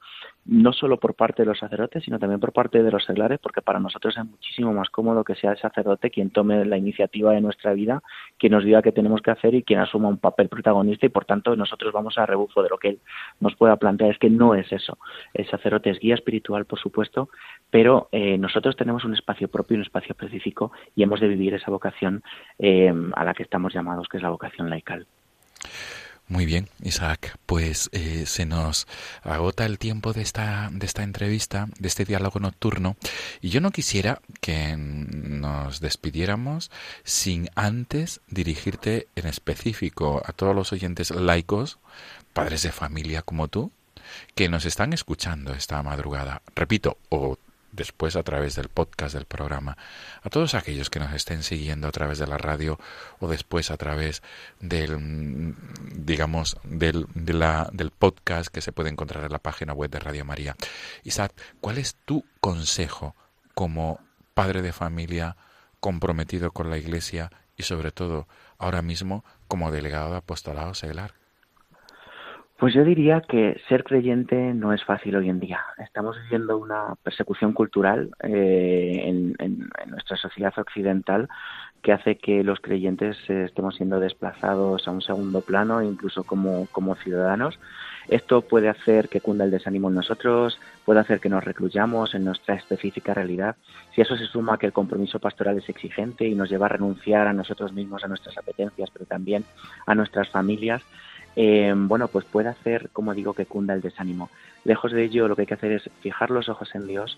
no 0.45 0.73
solo 0.73 0.99
por 0.99 1.15
parte 1.15 1.43
de 1.43 1.47
los 1.47 1.59
sacerdotes, 1.59 2.03
sino 2.03 2.19
también 2.19 2.41
por 2.41 2.51
parte 2.51 2.83
de 2.83 2.91
los 2.91 3.05
seglares, 3.05 3.39
porque 3.41 3.61
para 3.61 3.79
nosotros 3.79 4.17
es 4.17 4.25
muchísimo 4.25 4.73
más 4.73 4.89
cómodo 4.89 5.23
que 5.23 5.35
sea 5.35 5.51
el 5.51 5.59
sacerdote 5.59 6.09
quien 6.09 6.29
tome 6.29 6.65
la 6.65 6.77
iniciativa 6.77 7.31
de 7.31 7.41
nuestra 7.41 7.73
vida, 7.73 8.03
quien 8.37 8.51
nos 8.51 8.65
diga 8.65 8.81
qué 8.81 8.91
tenemos 8.91 9.21
que 9.21 9.31
hacer 9.31 9.55
y 9.55 9.63
quien 9.63 9.79
asuma 9.79 10.09
un 10.09 10.17
papel 10.17 10.49
protagonista 10.49 11.05
y 11.05 11.09
por 11.09 11.25
tanto 11.25 11.55
nosotros 11.55 11.93
vamos 11.93 12.17
a 12.17 12.25
rebufo 12.25 12.61
de 12.63 12.69
lo 12.69 12.77
que 12.77 12.89
él 12.89 12.99
nos 13.39 13.55
pueda 13.55 13.77
plantear. 13.77 14.11
Es 14.11 14.17
que 14.17 14.29
no 14.29 14.55
es 14.55 14.71
eso. 14.73 14.97
El 15.33 15.49
sacerdote 15.49 15.91
es 15.91 16.00
espiritual, 16.09 16.65
por 16.65 16.79
supuesto, 16.79 17.29
pero 17.69 18.09
eh, 18.11 18.37
nosotros 18.37 18.75
tenemos 18.75 19.05
un 19.05 19.13
espacio 19.13 19.47
propio, 19.47 19.77
un 19.77 19.83
espacio 19.83 20.13
específico 20.13 20.71
y 20.95 21.03
hemos 21.03 21.19
de 21.19 21.27
vivir 21.27 21.53
esa 21.53 21.69
vocación 21.69 22.23
eh, 22.59 22.91
a 23.13 23.23
la 23.23 23.33
que 23.33 23.43
estamos 23.43 23.73
llamados, 23.73 24.07
que 24.07 24.17
es 24.17 24.23
la 24.23 24.29
vocación 24.29 24.69
laical. 24.69 25.05
Muy 26.31 26.45
bien, 26.45 26.69
Isaac, 26.81 27.37
pues 27.45 27.89
eh, 27.91 28.25
se 28.25 28.45
nos 28.45 28.87
agota 29.21 29.65
el 29.65 29.77
tiempo 29.77 30.13
de 30.13 30.21
esta, 30.21 30.69
de 30.71 30.85
esta 30.85 31.03
entrevista, 31.03 31.67
de 31.77 31.89
este 31.89 32.05
diálogo 32.05 32.39
nocturno, 32.39 32.95
y 33.41 33.49
yo 33.49 33.59
no 33.59 33.71
quisiera 33.71 34.21
que 34.39 34.77
nos 34.77 35.81
despidiéramos 35.81 36.71
sin 37.03 37.49
antes 37.55 38.21
dirigirte 38.29 39.07
en 39.17 39.27
específico 39.27 40.21
a 40.25 40.31
todos 40.31 40.55
los 40.55 40.71
oyentes 40.71 41.11
laicos, 41.11 41.79
padres 42.31 42.63
de 42.63 42.71
familia 42.71 43.23
como 43.23 43.49
tú, 43.49 43.73
que 44.35 44.49
nos 44.49 44.65
están 44.65 44.93
escuchando 44.93 45.53
esta 45.53 45.81
madrugada. 45.83 46.41
Repito, 46.55 46.97
o 47.09 47.37
después 47.71 48.15
a 48.15 48.23
través 48.23 48.55
del 48.55 48.69
podcast 48.69 49.15
del 49.15 49.25
programa, 49.25 49.77
a 50.21 50.29
todos 50.29 50.53
aquellos 50.55 50.89
que 50.89 50.99
nos 50.99 51.13
estén 51.13 51.43
siguiendo 51.43 51.87
a 51.87 51.91
través 51.91 52.19
de 52.19 52.27
la 52.27 52.37
radio 52.37 52.79
o 53.19 53.27
después 53.27 53.71
a 53.71 53.77
través 53.77 54.21
del, 54.59 55.55
digamos, 55.95 56.57
del, 56.63 57.07
de 57.13 57.33
la, 57.33 57.69
del 57.71 57.91
podcast 57.91 58.49
que 58.49 58.61
se 58.61 58.71
puede 58.71 58.89
encontrar 58.89 59.23
en 59.23 59.31
la 59.31 59.39
página 59.39 59.73
web 59.73 59.89
de 59.89 59.99
Radio 59.99 60.25
María. 60.25 60.55
Isaac, 61.03 61.33
¿cuál 61.59 61.77
es 61.77 61.95
tu 62.05 62.25
consejo 62.39 63.15
como 63.53 63.99
padre 64.33 64.61
de 64.61 64.73
familia 64.73 65.37
comprometido 65.79 66.51
con 66.51 66.69
la 66.69 66.77
Iglesia 66.77 67.31
y 67.57 67.63
sobre 67.63 67.91
todo 67.91 68.27
ahora 68.57 68.81
mismo 68.81 69.23
como 69.47 69.71
delegado 69.71 70.11
de 70.11 70.17
apostolado 70.17 70.73
seglar? 70.73 71.20
Pues 72.61 72.75
yo 72.75 72.83
diría 72.83 73.21
que 73.21 73.59
ser 73.67 73.83
creyente 73.83 74.53
no 74.53 74.71
es 74.71 74.83
fácil 74.83 75.15
hoy 75.15 75.29
en 75.29 75.39
día. 75.39 75.61
Estamos 75.79 76.15
viviendo 76.21 76.59
una 76.59 76.93
persecución 77.01 77.53
cultural 77.53 78.11
eh, 78.21 79.01
en, 79.03 79.67
nuestra 79.87 80.15
sociedad 80.15 80.53
occidental 80.55 81.27
que 81.81 81.91
hace 81.91 82.19
que 82.19 82.43
los 82.43 82.59
creyentes 82.59 83.17
estemos 83.27 83.77
siendo 83.77 83.99
desplazados 83.99 84.87
a 84.87 84.91
un 84.91 85.01
segundo 85.01 85.41
plano, 85.41 85.81
incluso 85.81 86.23
como, 86.23 86.67
como 86.71 86.93
ciudadanos. 86.93 87.59
Esto 88.09 88.43
puede 88.43 88.69
hacer 88.69 89.09
que 89.09 89.21
cunda 89.21 89.43
el 89.43 89.49
desánimo 89.49 89.89
en 89.89 89.95
nosotros, 89.95 90.59
puede 90.85 90.99
hacer 90.99 91.19
que 91.19 91.29
nos 91.29 91.43
recluyamos 91.43 92.13
en 92.13 92.25
nuestra 92.25 92.53
específica 92.53 93.15
realidad. 93.15 93.55
Si 93.95 94.01
eso 94.01 94.15
se 94.15 94.25
suma 94.25 94.59
que 94.59 94.67
el 94.67 94.73
compromiso 94.73 95.17
pastoral 95.17 95.57
es 95.57 95.67
exigente 95.67 96.27
y 96.27 96.35
nos 96.35 96.51
lleva 96.51 96.67
a 96.67 96.69
renunciar 96.69 97.25
a 97.25 97.33
nosotros 97.33 97.73
mismos, 97.73 98.03
a 98.03 98.07
nuestras 98.07 98.37
apetencias, 98.37 98.91
pero 98.91 99.05
también 99.05 99.45
a 99.87 99.95
nuestras 99.95 100.29
familias, 100.29 100.83
eh, 101.35 101.73
bueno, 101.75 102.07
pues 102.07 102.25
puede 102.25 102.49
hacer, 102.49 102.89
como 102.91 103.13
digo, 103.13 103.33
que 103.33 103.45
cunda 103.45 103.73
el 103.73 103.81
desánimo. 103.81 104.29
Lejos 104.63 104.91
de 104.91 105.03
ello, 105.03 105.27
lo 105.27 105.35
que 105.35 105.43
hay 105.43 105.47
que 105.47 105.53
hacer 105.53 105.71
es 105.71 105.89
fijar 106.01 106.29
los 106.29 106.49
ojos 106.49 106.73
en 106.75 106.87
Dios, 106.87 107.17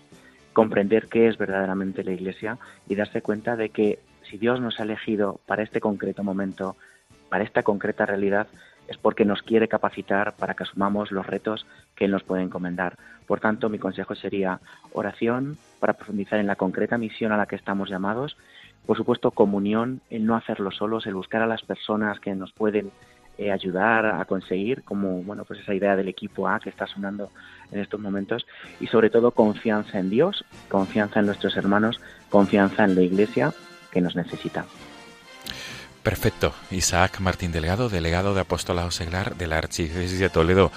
comprender 0.52 1.08
qué 1.08 1.28
es 1.28 1.36
verdaderamente 1.36 2.04
la 2.04 2.12
Iglesia 2.12 2.58
y 2.88 2.94
darse 2.94 3.22
cuenta 3.22 3.56
de 3.56 3.70
que 3.70 3.98
si 4.30 4.38
Dios 4.38 4.60
nos 4.60 4.80
ha 4.80 4.84
elegido 4.84 5.40
para 5.46 5.62
este 5.62 5.80
concreto 5.80 6.22
momento, 6.22 6.76
para 7.28 7.44
esta 7.44 7.62
concreta 7.62 8.06
realidad, 8.06 8.46
es 8.88 8.96
porque 8.98 9.24
nos 9.24 9.42
quiere 9.42 9.68
capacitar 9.68 10.34
para 10.36 10.54
que 10.54 10.62
asumamos 10.62 11.10
los 11.10 11.26
retos 11.26 11.66
que 11.94 12.04
Él 12.04 12.10
nos 12.10 12.22
puede 12.22 12.42
encomendar. 12.42 12.96
Por 13.26 13.40
tanto, 13.40 13.68
mi 13.68 13.78
consejo 13.78 14.14
sería 14.14 14.60
oración 14.92 15.56
para 15.80 15.94
profundizar 15.94 16.38
en 16.38 16.46
la 16.46 16.56
concreta 16.56 16.98
misión 16.98 17.32
a 17.32 17.36
la 17.36 17.46
que 17.46 17.56
estamos 17.56 17.88
llamados. 17.88 18.36
Por 18.86 18.96
supuesto, 18.96 19.30
comunión, 19.30 20.02
el 20.10 20.26
no 20.26 20.36
hacerlo 20.36 20.70
solos, 20.70 21.06
el 21.06 21.14
buscar 21.14 21.40
a 21.42 21.46
las 21.46 21.62
personas 21.62 22.20
que 22.20 22.34
nos 22.34 22.52
pueden 22.52 22.90
eh, 23.38 23.50
ayudar 23.50 24.06
a 24.06 24.24
conseguir, 24.24 24.82
como 24.82 25.22
bueno, 25.22 25.44
pues 25.44 25.60
esa 25.60 25.74
idea 25.74 25.96
del 25.96 26.08
equipo 26.08 26.48
A 26.48 26.60
que 26.60 26.70
está 26.70 26.86
sonando 26.86 27.30
en 27.72 27.80
estos 27.80 28.00
momentos, 28.00 28.46
y 28.80 28.86
sobre 28.86 29.10
todo 29.10 29.32
confianza 29.32 29.98
en 29.98 30.10
Dios, 30.10 30.44
confianza 30.68 31.20
en 31.20 31.26
nuestros 31.26 31.56
hermanos, 31.56 32.00
confianza 32.30 32.84
en 32.84 32.94
la 32.94 33.02
Iglesia 33.02 33.52
que 33.90 34.00
nos 34.00 34.16
necesita. 34.16 34.64
Perfecto. 36.02 36.52
Isaac 36.70 37.18
Martín 37.20 37.50
Delgado, 37.50 37.88
delegado 37.88 38.34
de 38.34 38.42
Apostolado 38.42 38.90
Seglar 38.90 39.36
de 39.36 39.46
la 39.46 39.58
Archidiócesis 39.58 40.18
de 40.18 40.28
Toledo. 40.28 40.70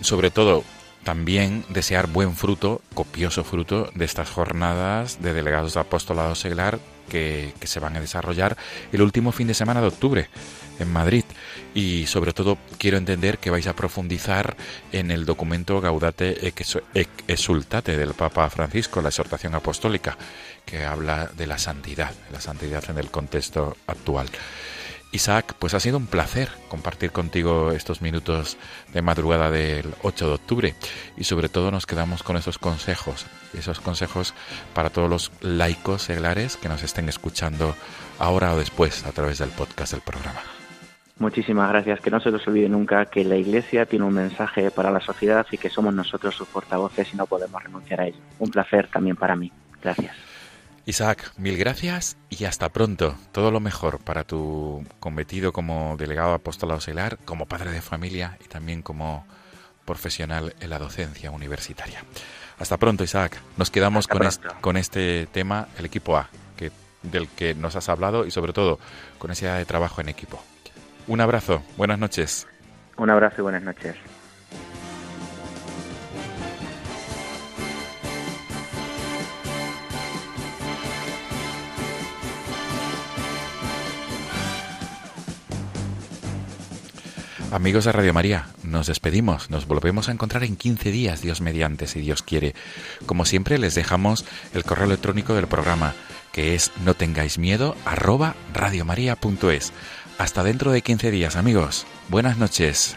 Sobre 0.00 0.30
todo, 0.30 0.62
también 1.06 1.64
desear 1.68 2.08
buen 2.08 2.34
fruto, 2.34 2.82
copioso 2.92 3.44
fruto 3.44 3.88
de 3.94 4.04
estas 4.04 4.28
jornadas 4.28 5.22
de 5.22 5.34
delegados 5.34 5.74
de 5.74 5.80
apostolado 5.80 6.34
seglar 6.34 6.80
que, 7.08 7.54
que, 7.60 7.68
se 7.68 7.78
van 7.78 7.96
a 7.96 8.00
desarrollar 8.00 8.56
el 8.90 9.02
último 9.02 9.30
fin 9.30 9.46
de 9.46 9.54
semana 9.54 9.80
de 9.80 9.86
octubre 9.86 10.28
en 10.80 10.92
Madrid. 10.92 11.22
Y 11.74 12.06
sobre 12.06 12.32
todo 12.32 12.58
quiero 12.76 12.96
entender 12.96 13.38
que 13.38 13.50
vais 13.50 13.68
a 13.68 13.76
profundizar 13.76 14.56
en 14.90 15.12
el 15.12 15.26
documento 15.26 15.80
Gaudate 15.80 16.52
Exultate 17.28 17.96
del 17.96 18.14
Papa 18.14 18.50
Francisco, 18.50 19.00
la 19.00 19.10
exhortación 19.10 19.54
apostólica, 19.54 20.18
que 20.64 20.84
habla 20.84 21.30
de 21.36 21.46
la 21.46 21.58
santidad, 21.58 22.10
la 22.32 22.40
santidad 22.40 22.82
en 22.90 22.98
el 22.98 23.12
contexto 23.12 23.76
actual. 23.86 24.26
Isaac, 25.12 25.54
pues 25.58 25.74
ha 25.74 25.80
sido 25.80 25.96
un 25.96 26.06
placer 26.06 26.48
compartir 26.68 27.10
contigo 27.10 27.72
estos 27.72 28.02
minutos 28.02 28.58
de 28.92 29.02
madrugada 29.02 29.50
del 29.50 29.94
8 30.02 30.26
de 30.26 30.34
octubre 30.34 30.74
y 31.16 31.24
sobre 31.24 31.48
todo 31.48 31.70
nos 31.70 31.86
quedamos 31.86 32.22
con 32.22 32.36
esos 32.36 32.58
consejos, 32.58 33.26
esos 33.54 33.80
consejos 33.80 34.34
para 34.74 34.90
todos 34.90 35.08
los 35.08 35.32
laicos 35.40 36.02
seglares 36.02 36.56
que 36.56 36.68
nos 36.68 36.82
estén 36.82 37.08
escuchando 37.08 37.74
ahora 38.18 38.52
o 38.52 38.58
después 38.58 39.06
a 39.06 39.12
través 39.12 39.38
del 39.38 39.50
podcast 39.50 39.92
del 39.92 40.02
programa. 40.02 40.40
Muchísimas 41.18 41.70
gracias. 41.70 42.00
Que 42.00 42.10
no 42.10 42.20
se 42.20 42.30
les 42.30 42.46
olvide 42.46 42.68
nunca 42.68 43.06
que 43.06 43.24
la 43.24 43.36
Iglesia 43.36 43.86
tiene 43.86 44.04
un 44.04 44.12
mensaje 44.12 44.70
para 44.70 44.90
la 44.90 45.00
sociedad 45.00 45.46
y 45.50 45.56
que 45.56 45.70
somos 45.70 45.94
nosotros 45.94 46.34
sus 46.34 46.48
portavoces 46.48 47.12
y 47.12 47.16
no 47.16 47.26
podemos 47.26 47.62
renunciar 47.62 48.02
a 48.02 48.06
ello. 48.06 48.18
Un 48.38 48.50
placer 48.50 48.88
también 48.88 49.16
para 49.16 49.34
mí. 49.34 49.50
Gracias. 49.82 50.14
Isaac, 50.88 51.32
mil 51.36 51.58
gracias 51.58 52.16
y 52.30 52.44
hasta 52.44 52.68
pronto. 52.68 53.16
Todo 53.32 53.50
lo 53.50 53.58
mejor 53.58 53.98
para 53.98 54.22
tu 54.22 54.86
cometido 55.00 55.52
como 55.52 55.96
delegado 55.98 56.32
apostolado 56.32 56.76
auxiliar, 56.76 57.18
como 57.24 57.46
padre 57.46 57.72
de 57.72 57.82
familia 57.82 58.38
y 58.44 58.46
también 58.46 58.82
como 58.82 59.26
profesional 59.84 60.54
en 60.60 60.70
la 60.70 60.78
docencia 60.78 61.32
universitaria. 61.32 62.04
Hasta 62.60 62.76
pronto, 62.76 63.02
Isaac. 63.02 63.36
Nos 63.56 63.72
quedamos 63.72 64.06
con 64.06 64.22
este, 64.22 64.48
con 64.60 64.76
este, 64.76 65.26
tema, 65.32 65.66
el 65.76 65.86
equipo 65.86 66.16
A, 66.16 66.28
que, 66.56 66.70
del 67.02 67.26
que 67.30 67.54
nos 67.56 67.74
has 67.74 67.88
hablado 67.88 68.24
y 68.24 68.30
sobre 68.30 68.52
todo 68.52 68.78
con 69.18 69.32
esa 69.32 69.46
idea 69.46 69.54
de 69.56 69.64
trabajo 69.64 70.00
en 70.00 70.08
equipo. 70.08 70.40
Un 71.08 71.20
abrazo, 71.20 71.64
buenas 71.76 71.98
noches. 71.98 72.46
Un 72.96 73.10
abrazo 73.10 73.36
y 73.38 73.42
buenas 73.42 73.62
noches. 73.64 73.96
Amigos 87.52 87.84
de 87.84 87.92
Radio 87.92 88.12
María, 88.12 88.48
nos 88.64 88.88
despedimos, 88.88 89.50
nos 89.50 89.66
volvemos 89.66 90.08
a 90.08 90.12
encontrar 90.12 90.42
en 90.42 90.56
15 90.56 90.90
días, 90.90 91.22
Dios 91.22 91.40
mediante, 91.40 91.86
si 91.86 92.00
Dios 92.00 92.22
quiere. 92.22 92.54
Como 93.06 93.24
siempre, 93.24 93.58
les 93.58 93.74
dejamos 93.74 94.24
el 94.52 94.64
correo 94.64 94.86
electrónico 94.86 95.34
del 95.34 95.46
programa, 95.46 95.94
que 96.32 96.54
es 96.54 96.72
no 96.84 96.94
tengáis 96.94 97.38
miedo, 97.38 97.76
arroba 97.84 98.34
radiomaria.es. 98.52 99.72
Hasta 100.18 100.42
dentro 100.42 100.72
de 100.72 100.82
15 100.82 101.10
días, 101.10 101.36
amigos. 101.36 101.86
Buenas 102.08 102.36
noches. 102.36 102.96